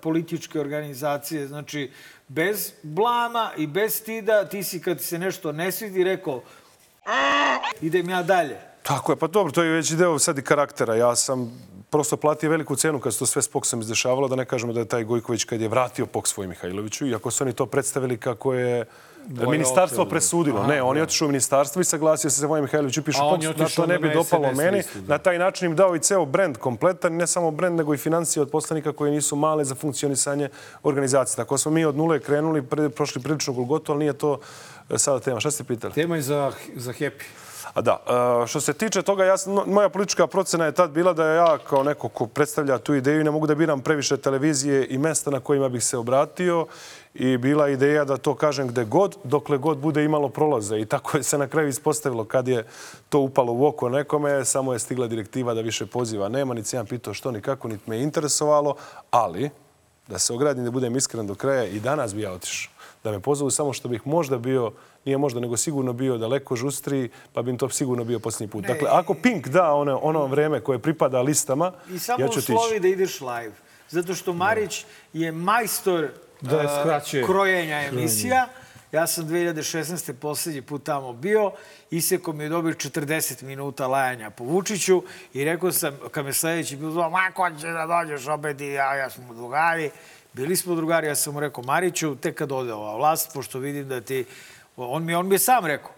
[0.03, 1.91] političke organizacije, znači
[2.31, 6.43] bez blama i bez stida, ti si kad se nešto ne svidi rekao
[7.07, 8.57] "A, idem ja dalje.
[8.83, 10.95] Tako je, pa dobro, to je već deo sad i karaktera.
[10.95, 11.53] Ja sam
[11.91, 14.81] prosto platio veliku cenu kad se to sve s POKS-om izdešavalo, da ne kažemo da
[14.81, 18.55] je taj Gojković kad je vratio POKS svoj Mihajloviću, iako su oni to predstavili kako
[18.55, 18.85] je
[19.27, 20.11] Dvoje ministarstvo oteli.
[20.11, 20.59] presudilo.
[20.59, 21.05] Aha, ne, on je da.
[21.05, 23.67] otišao u ministarstvo i saglasio se za Vojin Mihajlović upiše A on POKS, je da
[23.77, 24.77] to ne bi dopalo SNS meni.
[24.77, 25.15] listu, da.
[25.15, 28.43] Na taj način im dao i ceo brend kompletan, ne samo brend, nego i financije
[28.43, 30.49] od poslanika koje nisu male za funkcionisanje
[30.83, 31.37] organizacije.
[31.37, 34.39] Tako smo mi od nule krenuli, pre, prošli prilično golgotu, ali nije to
[34.91, 35.41] e, sada tema.
[35.41, 35.95] Šta ste pitali?
[35.95, 37.23] Tema je za, za Happy.
[37.75, 38.03] A da,
[38.43, 41.59] e, što se tiče toga, ja, no, moja politička procena je tad bila da ja
[41.59, 45.41] kao neko ko predstavlja tu ideju ne mogu da biram previše televizije i mesta na
[45.41, 46.67] kojima bih se obratio
[47.15, 50.77] i bila ideja da to kažem gde god, dokle god bude imalo prolaza.
[50.77, 52.67] I tako je se na kraju ispostavilo kad je
[53.09, 56.87] to upalo u oko nekome, samo je stigla direktiva da više poziva nema, niti sam
[56.87, 58.75] pitao što ni kako, niti me je interesovalo,
[59.11, 59.51] ali
[60.07, 62.73] da se ogradim, da budem iskren do kraja, i danas bi ja otišao.
[63.05, 64.73] Da me pozovu samo što bih možda bio,
[65.05, 68.65] nije možda, nego sigurno bio daleko žustriji, pa bi im to sigurno bio posljednji put.
[68.65, 72.53] Dakle, ako Pink da ono, ono vreme koje pripada listama, I samo ja ću otići.
[72.55, 73.53] uslovi da ideš live.
[73.89, 76.09] Zato što Marić je majstor
[76.41, 77.25] Da je skraćuje.
[77.25, 78.49] krojenja emisija.
[78.93, 80.13] Ja sam 2016.
[80.13, 81.53] poslednji put tamo bio,
[81.91, 85.03] iseko mi je dobio 40 minuta lajanja po Vučiću
[85.35, 88.67] i rekao sam, kad me sledeći bio zvao, ma ko će da dođeš opet i
[88.67, 89.91] ja, ja smo drugari.
[90.33, 93.89] Bili smo drugari, ja sam mu rekao, Mariću, tek kad ode ova vlast, pošto vidim
[93.89, 94.25] da ti...
[94.77, 95.91] On mi, on mi je sam rekao,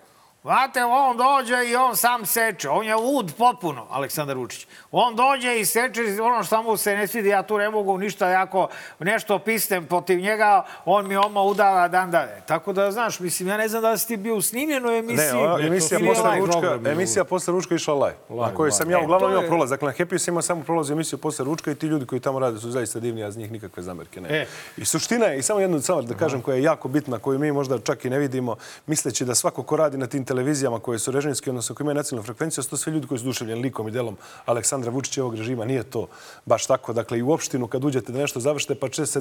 [0.42, 2.68] Znate, on dođe i on sam seče.
[2.68, 4.66] On je lud potpuno, Aleksandar Vučić.
[4.90, 7.28] On dođe i seče ono što mu se ne svidi.
[7.28, 8.68] Ja tu ne mogu ništa jako
[8.98, 10.64] nešto pistem protiv njega.
[10.84, 12.40] On mi oma udava dan dalje.
[12.46, 15.26] Tako da, znaš, mislim, ja ne znam da li si ti bio u snimljenoj emisiji.
[15.26, 16.46] Ne, ova emisija posle live.
[16.46, 19.70] ručka, emisija posle ručka išla live, na kojoj sam ja E, uglavnom imao je- prolaz.
[19.70, 22.20] Dakle, na Happy sam imao samo prolaz u emisiju posle ručka i ti ljudi koji
[22.20, 24.28] tamo rade su zaista divni, ja za njih nikakve zamerke ne.
[24.32, 24.46] E.
[24.76, 27.52] I suština je, i samo jednu samo da kažem, koja je jako bitna, koju mi
[27.52, 31.10] možda čak i ne vidimo, misleći da svako ko radi na tim televizijama koje su
[31.10, 33.90] režimske, odnosno koje imaju nacionalnu frekvenciju, su to sve ljudi koji su duševljeni likom i
[33.90, 34.16] delom
[34.46, 35.64] Aleksandra Vučića ovog režima.
[35.64, 36.06] Nije to
[36.46, 36.92] baš tako.
[36.92, 39.20] Dakle, i u opštinu kad uđete da nešto završite, pa često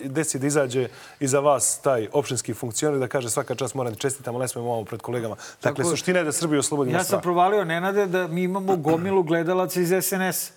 [0.00, 0.88] desi da izađe
[1.20, 4.72] iza vas taj opštinski funkcioner da kaže svaka čast moram da čestitam, ali ne smemo
[4.72, 5.36] ovo pred kolegama.
[5.62, 9.22] Dakle, Tako suština je da Srbiju oslobodimo Ja sam provalio, Nenade, da mi imamo gomilu
[9.22, 10.52] gledalaca iz SNS.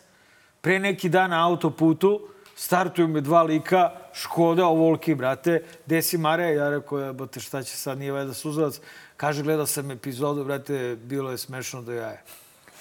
[0.62, 2.20] Pre neki dan na autoputu
[2.56, 7.98] startuju me dva lika, Škoda, ovoliki, brate, desi Mare, ja rekao, jebote, šta će sad,
[7.98, 8.82] nije valjda suzavac.
[9.20, 12.22] Kaže, gledao sam epizodu, brate, bilo je smešno do jaja.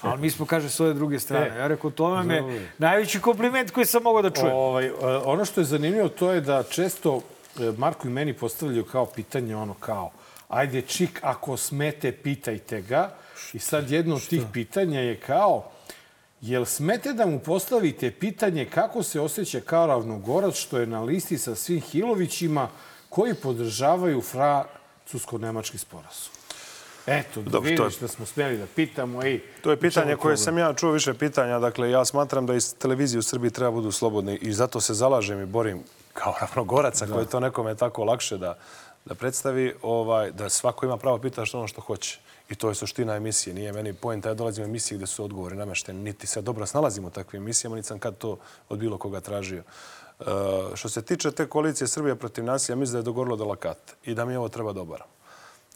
[0.01, 1.59] Ali mi smo, kaže, s ove druge strane.
[1.59, 4.53] Ja rekao, to vam je najveći kompliment koji sam mogao da čujem.
[4.55, 4.93] Ovaj, e,
[5.25, 7.21] ono što je zanimljivo to je da često
[7.61, 10.11] e, Marko i meni postavljaju kao pitanje ono kao
[10.49, 13.11] ajde čik ako smete pitajte ga
[13.53, 15.71] i sad jedno od tih pitanja je kao
[16.41, 21.39] jel smete da mu postavite pitanje kako se osjeća kao ravnogorac što je na listi
[21.39, 22.69] sa svim Hilovićima
[23.09, 24.21] koji podržavaju
[25.09, 26.33] francusko-nemački sporazum?
[27.07, 29.23] Eto, da Dobro, to je- vidiš da smo smjeli da pitamo.
[29.23, 31.59] Ej, To je pitanje koje sam ja čuo više pitanja.
[31.59, 35.43] Dakle, ja smatram da iz televizije u Srbiji treba budu slobodni i zato se zalažem
[35.43, 35.83] i borim
[36.13, 38.59] kao ravnogoraca koji to nekome tako lakše da,
[39.05, 42.19] da predstavi, ovaj, da svako ima pravo pita što ono što hoće.
[42.51, 43.55] I to je suština emisije.
[43.55, 44.29] Nije meni pojenta.
[44.29, 46.01] Ja dolazim u emisiji gde su odgovori namešteni.
[46.01, 48.39] Niti se dobro snalazim u takvim emisijama, niti sam kad to
[48.69, 49.63] od bilo koga tražio.
[50.75, 54.15] Što se tiče te koalicije Srbije protiv nasilja, mislim da je dogorilo do lakata i
[54.15, 55.11] da mi ovo treba da obaramo.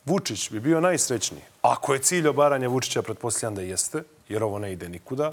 [0.05, 1.43] Vučić bi bio najsrećniji.
[1.63, 5.33] Ako je cilj obaranja Vučića, pretpostavljam da jeste, jer ovo ne ide nikuda.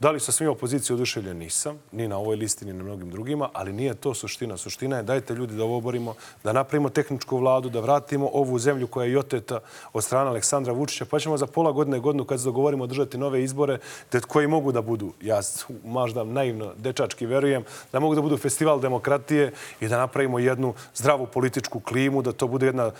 [0.00, 1.36] Da li sa svim opozicije oduševljen?
[1.38, 1.78] Nisam.
[1.92, 3.48] Ni na ovoj listi, ni na mnogim drugima.
[3.52, 4.56] Ali nije to suština.
[4.56, 8.86] Suština je dajte ljudi da ovo oborimo, da napravimo tehničku vladu, da vratimo ovu zemlju
[8.86, 9.60] koja je i oteta
[9.92, 11.04] od strane Aleksandra Vučića.
[11.04, 13.78] Pa ćemo za pola godine, godinu, kad se dogovorimo održati nove izbore,
[14.08, 15.40] te koji mogu da budu, ja
[15.84, 21.26] možda naivno, dečački verujem, da mogu da budu festival demokratije i da napravimo jednu zdravu
[21.26, 22.90] političku klimu, da to bude jedna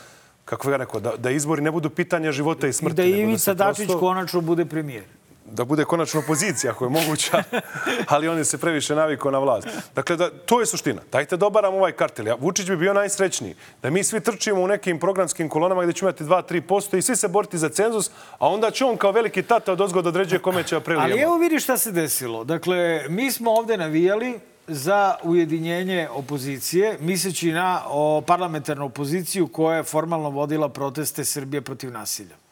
[0.44, 2.96] kako ga rekao, da, da izbori ne budu pitanje života i I smrti.
[2.96, 5.04] da nego Ivica Dačić prosto- konačno bude premijer.
[5.52, 7.42] Da bude konačno opozicija ako je moguća,
[8.12, 9.68] ali on je se previše navikao na vlast.
[9.94, 11.02] Dakle, da, to je suština.
[11.12, 12.26] Dajte da obaramo ovaj kartel.
[12.26, 13.54] Ja, Vučić bi bio najsrećniji.
[13.82, 17.28] Da mi svi trčimo u nekim programskim kolonama gdje ćemo imati 2-3% i svi se
[17.28, 20.76] boriti za cenzus, a onda će on kao veliki tata od ozgoda određuje kome će
[20.76, 22.44] april Ali evo vidi šta se desilo.
[22.44, 24.38] Dakle, mi smo ovde navijali
[24.68, 31.92] za ujedinjenje opozicije, misleći na o, parlamentarnu opoziciju koja je formalno vodila proteste Srbije protiv
[31.92, 32.45] nasilja.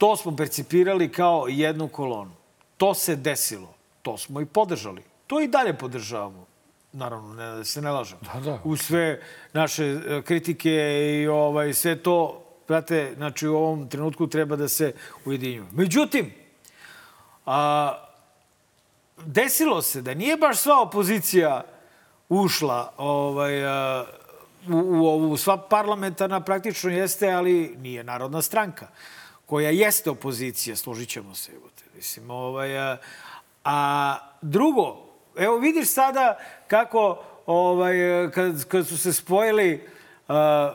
[0.00, 2.32] To smo percipirali kao jednu kolonu.
[2.76, 3.74] To se desilo.
[4.02, 5.02] To smo i podržali.
[5.26, 6.46] To i dalje podržavamo.
[6.92, 8.20] Naravno, ne, da se ne lažemo.
[8.34, 8.60] Da, da.
[8.64, 9.20] U sve
[9.52, 10.70] naše e, kritike
[11.22, 14.92] i ovaj, sve to, brate, znači u ovom trenutku treba da se
[15.24, 15.66] ujedinjuju.
[15.72, 16.32] Međutim,
[17.46, 17.94] a,
[19.24, 21.62] desilo se da nije baš sva opozicija
[22.28, 24.04] ušla ovaj, a,
[24.68, 28.88] u, u ovu, sva parlamentarna praktično jeste, ali nije narodna stranka,
[29.50, 31.52] koja jeste opozicija, složit ćemo se.
[31.94, 32.96] Mislim, ovaj, a,
[33.64, 36.38] a drugo, evo vidiš sada
[36.68, 37.96] kako ovaj,
[38.34, 39.86] kad, kad su se spojili,
[40.28, 40.74] a,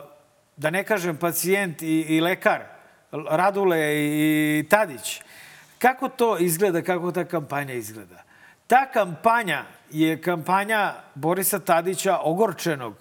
[0.56, 2.64] da ne kažem pacijent i, i lekar,
[3.12, 5.22] Radule i, i Tadić,
[5.78, 8.22] kako to izgleda, kako ta kampanja izgleda?
[8.66, 12.94] Ta kampanja je kampanja Borisa Tadića ogorčenog,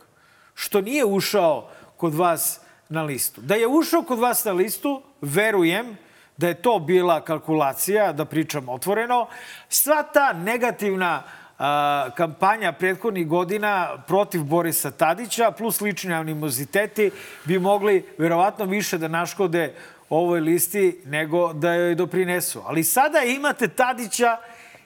[0.53, 3.41] što nije ušao kod vas na listu.
[3.41, 5.97] Da je ušao kod vas na listu, verujem
[6.37, 9.27] da je to bila kalkulacija, da pričam otvoreno.
[9.69, 11.23] Sva ta negativna
[11.59, 17.11] a, kampanja prethodnih godina protiv Borisa Tadića plus lični animoziteti
[17.45, 19.73] bi mogli verovatno više da naškode
[20.09, 22.61] ovoj listi nego da joj doprinesu.
[22.65, 24.37] Ali sada imate Tadića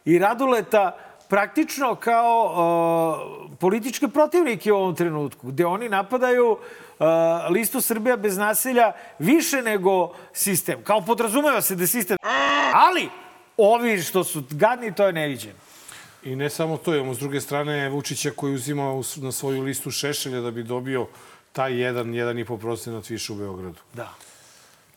[0.06, 0.98] i Raduleta
[1.30, 6.60] praktično kao uh, političke protivnike u ovom trenutku, gde oni napadaju uh,
[7.50, 10.84] listu Srbija bez naselja više nego sistem.
[10.84, 12.18] Kao podrazumeva se da sistem...
[12.74, 13.10] Ali
[13.58, 15.60] ovi što su gadni, to je neviđeno.
[16.24, 20.42] I ne samo to, imamo s druge strane Vučića koji uzima na svoju listu Šešelja
[20.42, 21.08] da bi dobio
[21.52, 23.80] taj jedan, jedan i po procenat više u Beogradu.
[23.94, 24.14] Da.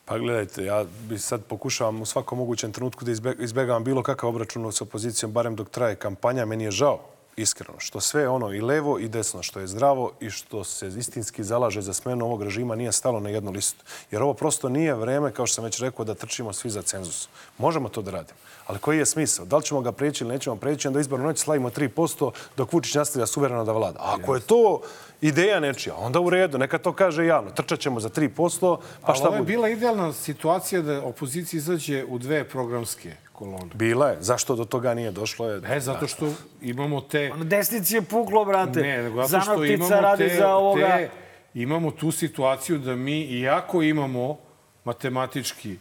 [0.04, 4.28] Pa gledajte, ja bi sad pokušavam u svakom mogućem trenutku da izbe- izbegavam bilo kakav
[4.28, 6.44] obračun s opozicijom, barem dok traje kampanja.
[6.44, 7.00] Meni je žao,
[7.36, 11.44] iskreno, što sve ono i levo i desno, što je zdravo i što se istinski
[11.44, 13.84] zalaže za smenu ovog režima nije stalo na jednu listu.
[14.10, 17.28] Jer ovo prosto nije vreme, kao što sam već rekao, da trčimo svi za cenzus.
[17.58, 18.38] Možemo to da radimo.
[18.66, 19.44] Ali koji je smisao?
[19.46, 22.94] Da li ćemo ga preći ili nećemo preći, onda izbornu noć slavimo 3% dok Vučić
[22.94, 23.98] nastavlja suvereno da vlada.
[23.98, 24.80] A ako je to
[25.20, 27.50] ideja nečija, onda u redu, neka to kaže javno.
[27.50, 29.52] Trčat ćemo za 3%, pa Ali šta ovo je bude?
[29.52, 33.70] bila idealna situacija da opozicija izađe u dve programske kolone.
[33.74, 34.16] Bila je.
[34.20, 35.48] Zašto do toga nije došlo?
[35.48, 35.60] Je...
[35.66, 36.28] E, zato što
[36.62, 37.30] imamo te...
[37.30, 38.80] Na desnici je puklo, brate.
[38.80, 40.86] Ne, nego zato što imamo radi te, za ovoga.
[40.88, 41.10] te,
[41.54, 44.38] imamo tu situaciju da mi, iako imamo
[44.84, 45.76] matematički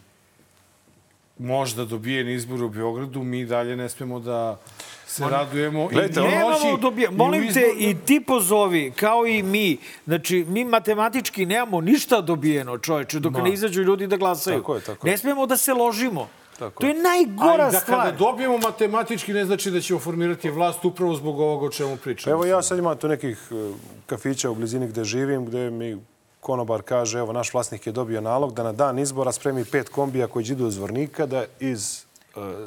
[1.38, 4.58] možda dobijen izbor u Beogradu, mi dalje ne smemo da
[5.06, 5.88] se radujemo.
[5.88, 7.10] Gledajte, i, ono- Nemamo noći- dobija.
[7.10, 9.76] Molim te, izbornom- i ti pozovi, kao i mi.
[10.04, 14.58] Znači, mi matematički nemamo ništa dobijeno, čoveče, dok ne izađu ljudi da glasaju.
[14.58, 15.10] Tako je, tako je.
[15.10, 16.28] Ne smemo da se ložimo.
[16.58, 17.98] Tako to je Ali najgora da stvar.
[18.04, 22.32] kada dobijemo matematički ne znači da ćemo formirati vlast upravo zbog ovoga o čemu pričamo.
[22.32, 23.72] Evo ja sad imam tu nekih e,
[24.06, 25.98] kafića u blizini gde živim, gde mi
[26.40, 30.26] konobar kaže, evo, naš vlasnik je dobio nalog da na dan izbora spremi pet kombija
[30.26, 32.04] koji idu do Zvornika, da iz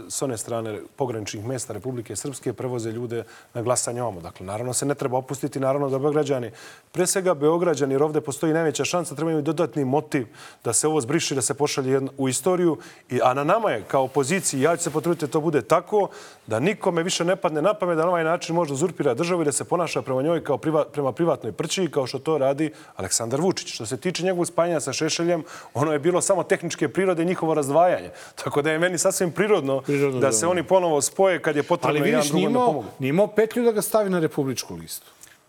[0.10, 4.22] s one strane pograničnih mesta Republike Srpske prevoze ljude na glasanje ovamo.
[4.22, 6.52] Dakle, naravno se ne treba opustiti, naravno da Beograđani,
[6.92, 10.28] pre svega Beograđani, jer ovde postoji najveća šansa, trebaju dodatni motiv
[10.64, 12.78] da se ovo zbriši, da se pošalje u istoriju.
[13.24, 16.10] A na nama je, kao opoziciji, ja ću se potruditi da to bude tako,
[16.48, 19.46] da nikome više ne padne na pamet da na ovaj način može uzurpira državu i
[19.46, 23.42] da se ponaša prema njoj kao priva, prema privatnoj prći, kao što to radi Aleksandar
[23.42, 23.74] Vučić.
[23.74, 25.44] Što se tiče njegovog spajanja sa Šešeljem,
[25.74, 28.10] ono je bilo samo tehničke prirode i njihovo razdvajanje.
[28.44, 30.32] Tako da je meni sasvim prirodno, Prirodno, da da.
[30.32, 32.88] se oni ponovo spoje kad je potrebno Ali jedan vidiš, drugom nije da pomogu.
[33.00, 35.08] nije imao petlju da ga stavi na republičku listu.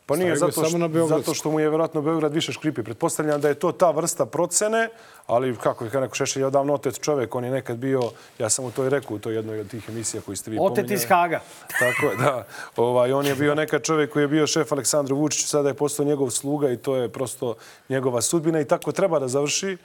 [0.08, 2.82] Pa nije, zato što, zato što mu je vjerojatno Beograd više škripi.
[2.82, 4.88] Pretpostavljam da je to ta vrsta procene,
[5.26, 8.02] ali kako je neko Šešelj je odavno otet čovjek, on je nekad bio,
[8.38, 10.58] ja sam mu to i rekao u toj jednoj od tih emisija koji ste vi
[10.60, 10.94] Otet pominjali.
[10.94, 11.40] iz Haga.
[11.80, 12.46] Tako je, da.
[12.76, 16.06] Ovaj, on je bio nekad čovjek koji je bio šef Aleksandru Vučiću, sada je postao
[16.06, 17.54] njegov sluga i to je prosto
[17.88, 19.76] njegova sudbina i tako treba da završi.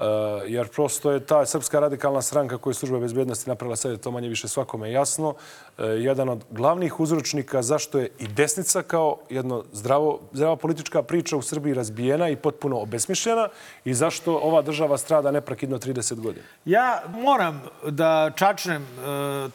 [0.00, 0.06] Uh,
[0.46, 4.28] jer prosto je ta srpska radikalna stranka koju je služba bezbjednosti napravila sad to manje
[4.28, 5.28] više svakome jasno.
[5.28, 5.34] Uh,
[5.78, 11.42] jedan od glavnih uzročnika zašto je i desnica kao jedno zdravo, zdrava politička priča u
[11.42, 13.48] Srbiji razbijena i potpuno obesmišljena
[13.84, 16.44] i zašto ova država strada neprekidno 30 godina.
[16.64, 18.86] Ja moram da čačnem e,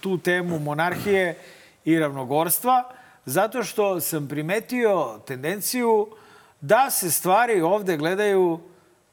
[0.01, 1.39] tu temu monarhije
[1.85, 2.83] i ravnogorstva,
[3.25, 6.07] zato što sam primetio tendenciju
[6.61, 8.59] da se stvari ovde gledaju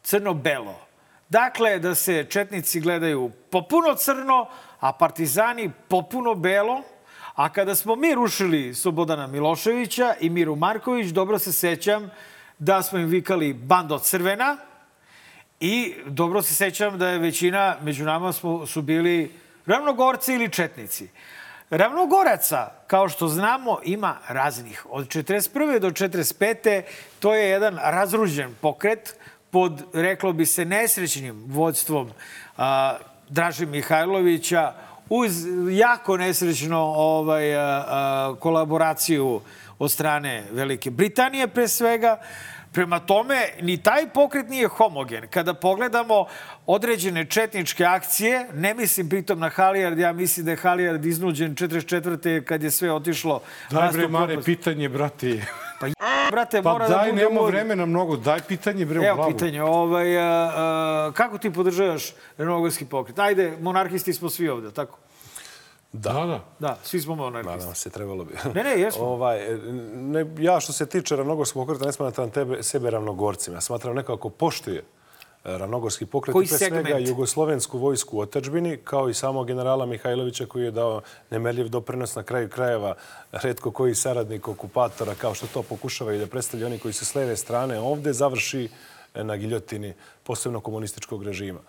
[0.03, 0.92] crno-belo.
[1.33, 4.49] Dakle, da se četnici gledaju popuno crno,
[4.81, 6.83] a partizani popuno belo,
[7.35, 12.11] a kada smo mi rušili Slobodana Miloševića i Miru Marković, dobro se sećam
[12.59, 14.57] da smo im vikali bando crvena,
[15.61, 19.33] I dobro se sećam da je većina među nama smo, su bili
[19.67, 21.09] ravnogorci ili četnici.
[21.71, 24.87] Ravnogoraca, kao što znamo, ima raznih.
[24.91, 25.79] Od 41.
[25.79, 26.83] do 45.
[27.21, 29.15] to je jedan razruđen pokret
[29.53, 32.11] pod, reklo bi se, nesrećnim vodstvom
[32.57, 32.97] a,
[33.29, 34.73] Draže Mihajlovića
[35.09, 39.41] uz jako nesrećno ovaj, a, a, kolaboraciju
[39.79, 42.21] od strane Velike Britanije pre svega.
[42.73, 45.27] Prema tome, ni taj pokret nije homogen.
[45.29, 46.27] Kada pogledamo
[46.67, 52.05] određene četničke akcije, ne mislim pritom na Halijard, ja mislim da je Halijard iznuđen 44.
[52.41, 53.41] kad je sve otišlo.
[53.71, 54.47] Daj bre, Mare, propast.
[54.47, 55.45] pitanje, brate.
[55.81, 55.93] Pa, j-
[56.31, 57.53] brate, Pa mora da daj, bude nemamo uvod.
[57.53, 58.17] vremena mnogo.
[58.17, 59.33] Daj pitanje, bre, u Evo glavu.
[59.33, 60.23] pitanje, ovaj, a,
[60.55, 62.03] a, kako ti podržavaš
[62.39, 63.19] renogorski pokret?
[63.19, 64.99] Ajde, monarhisti smo svi ovde, tako?
[65.93, 66.45] Da, da.
[66.59, 67.59] Da, svi smo monarhisti.
[67.59, 68.35] Nadam se, trebalo bi.
[68.55, 69.05] Ne, ne, jesmo.
[69.05, 69.59] Ovaj,
[69.95, 73.57] ne, ja što se tiče ravnogorskog pokreta ne smatram tebe, sebe ravnogorcima.
[73.57, 74.83] Ja smatram nekako poštuje e,
[75.45, 77.09] ravnogorski pokret Koji i pre svega segment?
[77.09, 82.23] jugoslovensku vojsku u otadžbini, kao i samog generala Mihajlovića koji je dao nemerljiv doprinos na
[82.23, 82.95] kraju krajeva
[83.33, 87.37] redko koji saradnik okupatora, kao što to pokušavaju da predstavlja oni koji su s leve
[87.37, 88.69] strane ovde, završi
[89.15, 91.61] e, na giljotini posebno komunističkog režima.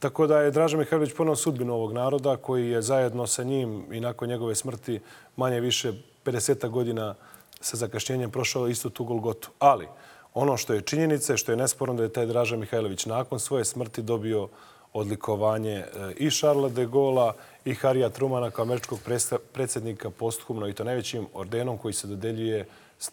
[0.00, 4.00] Tako da je Draža Mihajlović ponao sudbinu ovog naroda koji je zajedno sa njim i
[4.00, 5.00] nakon njegove smrti
[5.36, 5.92] manje više
[6.24, 7.14] 50 godina
[7.60, 9.50] sa zakašnjenjem prošao istu tu Golgotu.
[9.58, 9.88] Ali
[10.34, 14.02] ono što je činjenica, što je nesporno da je taj Draža Mihajlović nakon svoje smrti
[14.02, 14.48] dobio
[14.92, 18.98] odlikovanje e, i Šarla de Gola i Harija Trumana kao američkog
[19.52, 22.66] predsjednika posthumno i to najvećim ordenom koji se dodeljuje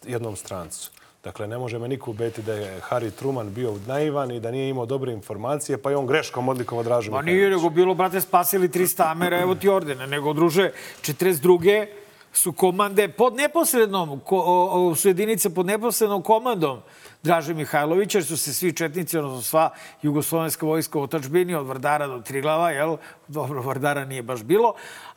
[0.06, 0.90] jednom strancu.
[1.26, 4.68] Dakle, ne može me niko ubeti da je Harry Truman bio naivan i da nije
[4.68, 8.68] imao dobre informacije, pa je on greškom odlikovao Dražu Ma nije, nego bilo, brate, spasili
[8.68, 10.06] 300 Amera, evo ti ordena.
[10.06, 10.70] Nego, druže,
[11.02, 11.86] 42.
[12.32, 16.78] su komande pod neposrednom, ko, o, su jedinice pod neposrednom komandom
[17.22, 19.70] Draže Mihajlovića, jer su se svi četnici, odnosno sva
[20.02, 22.96] jugoslovenska vojska u otačbini od Vardara do Triglava, jel?
[23.28, 24.74] Dobro, Vardara nije baš bilo,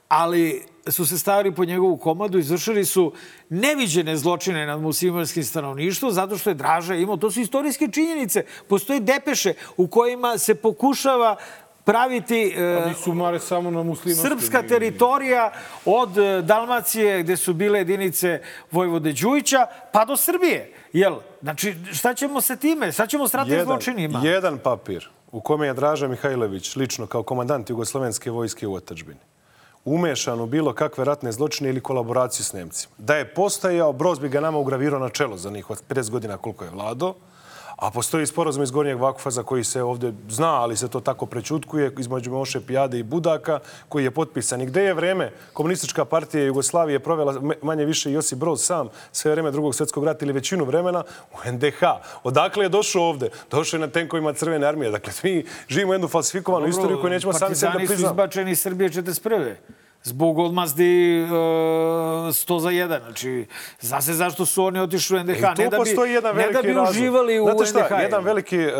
[0.09, 3.13] ali su se stavili po njegovu komadu, izvršili su
[3.49, 8.99] neviđene zločine nad muslimanskim stanovništvom, zato što je Draža imao, to su istorijske činjenice, postoje
[8.99, 11.35] depeše u kojima se pokušava
[11.83, 15.51] praviti e, Pa Mare samo na srpska teritorija
[15.85, 18.41] od e, Dalmacije, gde su bile jedinice
[18.71, 20.73] Vojvode Đujića, pa do Srbije.
[20.93, 21.15] Jel?
[21.41, 22.91] Znači, šta ćemo sa time?
[22.91, 24.21] Šta ćemo s ratnim zločinima?
[24.23, 29.28] jedan papir u kome je Draža Mihajlović lično kao komandant Jugoslovenske vojske u otadžbini
[29.93, 32.93] umešan u bilo kakve ratne zločine ili kolaboraciju s Nemcima.
[32.97, 36.37] Da je postajao, Broz bi ga nama ugravirao na čelo za njih od 50 godina
[36.37, 37.13] koliko je vlado.
[37.79, 41.25] A postoji sporazum iz Gornjeg Vakfa za koji se ovde zna, ali se to tako
[41.25, 43.59] prećutkuje, između Moše Pijade i Budaka,
[43.89, 44.61] koji je potpisan.
[44.61, 49.51] I gde je vreme komunistička partija Jugoslavije provela manje više Josip Broz sam sve vreme
[49.51, 51.79] drugog svjetskog rata ili većinu vremena u NDH.
[52.23, 53.29] Odakle je došao ovde?
[53.51, 54.91] Došao je na tenkovima Crvene armije.
[54.91, 58.13] Dakle, mi živimo jednu falsifikovanu istoriju koju nećemo sami sebi da Partizani su priznamo.
[58.13, 59.55] izbačeni iz Srbije 41.
[60.03, 60.83] zbog odmazdi
[61.23, 62.99] uh, 100 za 1.
[62.99, 63.45] Znači,
[63.81, 65.41] zna se zašto su oni otišli u NDH.
[65.55, 66.89] Tu ne da bi, jedan ne da bi razlog.
[66.89, 68.01] uživali u Znate šta, NDH.
[68.01, 68.71] jedan veliki uh,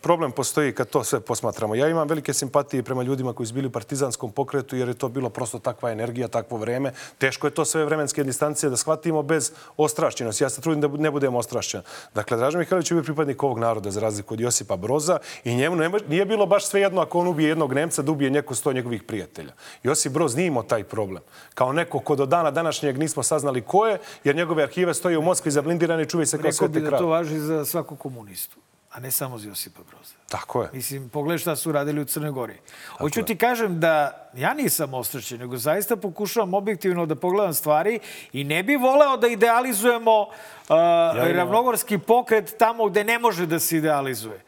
[0.00, 1.74] problem postoji kad to sve posmatramo.
[1.74, 5.08] Ja imam velike simpatije prema ljudima koji su bili u partizanskom pokretu jer je to
[5.08, 6.92] bilo prosto takva energija, takvo vreme.
[7.18, 10.44] Teško je to sve vremenske distancije da shvatimo bez ostrašćenosti.
[10.44, 11.82] Ja se trudim da ne budem ostrašćen.
[12.14, 15.76] Dakle, Dražan Mihajlović je bio pripadnik ovog naroda za razliku od Josipa Broza i njemu
[15.76, 19.02] nema- nije bilo baš svejedno ako on ubije jednog Nemca da ubije neko sto njegovih
[19.02, 19.52] prijatelja.
[19.82, 21.22] Josip Broz nije imao taj problem.
[21.54, 25.22] Kao neko ko do dana današnjeg nismo saznali ko je, jer njegove arhive stoje u
[25.22, 28.56] Moskvi zablindirane i čuvaju se kao Rekao svete bi da to važi za svakog komunistu,
[28.90, 30.14] a ne samo za Josipa Broza.
[30.28, 30.68] Tako je.
[30.72, 32.56] Mislim, pogledaj šta su radili u Crnoj Gori.
[32.98, 38.00] Hoću ti kažem da ja nisam ostrašćen, nego zaista pokušavam objektivno da pogledam stvari
[38.32, 40.28] i ne bi voleo da idealizujemo uh,
[40.68, 44.47] imam- ravnogorski pokret tamo gde ne može da se idealizuje.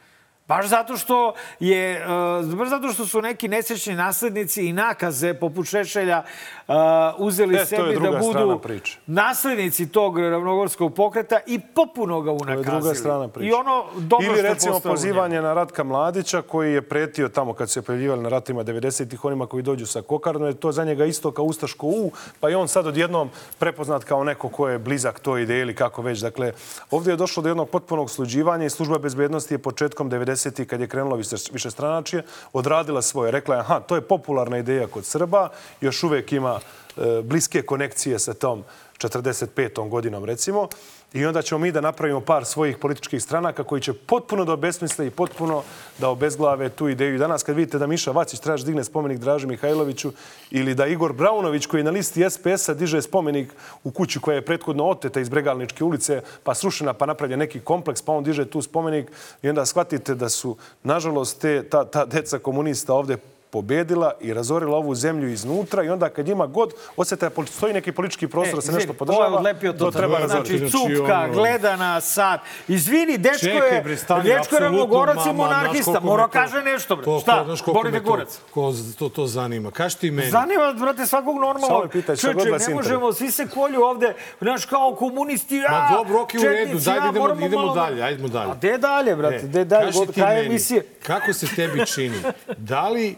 [0.51, 2.07] Baš zato što je,
[2.41, 6.23] uh, baš zato što su neki nesrećni naslednici i nakaze poput Šešelja
[6.69, 6.75] uh,
[7.19, 8.61] uzeli E, sebi da budu
[9.07, 12.81] naslednici tog ravnogorskog pokreta i popuno ga To je unakazili.
[12.81, 13.49] druga strana priče.
[13.49, 17.73] I ono dobro Ili recimo pozivanje na Ratka Mladića koji je pretio tamo kad su
[17.73, 21.31] se pojavljivali na ratima 90-ih onima koji dođu sa kokardom, je to za njega isto
[21.33, 25.43] kao Ustaško U, pa je on sad odjednom prepoznat kao neko ko je blizak toj
[25.43, 26.21] ideji ili kako već.
[26.21, 26.53] Dakle,
[26.91, 30.09] ovdje je došlo do jednog potpunog sluđivanja i služba bezbednosti je početkom
[30.41, 32.23] 90-ih kad je krenulo više, više stranačije,
[32.53, 33.31] odradila svoje.
[33.31, 35.49] Rekla je, aha, to je popularna ideja kod Srba,
[35.81, 36.61] još uvek ima
[36.97, 38.65] e, bliske konekcije sa tom
[38.99, 39.89] 45.
[39.89, 40.69] godinom, recimo.
[41.13, 45.07] I onda ćemo mi da napravimo par svojih političkih stranaka koji će potpuno da obesmisle
[45.07, 45.63] i potpuno
[45.99, 47.19] da obezglave tu ideju.
[47.19, 50.13] Danas kad vidite da Miša Vacić traži digne spomenik Draži Mihajloviću
[50.51, 53.53] ili da Igor Braunović koji je na listi SPS-a diže spomenik
[53.85, 58.03] u kuću koja je prethodno oteta iz Bregalničke ulice, pa srušena, pa napravlja neki kompleks,
[58.03, 59.11] pa on diže tu spomenik
[59.43, 63.17] i onda shvatite da su, nažalost, te, ta, ta deca komunista ovde
[63.51, 67.93] pobedila i razorila ovu zemlju iznutra i onda kad ima god osjeta da postoji neki
[67.93, 70.59] politički prostor da se nešto podržava, Ovo je odlepio to, to treba znači, razoriti.
[70.59, 72.41] Znači, cupka, ono- gleda na sat.
[72.69, 76.01] Izvini, dečko Čekaj, je, bre, stani, dečko je ravnogorac i monarhista.
[76.01, 77.05] Mora kaže nešto, bre.
[77.05, 77.47] to- Šta?
[77.67, 78.39] Bori Gurac.
[78.51, 79.71] Ko to, to zanima.
[79.71, 80.31] Kaži ti meni.
[80.31, 81.83] Zanima, brate, svakog normalnog.
[81.85, 85.63] me pitaj šta god Čoveče, vas ne možemo, svi se kolju ovde, znaš, kao komunisti,
[85.69, 88.51] a, Ma dobro, okej, u redu, a, idemo- idemo dalje, ajdemo dalje.
[88.51, 90.59] A gde dalje, brate, E, gde dalje, kaži ti meni.
[91.03, 92.17] Kako se tebi čini?
[92.57, 93.17] Da li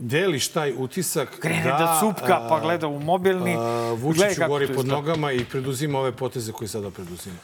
[0.00, 3.56] deliš taj utisak Krene da, da cupka, pa gleda u mobilni.
[3.58, 7.36] a, Vučić gori pod nogama i preduzima ove poteze koje sada preduzima?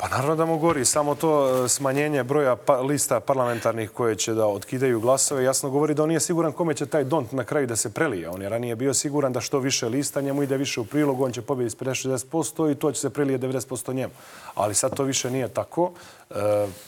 [0.00, 0.84] Pa naravno da mu gori.
[0.84, 5.94] Samo to e, smanjenje broja pa, lista parlamentarnih koje će da otkidaju glasove jasno govori
[5.94, 8.28] da on nije siguran kome će taj dont na kraju da se prelije.
[8.28, 11.32] On je ranije bio siguran da što više lista njemu ide više u prilog, on
[11.32, 14.12] će pobjediti s 50-60% i to će se prelije 90% njemu.
[14.54, 15.92] Ali sad to više nije tako.
[16.30, 16.34] E,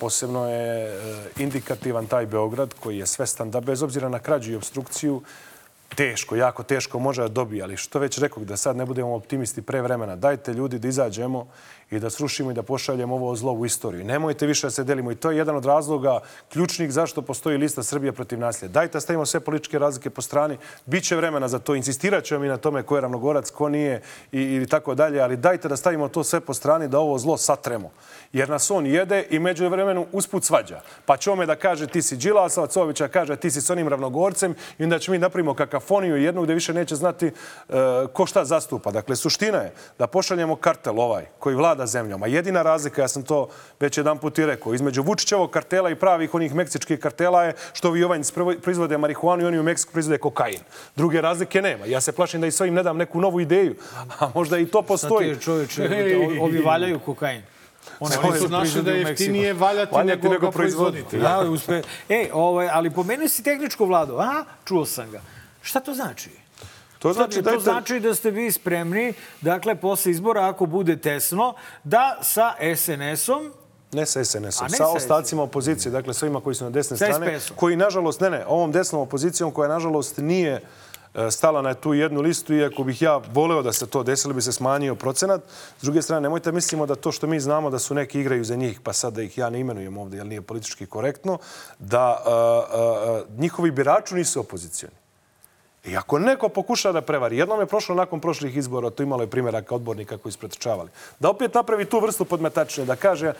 [0.01, 4.57] posebno je e, indikativan taj Beograd koji je svestan da bez obzira na krađu i
[4.57, 5.23] obstrukciju
[5.95, 9.63] teško, jako teško može da dobije, ali što već rekao, da sad ne budemo optimisti
[9.63, 10.17] pre vremena.
[10.17, 11.47] Dajte ljudi da izađemo
[11.93, 14.05] i da srušimo i da pošaljemo ovo zlo u istoriju.
[14.05, 16.21] Nemojte više da se delimo i to je jedan od razloga
[16.53, 18.69] ključnih zašto postoji lista Srbije protiv nasilja.
[18.69, 20.59] Dajte da stavimo sve političke razlike po strani.
[20.87, 21.75] Biće vremena za to.
[21.75, 25.37] Insistirat ćemo i na tome ko je ravnogorac, ko nije i, i tako dalje, ali
[25.37, 27.91] dajte da stavimo to sve po strani da ovo zlo satremo.
[28.33, 30.81] Jer nas on jede i među vremenu usput svađa.
[31.07, 33.89] Pa će ome da kaže ti si Đilasovac, će da kaže ti si s onim
[33.89, 37.33] ravnogorcem i onda ćemo mi napravimo kakafoniju jednu gde više neće znati e,
[38.13, 38.91] ko šta zastupa.
[38.91, 42.23] Dakle, suština je da pošaljemo kartel ovaj koji vlada zemljom.
[42.23, 43.49] A jedina razlika, ja sam to
[43.81, 47.89] već jedan put i rekao, između Vučićevog kartela i pravih onih meksičkih kartela je što
[47.89, 48.21] ovi ovaj
[48.63, 50.61] proizvode marihuanu i oni u Meksiku proizvode kokain.
[50.97, 51.87] Druge razlike nema.
[51.87, 53.75] Ja se plašim da i s ovim ne dam neku novu ideju.
[54.21, 55.29] A možda i to Sad ti postoji.
[55.29, 55.83] je čoveče,
[56.41, 57.43] ovi valjaju kokain.
[58.01, 61.19] One Oni su našli da je jeftinije valjati, Valjati nego, nego proizvoditi.
[61.19, 61.83] Da, uspe.
[62.09, 64.17] E, ovaj, ali pomenuo si tehničku vladu.
[64.19, 65.21] A, čuo sam ga.
[65.63, 66.31] Šta to znači?
[66.99, 70.97] To Znači, znači, to dajte, znači da ste vi spremni, dakle, posle izbora, ako bude
[70.97, 71.55] tesno,
[71.85, 73.53] da sa SNS-om
[73.93, 77.07] Ne sa SNS-om, sa sa ostacima opozicije, dakle sa ovima koji su na desne Sa
[77.07, 77.57] strane, SPS-om.
[77.57, 80.61] koji nažalost, ne ne, ovom desnom opozicijom koja nažalost nije e,
[81.31, 84.53] stala na tu jednu listu, iako bih ja voleo da se to desilo, bi se
[84.53, 85.43] smanjio procenat.
[85.81, 88.57] S druge strane, nemojte mislimo da to što mi znamo da su neki igraju za
[88.57, 91.39] njih, pa sad da ih ja ne imenujem ovdje, jer nije politički korektno,
[91.79, 94.97] da a, a, a, njihovi biraču nisu opozicijani.
[95.85, 99.31] I ako neko pokuša da prevari, jednom je prošlo nakon prošlih izbora, to imalo je
[99.31, 100.91] primjeraka odbornika koji su pretrčavali,
[101.21, 103.33] da opet napravi tu vrstu podmetačne, da kaže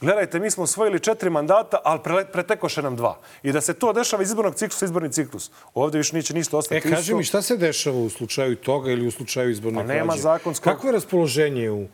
[0.00, 3.18] gledajte, mi smo osvojili četiri mandata, ali pre, pretekoše nam dva.
[3.42, 5.50] I da se to dešava iz izbornog ciklusa izborni ciklus.
[5.74, 7.16] Ovdje više neće ništa ostati E, kaži isto.
[7.16, 10.22] mi, šta se dešava u slučaju toga ili u slučaju izborne Pa nema krađe?
[10.22, 11.86] zakonskog- Kakvo je raspoloženje u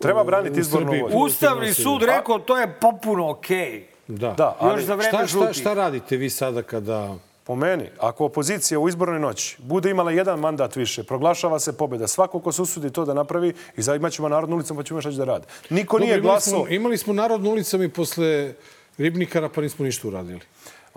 [0.00, 1.16] Treba braniti u izbornu Srbiji volju.
[1.16, 3.86] Ustavni sud rekao to je popuno okej.
[4.08, 4.30] Da.
[4.30, 7.14] Da, ali Još za vreme Šta, šta, šta radite vi sada kada...
[7.52, 12.06] po meni, ako opozicija u izbornoj noći bude imala jedan mandat više, proglašava se pobjeda.
[12.08, 14.98] Svako ko se usudi to da napravi i za imat ćemo narodnu ulicom pa ćemo
[14.98, 15.44] još da rade.
[15.70, 16.64] Niko Dobro, nije imali glasao...
[16.64, 18.54] Smo, imali smo narodnu ulicom i posle
[18.98, 20.40] Ribnikara, pa nismo ništa uradili.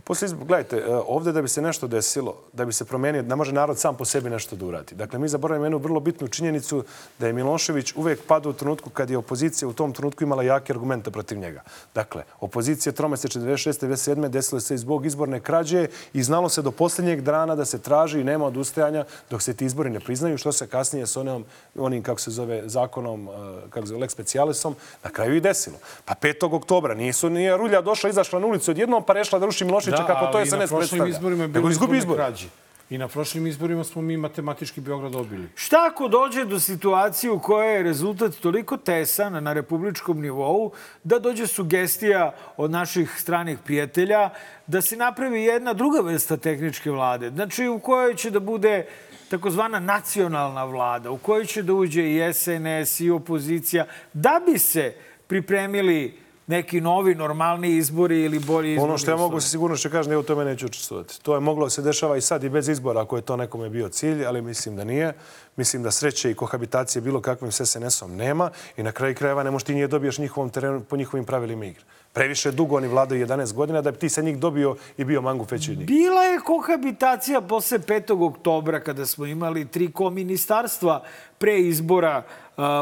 [0.04, 3.36] Posle izbora, gledajte, e, ovde da bi se nešto desilo, da bi se promenio, ne
[3.36, 4.96] može narod sam po sebi nešto da uradi.
[4.96, 6.84] Dakle, mi zaboravimo jednu vrlo bitnu činjenicu
[7.20, 10.74] da je Milošević uvek padao u trenutku kad je opozicija u tom trenutku imala jake
[10.74, 11.62] argumente protiv njega.
[11.96, 13.88] Dakle, opozicija tromesečne 96.
[13.88, 14.28] 97.
[14.28, 18.24] desilo se zbog izborne krađe i znalo se do posljednjeg dana da se traži i
[18.24, 21.46] nema odustajanja dok se ti izbori ne priznaju, što se kasnije s onim,
[21.78, 25.78] onim kako se zove, zakonom, e, kako se zove, lex specialisom, na kraju i desilo.
[26.06, 26.56] Pa 5.
[26.56, 30.32] oktobra nisu, nije Rulja došla, izašla na ulicu odjednom pa rešla da ruši Miloševića kako
[30.32, 31.10] to ali SNS na prošlim predstavlja.
[31.10, 32.16] izborima je Nego bilo izgubi izbor.
[32.18, 32.48] krađe.
[32.90, 35.48] I na prošlim izborima smo mi matematički Beograd dobili.
[35.56, 40.72] Šta ako dođe do situacije u kojoj je rezultat toliko tesan na republičkom nivou
[41.04, 44.30] da dođe sugestija od naših stranih prijatelja
[44.68, 48.86] da se napravi jedna druga vrsta tehničke vlade, znači u kojoj će da bude
[49.30, 54.94] takozvana nacionalna vlada, u kojoj će da uđe i SNS i opozicija, da bi se
[55.28, 58.90] pripremili neki novi, normalni izbori ili bolji izbori.
[58.90, 61.22] Ono što ja mogu se sigurno što kažem, ja u tome neću učestvovati.
[61.22, 63.70] To je moglo da se dešava i sad i bez izbora, ako je to nekome
[63.70, 65.14] bio cilj, ali mislim da nije.
[65.56, 69.52] Mislim da sreće i kohabitacije bilo kakvim s SNS-om nema i na kraju krajeva ne
[69.52, 71.84] možeš ti nije dobiješ njihovom terenu po njihovim pravilima igre.
[72.14, 75.46] Previše dugo oni vladaju 11 godina da bi ti sa njih dobio i bio mangu
[75.46, 75.88] feći od njih.
[75.88, 78.28] Bila je kohabitacija posle 5.
[78.28, 81.04] oktobra kada smo imali tri ko-ministarstva
[81.38, 82.24] pre izbora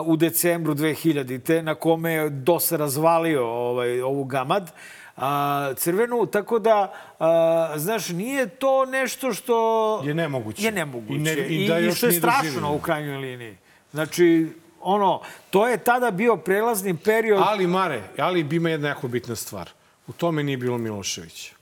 [0.06, 1.62] u decembru 2000.
[1.62, 4.72] na kome je DOS razvalio ovaj, ovu gamad
[5.18, 10.02] a, crvenu, tako da, a, znaš, nije to nešto što...
[10.06, 10.64] Je nemoguće.
[10.64, 11.16] Je nemoguće.
[11.16, 13.58] I, ne, I, i, da i još što je strašno u krajnjoj liniji.
[13.92, 14.48] Znači,
[14.82, 17.44] ono, to je tada bio prelazni period...
[17.46, 19.70] Ali, Mare, ali ima jedna jako bitna stvar.
[20.08, 21.54] U tome nije bilo Miloševića.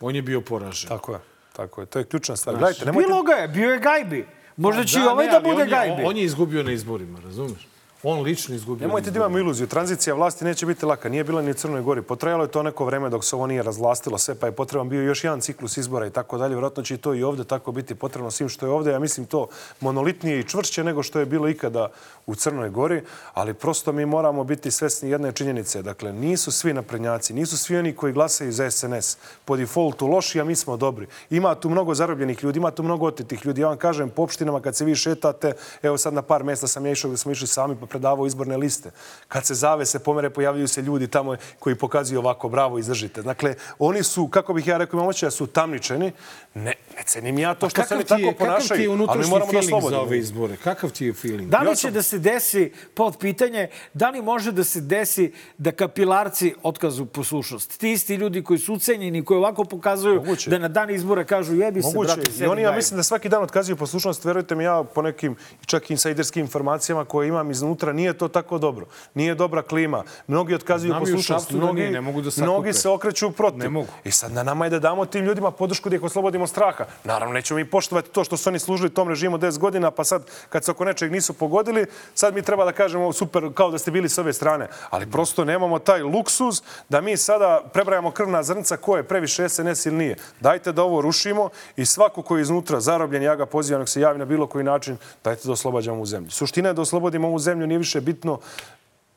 [0.00, 0.88] On je bio poražen.
[0.88, 1.18] Tako je.
[1.52, 1.86] Tako je.
[1.86, 2.56] To je ključna stvar.
[2.56, 3.06] Gledajte, nemojte...
[3.06, 4.26] Bilo ga je, bio je Gajbi.
[4.56, 6.02] Možda će i ovaj ne, da bude on je, Gajbi.
[6.04, 7.66] On je izgubio na izborima, razumeš?
[8.04, 9.66] On lično izgubio Nemojte da imamo iluziju.
[9.66, 11.08] Tranzicija vlasti neće biti laka.
[11.08, 12.02] Nije bila ni u Crnoj Gori.
[12.02, 15.02] Potrajalo je to neko vreme dok se ovo nije razvlastilo sve, pa je potreban bio
[15.02, 16.54] još jedan ciklus izbora i tako dalje.
[16.54, 18.90] Vjerojatno će i to i ovde tako biti potrebno svim što je ovde.
[18.90, 19.46] Ja mislim to
[19.80, 21.88] monolitnije i čvršće nego što je bilo ikada
[22.26, 23.02] u Crnoj Gori,
[23.34, 25.82] ali prosto mi moramo biti svesni jedne činjenice.
[25.82, 30.44] Dakle, nisu svi naprednjaci, nisu svi oni koji glasaju za SNS po defaultu loši, a
[30.44, 31.06] mi smo dobri.
[31.30, 33.60] Ima tu mnogo zarobljenih ljudi, ima tu mnogo otetih ljudi.
[33.60, 36.86] Ja vam kažem, po opštinama kad se vi šetate, evo sad na par mesta sam
[36.86, 38.90] ja išao gde smo išli sami pa predavao izborne liste.
[39.28, 43.22] Kad se zave, se pomere, pojavljuju se ljudi tamo koji pokazuju ovako, bravo, izdržite.
[43.22, 46.12] Dakle, oni su, kako bih ja rekao, imam očeja, su tamničeni.
[46.54, 49.38] Ne, ne cenim ja to što se oni tako je, kakav ti je ponašaju, unutrašnji
[49.38, 50.56] da feeling za ove izbore?
[50.56, 51.50] Kakav ti je feeling?
[51.50, 55.72] Da li će da se desi, pod pitanje, da li može da se desi da
[55.72, 57.78] kapilarci otkazu poslušnost?
[57.80, 60.50] Ti isti ljudi koji su ucenjeni, koji ovako pokazuju Moguće.
[60.50, 62.14] da na dan izbora kažu jebi se, Moguće.
[62.14, 64.24] brate, I oni, ja mislim da svaki dan otkazuju poslušnost.
[64.24, 65.36] Verujte mi, ja po nekim
[65.66, 68.86] čak insajderskim informacijama koje imam iznutra, nije to tako dobro.
[69.14, 70.04] Nije dobra klima.
[70.26, 71.52] Mnogi otkazuju poslušnost.
[71.52, 72.44] Da Mnogi, nije, ne mogu da sakupe.
[72.50, 73.58] mnogi se okreću protiv.
[73.58, 73.88] Ne mogu.
[74.04, 76.84] I sad na nama je da damo tim ljudima podršku da ih oslobodimo straha.
[77.04, 80.22] Naravno, nećemo mi poštovati to što su oni služili tom režimu 10 godina, pa sad
[80.48, 83.90] kad se oko nečeg nisu pogodili, sad mi treba da kažemo super, kao da ste
[83.90, 84.68] bili s ove strane.
[84.90, 89.86] Ali prosto nemamo taj luksuz da mi sada prebrajamo krvna zrnca ko je previše SNS
[89.86, 90.16] ili nije.
[90.40, 94.00] Dajte da ovo rušimo i svako ko je iznutra zarobljen, ja ga pozivam nek se
[94.00, 96.30] javi na bilo koji način, dajte da oslobađamo ovu zemlju.
[96.30, 98.38] Suština je da oslobodimo ovu zemlju, nije više bitno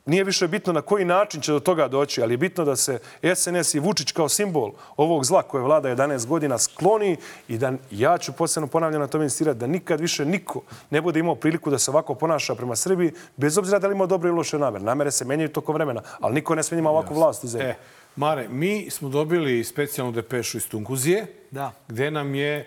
[0.05, 2.99] nije više bitno na koji način će do toga doći, ali je bitno da se
[3.35, 8.17] SNS i Vučić kao simbol ovog zla koje vlada 11 godina skloni i da ja
[8.17, 11.79] ću posebno ponavljam na tome insistirati da nikad više niko ne bude imao priliku da
[11.79, 14.83] se ovako ponaša prema Srbiji, bez obzira da li ima dobre ili loše namere.
[14.83, 17.67] Namere se menjaju tokom vremena, ali niko ne smije ima ovakvu vlast u zemlji.
[17.67, 17.75] E,
[18.15, 21.71] Mare, mi smo dobili specijalnu depešu iz Tunguzije, Da.
[21.87, 22.65] gde nam je e,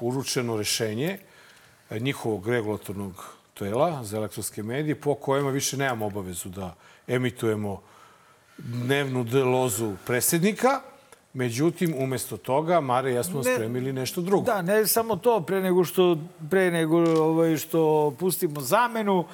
[0.00, 1.18] uručeno rešenje
[1.90, 6.74] e, njihovog regulatornog tela za elektronske medije, po kojima više nemamo obavezu da
[7.06, 7.82] emitujemo
[8.58, 10.80] dnevnu D-lozu predsjednika.
[11.34, 14.44] Međutim, umesto toga, Mare i ja smo Ne- spremili nešto drugo.
[14.44, 16.18] Da, ne samo to, pre nego što,
[16.50, 19.24] pre nego ovaj, što pustimo zamenu,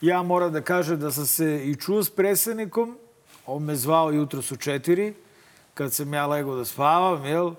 [0.00, 2.98] ja moram da kažem da sam se i čuo s predsjednikom,
[3.46, 5.14] on me zvao jutro su četiri,
[5.74, 7.52] kad sam ja legao da spavam, jel,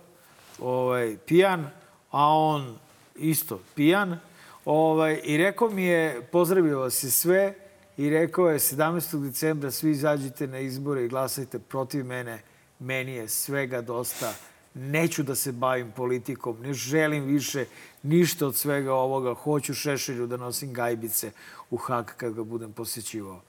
[0.60, 1.70] ovaj, pijan,
[2.12, 2.78] a on
[3.16, 4.20] isto pijan,
[4.68, 7.54] ovaj, i rekao mi je, pozdravio vas je sve,
[7.98, 9.24] i rekao je 17.
[9.24, 12.42] decembra svi izađite na izbore i glasajte protiv mene,
[12.80, 14.34] meni je svega dosta,
[14.74, 17.66] neću da se bavim politikom, ne želim više
[18.04, 21.32] ništa od svega ovoga, hoću Šešelju da nosim gajbice
[21.70, 23.42] u Hag kad ga budem posjećivao.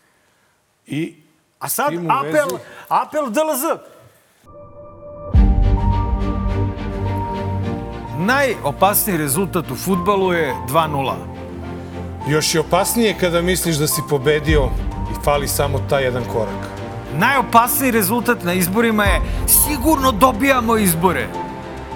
[0.87, 1.14] I
[1.59, 2.59] A sad apel, vezi-
[2.89, 3.64] apel DLZ.
[8.19, 11.14] Najopasniji rezultat u futbalu je 2-0.
[12.29, 14.69] Još je opasnije kada misliš da si pobedio
[15.12, 16.69] i fali samo taj jedan korak.
[17.19, 21.27] Najopasniji rezultat na izborima je sigurno dobijamo izbore.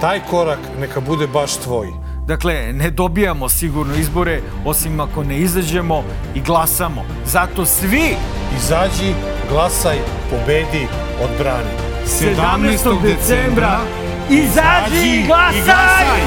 [0.00, 1.88] Taj korak neka bude baš tvoj.
[2.26, 6.04] Dakle, ne dobijamo sigurno izbore, osim ako ne izađemo
[6.34, 7.04] i glasamo.
[7.26, 8.16] Zato svi
[8.56, 9.14] Izađi,
[9.50, 9.96] glasaj,
[10.30, 10.86] pobedi,
[11.24, 11.70] odbrani.
[12.06, 13.02] 17.
[13.02, 13.80] decembra
[14.32, 16.20] izađi i glasaj!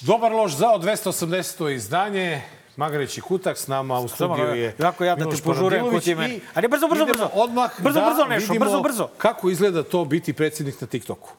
[0.00, 1.74] Dobar loš zao, 280.
[1.74, 2.42] izdanje.
[2.76, 6.04] Magareći kutak s nama u studiju je jako ja da te Miloš požurim Paradilović ko
[6.04, 6.34] ti je meni.
[6.34, 7.28] i Ali brzo, brzo, brzo.
[7.32, 9.08] Odmah Brzo, da brzo, vidimo brzo, brzo.
[9.18, 11.30] Kako izgleda to biti predsjednik na TikToku?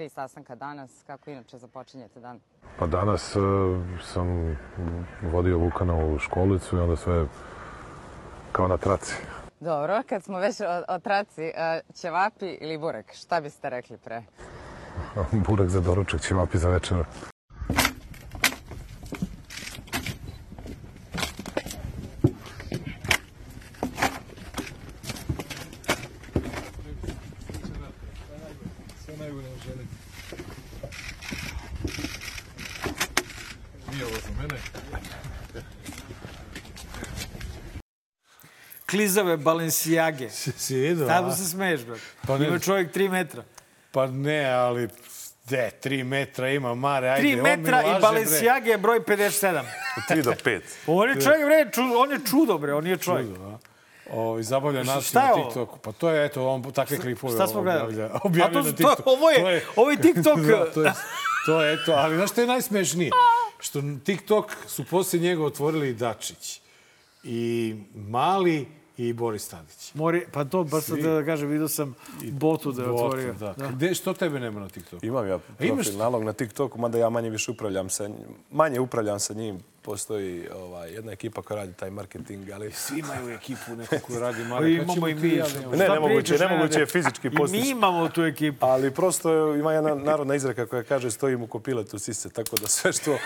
[0.00, 2.40] Tri sastanka danas, kako inače započinjete dan?
[2.78, 3.40] Pa danas e,
[4.02, 4.56] sam
[5.22, 7.26] vodio Vukana u školicu i onda sve
[8.52, 9.14] kao na traci.
[9.60, 14.22] Dobro, kad smo već o, o traci, e, ćevapi ili burek, šta biste rekli pre?
[15.46, 17.04] Burek za doručak, ćevapi za večer.
[29.04, 29.88] Sve najbolje vam želim.
[33.92, 34.60] Nije ovo za mene.
[39.10, 40.30] Klizave Balenciage.
[40.30, 41.32] Si vidio, Tamo a?
[41.32, 41.96] se smeješ, bro.
[42.26, 43.42] Pa ne- Ima čovjek 3 metra.
[43.92, 44.88] Pa ne, ali
[45.44, 47.22] de, tri metra ima, Mare, ajde.
[47.22, 48.00] 3 on mi metra laže, i.
[48.00, 49.62] Balenciage je broj 57.
[50.08, 50.60] 3 do 5.
[50.88, 53.26] On je čovjek, bre, ču, on je čudo, bre, on je čovjek.
[54.10, 55.34] O, i zabavlja nas na je?
[55.36, 55.78] TikToku.
[55.78, 58.04] Pa to je, eto, on takve klipove šta smo objavlja.
[58.06, 59.02] A Objavlja to- na to- TikToku.
[59.06, 60.38] ovo je- ovo je TikTok.
[60.48, 60.92] Da, to, je,
[61.46, 63.10] to je, eto, ali znaš što je najsmešnije?
[63.60, 66.60] Što TikTok su poslije njega otvorili i Dačić.
[67.24, 68.66] I Mali
[69.00, 69.94] i Boris Tadić.
[69.94, 71.02] Mori, pa to, baš sad Svi.
[71.02, 73.32] da kažem, vidio sam botu da je Botu, otvorio.
[73.34, 73.54] Da.
[73.68, 75.06] Gde, što tebe nema na TikToku?
[75.06, 78.16] Imam ja profil imaš- nalog na TikToku, mada ja manje više upravljam sa njim.
[78.50, 79.58] Manje upravljam sa njim.
[79.82, 82.72] Postoji ovaj, jedna ekipa koja radi taj marketing, ali...
[82.72, 85.42] Svi imaju ekipu neku koju radi Kad imamo i mi.
[85.76, 87.62] Ne, nemoguće, nemoguće je fizički I postići.
[87.62, 88.66] mi imamo tu ekipu.
[88.66, 92.92] Ali prosto ima jedna narodna izreka koja kaže stojim u kopiletu sise, tako da sve
[92.92, 93.18] što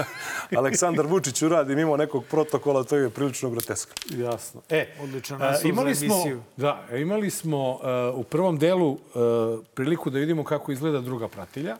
[0.58, 3.94] Aleksandar Vučić uradi mimo nekog protokola, to je prilično groteskno.
[4.24, 4.60] Jasno.
[4.68, 6.42] E, Odličan a, naslov imali za smo, emisiju.
[6.56, 7.78] da, imali smo uh,
[8.14, 8.98] u prvom delu uh,
[9.74, 11.76] priliku da vidimo kako izgleda druga pratilja,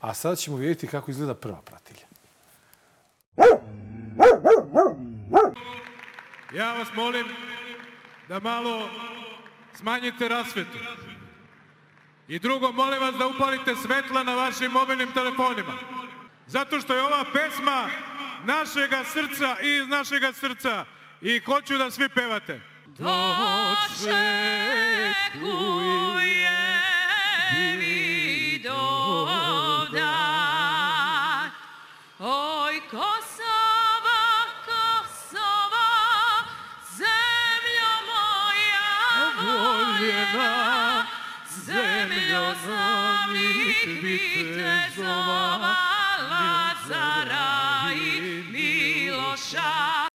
[0.00, 2.09] a sada ćemo vidjeti kako izgleda prva pratilja.
[6.54, 7.26] Ja vas molim
[8.28, 8.90] da malo
[9.74, 10.78] smanjite rasvetu.
[12.28, 15.72] I drugo, molim vas da upalite svetla na vašim mobilnim telefonima.
[16.46, 17.88] Zato što je ova pesma
[18.44, 20.84] našega srca i iz našega srca.
[21.20, 22.60] I hoću da svi pevate.
[22.86, 24.20] Dočekuje
[42.54, 45.74] samih vitezova,
[46.30, 48.20] Lazara i
[48.52, 50.08] Miloša.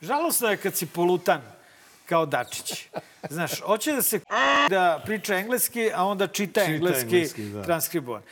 [0.00, 1.40] Žalosno je kad si polutan
[2.06, 2.86] kao Dačić.
[3.30, 4.20] Znaš, hoće da se
[4.70, 7.62] da priča engleski, a onda čita, engleski, engleski, da.
[7.62, 8.22] transkribovan.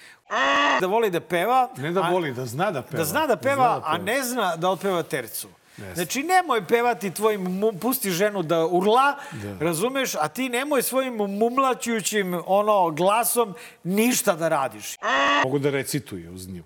[0.80, 1.68] Da voli da peva.
[1.76, 2.98] Ne da a- voli, da zna da peva.
[2.98, 5.48] Da zna da peva, a ne zna da otpeva tercu.
[5.94, 9.14] Znači, nemoj pevati tvojim, pusti ženu da urla,
[9.60, 13.54] razumeš, a ti nemoj svojim mumlaćujućim ono, glasom
[13.84, 14.96] ništa da radiš.
[15.44, 16.62] Mogu da recituje uz nju.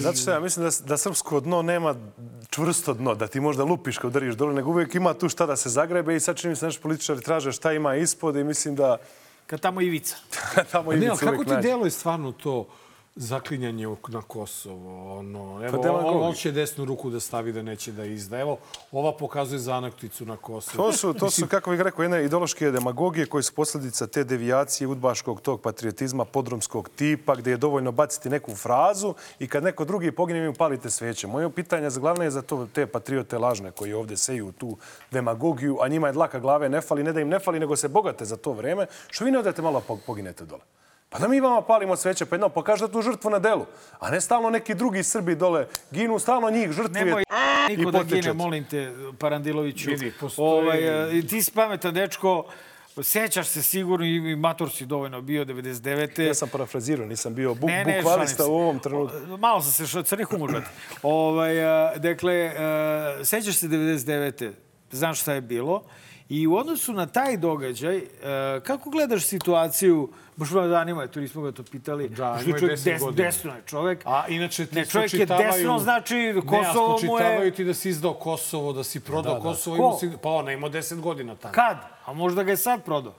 [0.00, 1.94] Zato što ja mislim da, da srpsko dno nema
[2.50, 5.56] čvrsto dno, da ti možda lupiš kad udariš dole, nego uvijek ima tu šta da
[5.56, 8.96] se zagrebe i sad čini se naši političari traže šta ima ispod i mislim da
[9.46, 10.16] Kad tamo Ivica.
[10.72, 11.68] tamo ne, Ivica ali kako ti nađe.
[11.68, 12.66] deluje stvarno to
[13.16, 15.18] zaklinjanje na Kosovo?
[15.18, 16.12] Ono, evo, demagogija.
[16.12, 18.38] on, on će desnu ruku da stavi da neće da izda.
[18.38, 18.58] Evo,
[18.92, 20.84] ova pokazuje zanakticu na Kosovo.
[20.84, 24.88] To su, to su, kako bih rekao, jedne ideološke demagogije koje su posljedica te devijacije
[24.88, 30.12] udbaškog tog patriotizma podrumskog tipa, gdje je dovoljno baciti neku frazu i kad neko drugi
[30.12, 31.26] pogine, vi mu palite sveće.
[31.26, 34.76] Moje pitanje za glavne je za to te patriote lažne koji ovdje seju tu
[35.10, 37.88] demagogiju, a njima je dlaka glave ne fali, ne da im ne fali, nego se
[37.88, 40.62] bogate za to vreme, što vi ne odete malo pog- poginete dole.
[41.10, 43.66] Pa da mi vama palimo sveće, pa jednom pokažete tu žrtvu na delu,
[43.98, 47.04] a ne stalno neki drugi Srbi dole ginu, stalno njih žrtvuje.
[47.04, 47.24] Nemoj
[47.68, 49.90] niko da gine, molim te, Parandiloviću.
[49.90, 50.78] Vidi, postoji- Ovaj,
[51.08, 52.44] e, i ti si pametan dečko,
[53.02, 56.18] sećaš se sigurno i mator si dovoljno bio 99.
[56.18, 59.16] Ja sam parafrazirao, nisam bio bu, Ne, ne, bukvalista u ovom trenutku.
[59.38, 60.66] Malo sam se što crni humor, brate.
[61.02, 64.50] Ovaj, a, dakle, a, sećaš se 99.
[64.90, 65.82] Znaš šta je bilo.
[66.30, 71.42] I u odnosu na taj događaj, a, kako gledaš situaciju, baš me zanima, to nismo
[71.42, 73.26] ga to pitali, Da, Što čovjek 10 des, godina.
[73.26, 74.02] desno je čovjek.
[74.04, 77.50] A inače ti Ne, čovjek je desno, znači ne, Kosovo mu je...
[77.50, 79.42] ti da si izdao Kosovo, da si prodao Da, da.
[79.42, 79.76] Kosovo.
[79.76, 79.82] Ko?
[79.82, 81.54] Imao si, pa ona imao 10 godina tamo.
[81.54, 81.76] Kad?
[82.04, 83.14] A možda ga je sad prodao.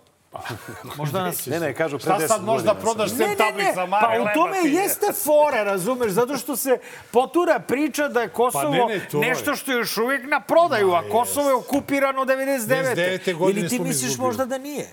[0.98, 1.46] Možda nas...
[1.46, 4.18] Ne, ne, kažu pre Šta 10 sad možda godina prodaš sem ne, tablica ne, Mare
[4.18, 4.74] pa u tome je.
[4.74, 6.80] jeste fora, razumeš, zato što se
[7.12, 10.92] potura priča da je Kosovo Pa ne, ne, nešto što je još uvijek na prodaju,
[10.94, 12.96] a Kosovo je okupirano 99.
[12.96, 13.38] 99.
[13.38, 14.28] godine Ili ti misliš izgubili.
[14.28, 14.88] možda da nije?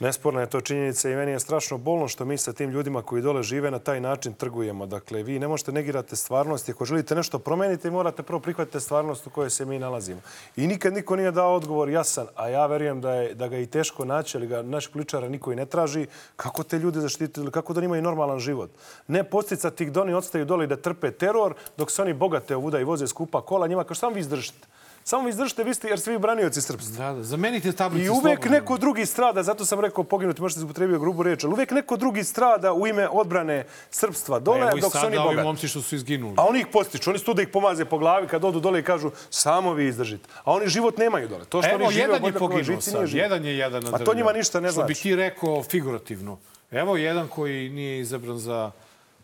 [0.00, 3.22] Nesporna je to činjenica i meni je strašno bolno što mi sa tim ljudima koji
[3.22, 4.86] dole žive na taj način trgujemo.
[4.86, 6.68] Dakle, vi ne možete negirati stvarnost.
[6.68, 10.20] Ako želite nešto promeniti, morate prvo prihvatiti stvarnost u kojoj se mi nalazimo.
[10.56, 13.66] I nikad niko nije dao odgovor jasan, a ja verujem da, je, da ga i
[13.66, 16.06] teško naći, ali ga naš političara niko i ne traži.
[16.36, 18.70] Kako te ljude zaštititi kako da imaju normalan život?
[19.08, 22.80] Ne posticati ih da oni odstaju dole da trpe teror, dok se oni bogate ovuda
[22.80, 23.66] i voze skupa kola.
[23.66, 24.66] Njima kao samo vi izdržite.
[25.06, 27.04] Samo izdržite, vi ste, jer ste vi branioci srpstva.
[27.04, 28.50] Da, da, zamenite tablice I uvek slobodno.
[28.50, 31.96] neko drugi strada, zato sam rekao poginuti, možda se upotrebio grubu reč, ali uvek neko
[31.96, 35.44] drugi strada u ime odbrane srpstva dole, Pa Evo dok su oni ovi bogati.
[35.44, 36.34] momci što su izginuli.
[36.36, 38.80] A oni ih postiču, oni su tu da ih pomaze po glavi kad odu dole
[38.80, 40.28] i kažu samo vi izdržite.
[40.44, 41.44] A oni život nemaju dole.
[41.44, 43.08] To što Evo, oni žive jedan u je poginuo sad.
[43.08, 44.16] Jedan je jedan na A to drvlju.
[44.16, 45.02] njima ništa ne Što bi znači.
[45.02, 46.38] ti rekao figurativno.
[46.70, 48.70] Evo jedan koji nije izabran za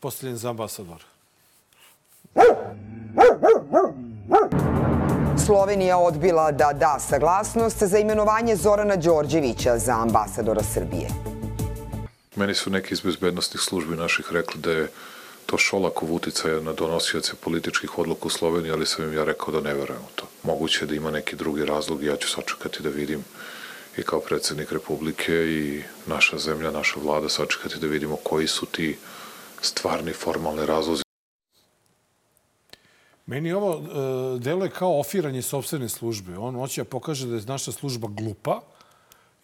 [0.00, 1.04] postavljen za ambasadora.
[5.46, 11.08] Slovenija odbila da da saglasnost za imenovanje Zorana Đorđevića za ambasadora Srbije.
[12.36, 14.88] Meni su neki iz bezbednostnih službi naših rekli da je
[15.46, 19.60] to Šolakov uticaj na donosioce političkih odluka u Sloveniji, ali sam im ja rekao da
[19.60, 20.26] ne verujem u to.
[20.42, 23.24] Moguće je da ima neki drugi razlog i ja ću sačekati da vidim
[23.96, 28.98] i kao predsednik Republike i naša zemlja, naša vlada sačekati da vidimo koji su ti
[29.62, 31.09] stvarni formalni razlozi.
[33.30, 36.38] Meni ovo e, deluje kao ofiranje sobstvene službe.
[36.38, 38.60] On hoće da pokaže da je naša služba glupa,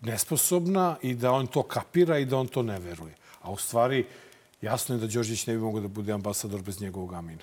[0.00, 3.14] nesposobna i da on to kapira i da on to ne veruje.
[3.42, 4.06] A u stvari,
[4.60, 7.42] jasno je da Đorđević ne bi mogao da bude ambasador bez njegovog amina.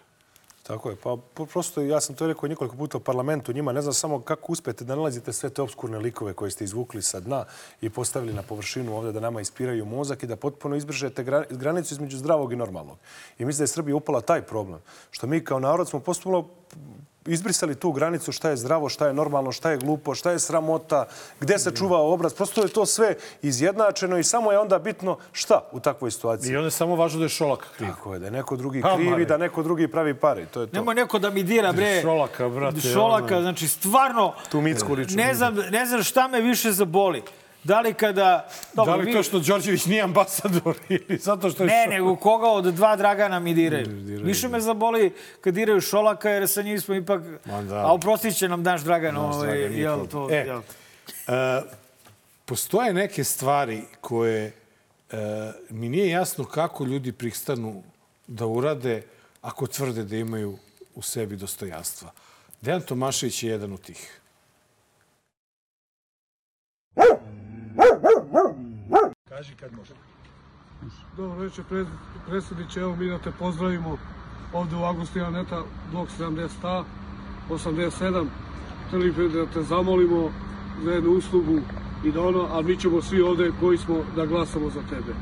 [0.64, 0.96] Tako je.
[0.96, 3.72] Pa prosto ja sam to rekao nekoliko puta u parlamentu njima.
[3.72, 7.20] Ne znam samo kako uspete da nalazite sve te obskurne likove koje ste izvukli sa
[7.20, 7.46] dna
[7.82, 11.94] i postavili na površinu ovde da nama ispiraju mozak i da potpuno izbržete gra- granicu
[11.94, 12.98] između zdravog i normalnog.
[13.40, 14.80] I mislim da je Srbija upala taj problem.
[15.12, 16.48] Što mi kao narod smo postupno
[17.26, 21.06] izbrisali tu granicu šta je zdravo, šta je normalno, šta je glupo, šta je sramota,
[21.40, 22.34] gde se čuva obraz.
[22.34, 26.54] Prosto je to sve izjednačeno i samo je onda bitno šta u takvoj situaciji.
[26.54, 27.90] I onda je samo važno da je Šolak kriv.
[27.90, 29.26] Tako je, da je neko drugi Pa, krivi, Mare.
[29.26, 30.46] da neko drugi pravi pare.
[30.46, 30.78] To je to.
[30.78, 32.02] Nemoj neko da mi dira, bre.
[32.02, 34.34] Šolaka, brate, Šolaka, znači stvarno...
[34.52, 37.24] Tu Micku lično Ne znam, ne znam šta me više zaboli.
[37.64, 38.48] Da li kada...
[38.76, 42.16] da li vi- to što Đorđević nije ambasador ili zato što je Ne, Šo- nego
[42.16, 43.86] koga od dva Dragana mi diraju.
[43.88, 47.22] diraju, Više me zaboli kad diraju Šolaka, jer sa njim smo ipak...
[47.46, 47.76] Da.
[47.78, 49.14] A oprostit će nam naš Dragan.
[49.16, 50.62] Naš ovaj, Dragan jel, to, E, jel.
[51.28, 51.62] E,
[52.46, 54.46] postoje neke stvari koje
[55.12, 55.18] e,
[55.70, 57.84] mi nije jasno kako ljudi pristanu
[58.28, 59.02] da urade
[59.42, 60.58] ako tvrde da imaju
[60.96, 62.12] u sebi dostojanstva.
[62.62, 64.20] Dejan Tomašević je jedan od tih.
[69.44, 69.94] Kaži kad može.
[71.18, 71.88] Dobro večer, pred,
[72.28, 72.80] predsjedniče.
[72.80, 73.98] Evo mi da te pozdravimo
[74.54, 76.84] ovde u Agustina Neta, blok 70A,
[77.50, 78.26] 87.
[78.88, 80.32] Hteli bi da te zamolimo
[80.84, 81.60] za jednu uslugu
[82.06, 85.14] i da ono, a mi ćemo svi ovde koji smo da glasamo za tebe.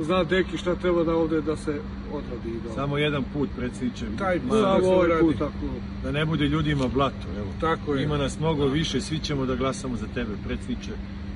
[0.00, 1.80] Zna Deki šta treba da ovde da se
[2.12, 2.48] odradi.
[2.48, 2.74] i Da...
[2.74, 4.06] Samo jedan put, predsjedniče.
[4.18, 5.20] Taj samo da se ovaj uradi.
[5.20, 5.66] put, tako.
[6.02, 7.26] Da ne bude ljudima blato.
[7.38, 7.48] Evo.
[7.60, 8.04] Tako je.
[8.04, 10.92] Ima nas mnogo više, svi ćemo da glasamo za tebe, predsjedniče.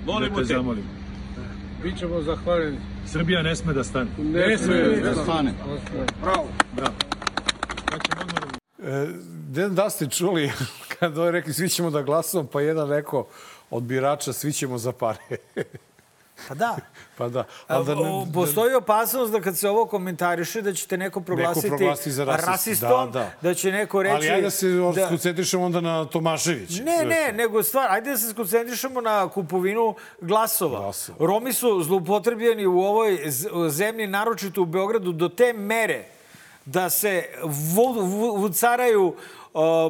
[0.06, 0.54] Molimo da te te.
[0.54, 0.84] zamolim.
[1.82, 2.78] Bićemo zahvaljeni.
[3.06, 4.10] Srbija ne sme da stane.
[4.18, 5.52] Ne sme da stane.
[6.22, 6.48] Bravo.
[6.76, 6.94] Bravo.
[8.82, 9.06] E,
[9.48, 10.50] Den, da ste čuli
[10.98, 13.26] kad ovaj rekli svi ćemo da glasamo, pa jedan rekao
[13.70, 15.18] od birača svi ćemo za pare.
[16.48, 16.76] Pa da.
[17.18, 17.44] pa da.
[17.66, 22.10] Ali da, o, postoji opasnost da kad se ovo komentariše da ćete neko proglasiti proglasiti
[22.10, 22.48] za rasist.
[22.48, 23.54] rasistom, Da, da.
[23.54, 24.14] će neko reći...
[24.16, 24.66] Ali ajde da se
[25.06, 26.82] skoncentrišemo onda na Tomaševića.
[26.82, 30.92] Ne, ne, nego stvar, ajde da se skoncentrišemo na kupovinu glasova.
[31.18, 33.18] Romi su zloupotrebljeni u ovoj
[33.68, 36.04] zemlji, naročito u Beogradu, do te mere
[36.64, 39.14] da se vu- vu- vucaraju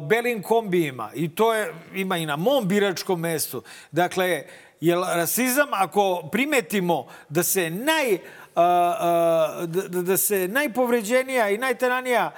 [0.01, 1.11] belim kombijima.
[1.13, 3.61] I to je, ima i na mom biračkom mestu.
[3.91, 4.43] Dakle,
[4.81, 8.17] je rasizam ako primetimo da se naj...
[8.55, 8.63] a,
[8.99, 12.31] a, da, da- se najpovređenija i najtaranija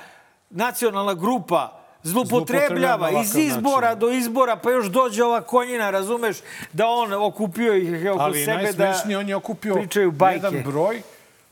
[0.50, 4.00] nacionalna grupa zlupotrebljava iz izbora način.
[4.00, 6.38] do izbora, pa još dođe ova konjina, razumeš,
[6.74, 10.46] da on okupio ih oko Ali sebe da on je okupio pričaju bajke.
[10.46, 11.02] jedan broj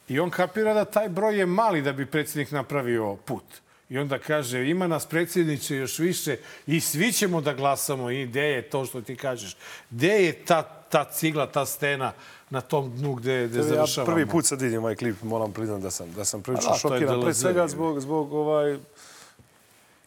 [0.08, 3.44] i on kapira da taj broj je mali da bi predsjednik napravio put.
[3.90, 6.38] I onda kaže, ima nas predsjedniče još više
[6.68, 8.12] i svi ćemo da glasamo.
[8.12, 9.56] I gde je to što ti kažeš?
[9.90, 12.14] Gde je ta, ta cigla, ta stena
[12.50, 14.14] na tom dnu gde, gde Ja završavamo?
[14.14, 17.22] prvi put sad vidim ovaj klip, moram priznati da sam, da sam prilično šokiran.
[17.22, 18.78] Pre svega zbog, zbog ovaj,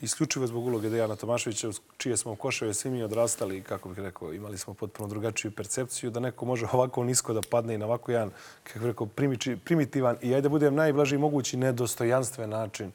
[0.01, 4.59] isključivo zbog uloge Dejana Tomaševića, čije smo koševe svi mi odrastali kako bih rekao, imali
[4.59, 8.31] smo potpuno drugačiju percepciju da neko može ovako nisko da padne i na ovako jedan,
[8.65, 12.93] kako bih rekao, primiči, primitivan i ajde da budem najblaži mogući nedostojanstven način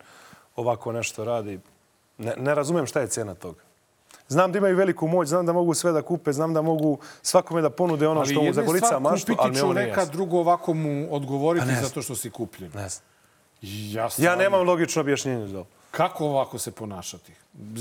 [0.55, 1.59] ovako nešto radi.
[2.17, 3.68] Ne, ne razumem šta je cena toga.
[4.29, 7.61] Znam da imaju veliku moć, znam da mogu sve da kupe, znam da mogu svakome
[7.61, 10.05] da ponude ono što mu zagolica maštu, ali mi ovo nije jasno.
[10.05, 12.71] drugo ovako mu odgovoriti Pa zato što si kupljen.
[12.75, 13.03] Ne znam.
[13.61, 15.67] Ja, Ja nemam logično objašnjenje za ovo.
[15.91, 17.31] Kako ovako se ponašati?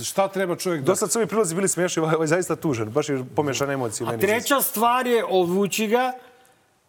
[0.04, 0.86] Šta treba čovjek da...
[0.86, 2.90] Do sad su ovi prilazi bili smiješni, ovaj, ovaj je zaista tužan.
[2.90, 4.06] Baš je pomešane emocije.
[4.06, 6.12] A meni treća stvar je odvući ga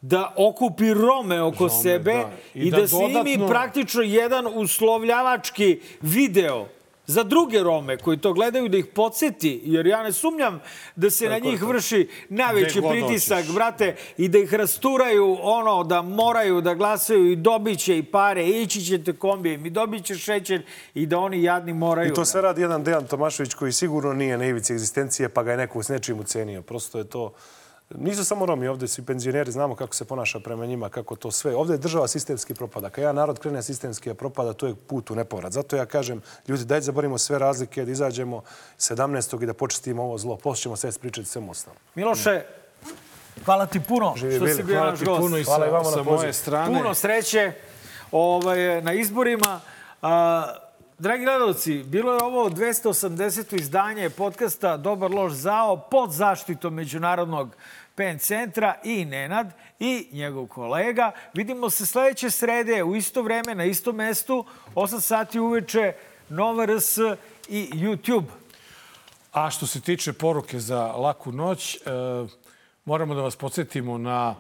[0.02, 2.30] da okupi Rome oko Rome, sebe da.
[2.54, 6.66] i, I da, da snimi dodatno- praktično jedan uslovljavački video
[7.10, 10.62] za druge Rome koji to gledaju da ih podsjeti, jer ja ne sumnjam
[10.96, 13.54] da se Tako na njih vrši najveći pritisak, hoćeš.
[13.56, 18.48] brate, i da ih rasturaju ono da moraju da glasaju i dobit će i pare,
[18.48, 20.62] ići ćete kombijem i dobit će šećer
[20.94, 22.12] i da oni jadni moraju.
[22.12, 25.44] I to da- sve radi jedan Dejan Tomašević koji sigurno nije na ivici egzistencije, pa
[25.44, 26.62] ga je neko s nečim ucenio.
[26.62, 27.34] Prosto je to...
[27.96, 31.32] Nisu samo Romi, ovde su i penzioneri, znamo kako se ponaša prema njima, kako to
[31.32, 31.56] sve.
[31.56, 32.90] Ovde je država sistemski propada.
[32.90, 35.54] Kad jedan narod krene sistemski da propada, to je put u nepovrat.
[35.54, 38.42] Zato ja kažem, ljudi, dajte zaborimo sve razlike, da izađemo
[38.78, 39.44] 17.
[39.44, 40.36] i da počistimo ovo zlo.
[40.36, 41.78] Poslije ćemo sve pričati svemu ostalom.
[41.96, 42.42] Miloše,
[43.46, 44.56] hvala ti puno Živi što bili.
[44.56, 45.22] si bio Hvala naš ti gost.
[45.22, 46.78] puno i Hvala i vama na sa moje strane.
[46.78, 47.52] Puno sreće
[48.12, 49.62] ovaj, na izborima.
[50.02, 50.54] A,
[51.00, 53.60] dragi gledalci, bilo je ovo 280.
[53.60, 57.56] izdanje podcasta Dobar loš zao pod zaštitom Međunarodnog
[58.00, 61.12] PEN centra i Nenad i njegov kolega.
[61.34, 64.46] Vidimo se sledeće srede u isto vreme na istom mestu,
[64.76, 65.94] 8 sati uveče,
[66.30, 66.98] Nova RS
[67.50, 68.26] i YouTube.
[69.32, 71.80] A što se tiče poruke za laku noć, e,
[72.86, 74.36] moramo da vas podsjetimo na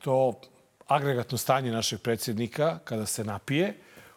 [0.00, 0.40] to
[0.86, 3.74] agregatno stanje našeg predsjednika kada se napije.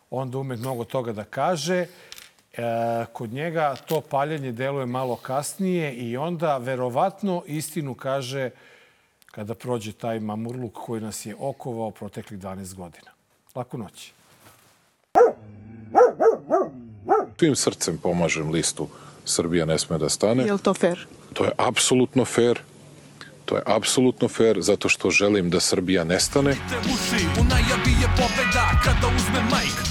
[0.09, 1.77] Onda ume mnogo toga da kaže.
[1.77, 1.88] E,
[3.13, 8.49] kod njega to paljenje deluje malo kasnije i onda verovatno istinu kaže
[9.32, 13.12] kada prođe taj mamurluk koji nas je okovao proteklih 12 godina.
[13.56, 14.12] Laku noć.
[17.40, 18.88] Svim srcem pomažem listu
[19.26, 20.44] Srbija ne sme da stane.
[20.44, 21.08] Je li to fair?
[21.34, 22.60] To je apsolutno fair.
[23.45, 26.53] To je apsolutno fair zato što želim da Srbija nestane.
[26.53, 29.90] te uši U najavi je pobeda kada uzme majk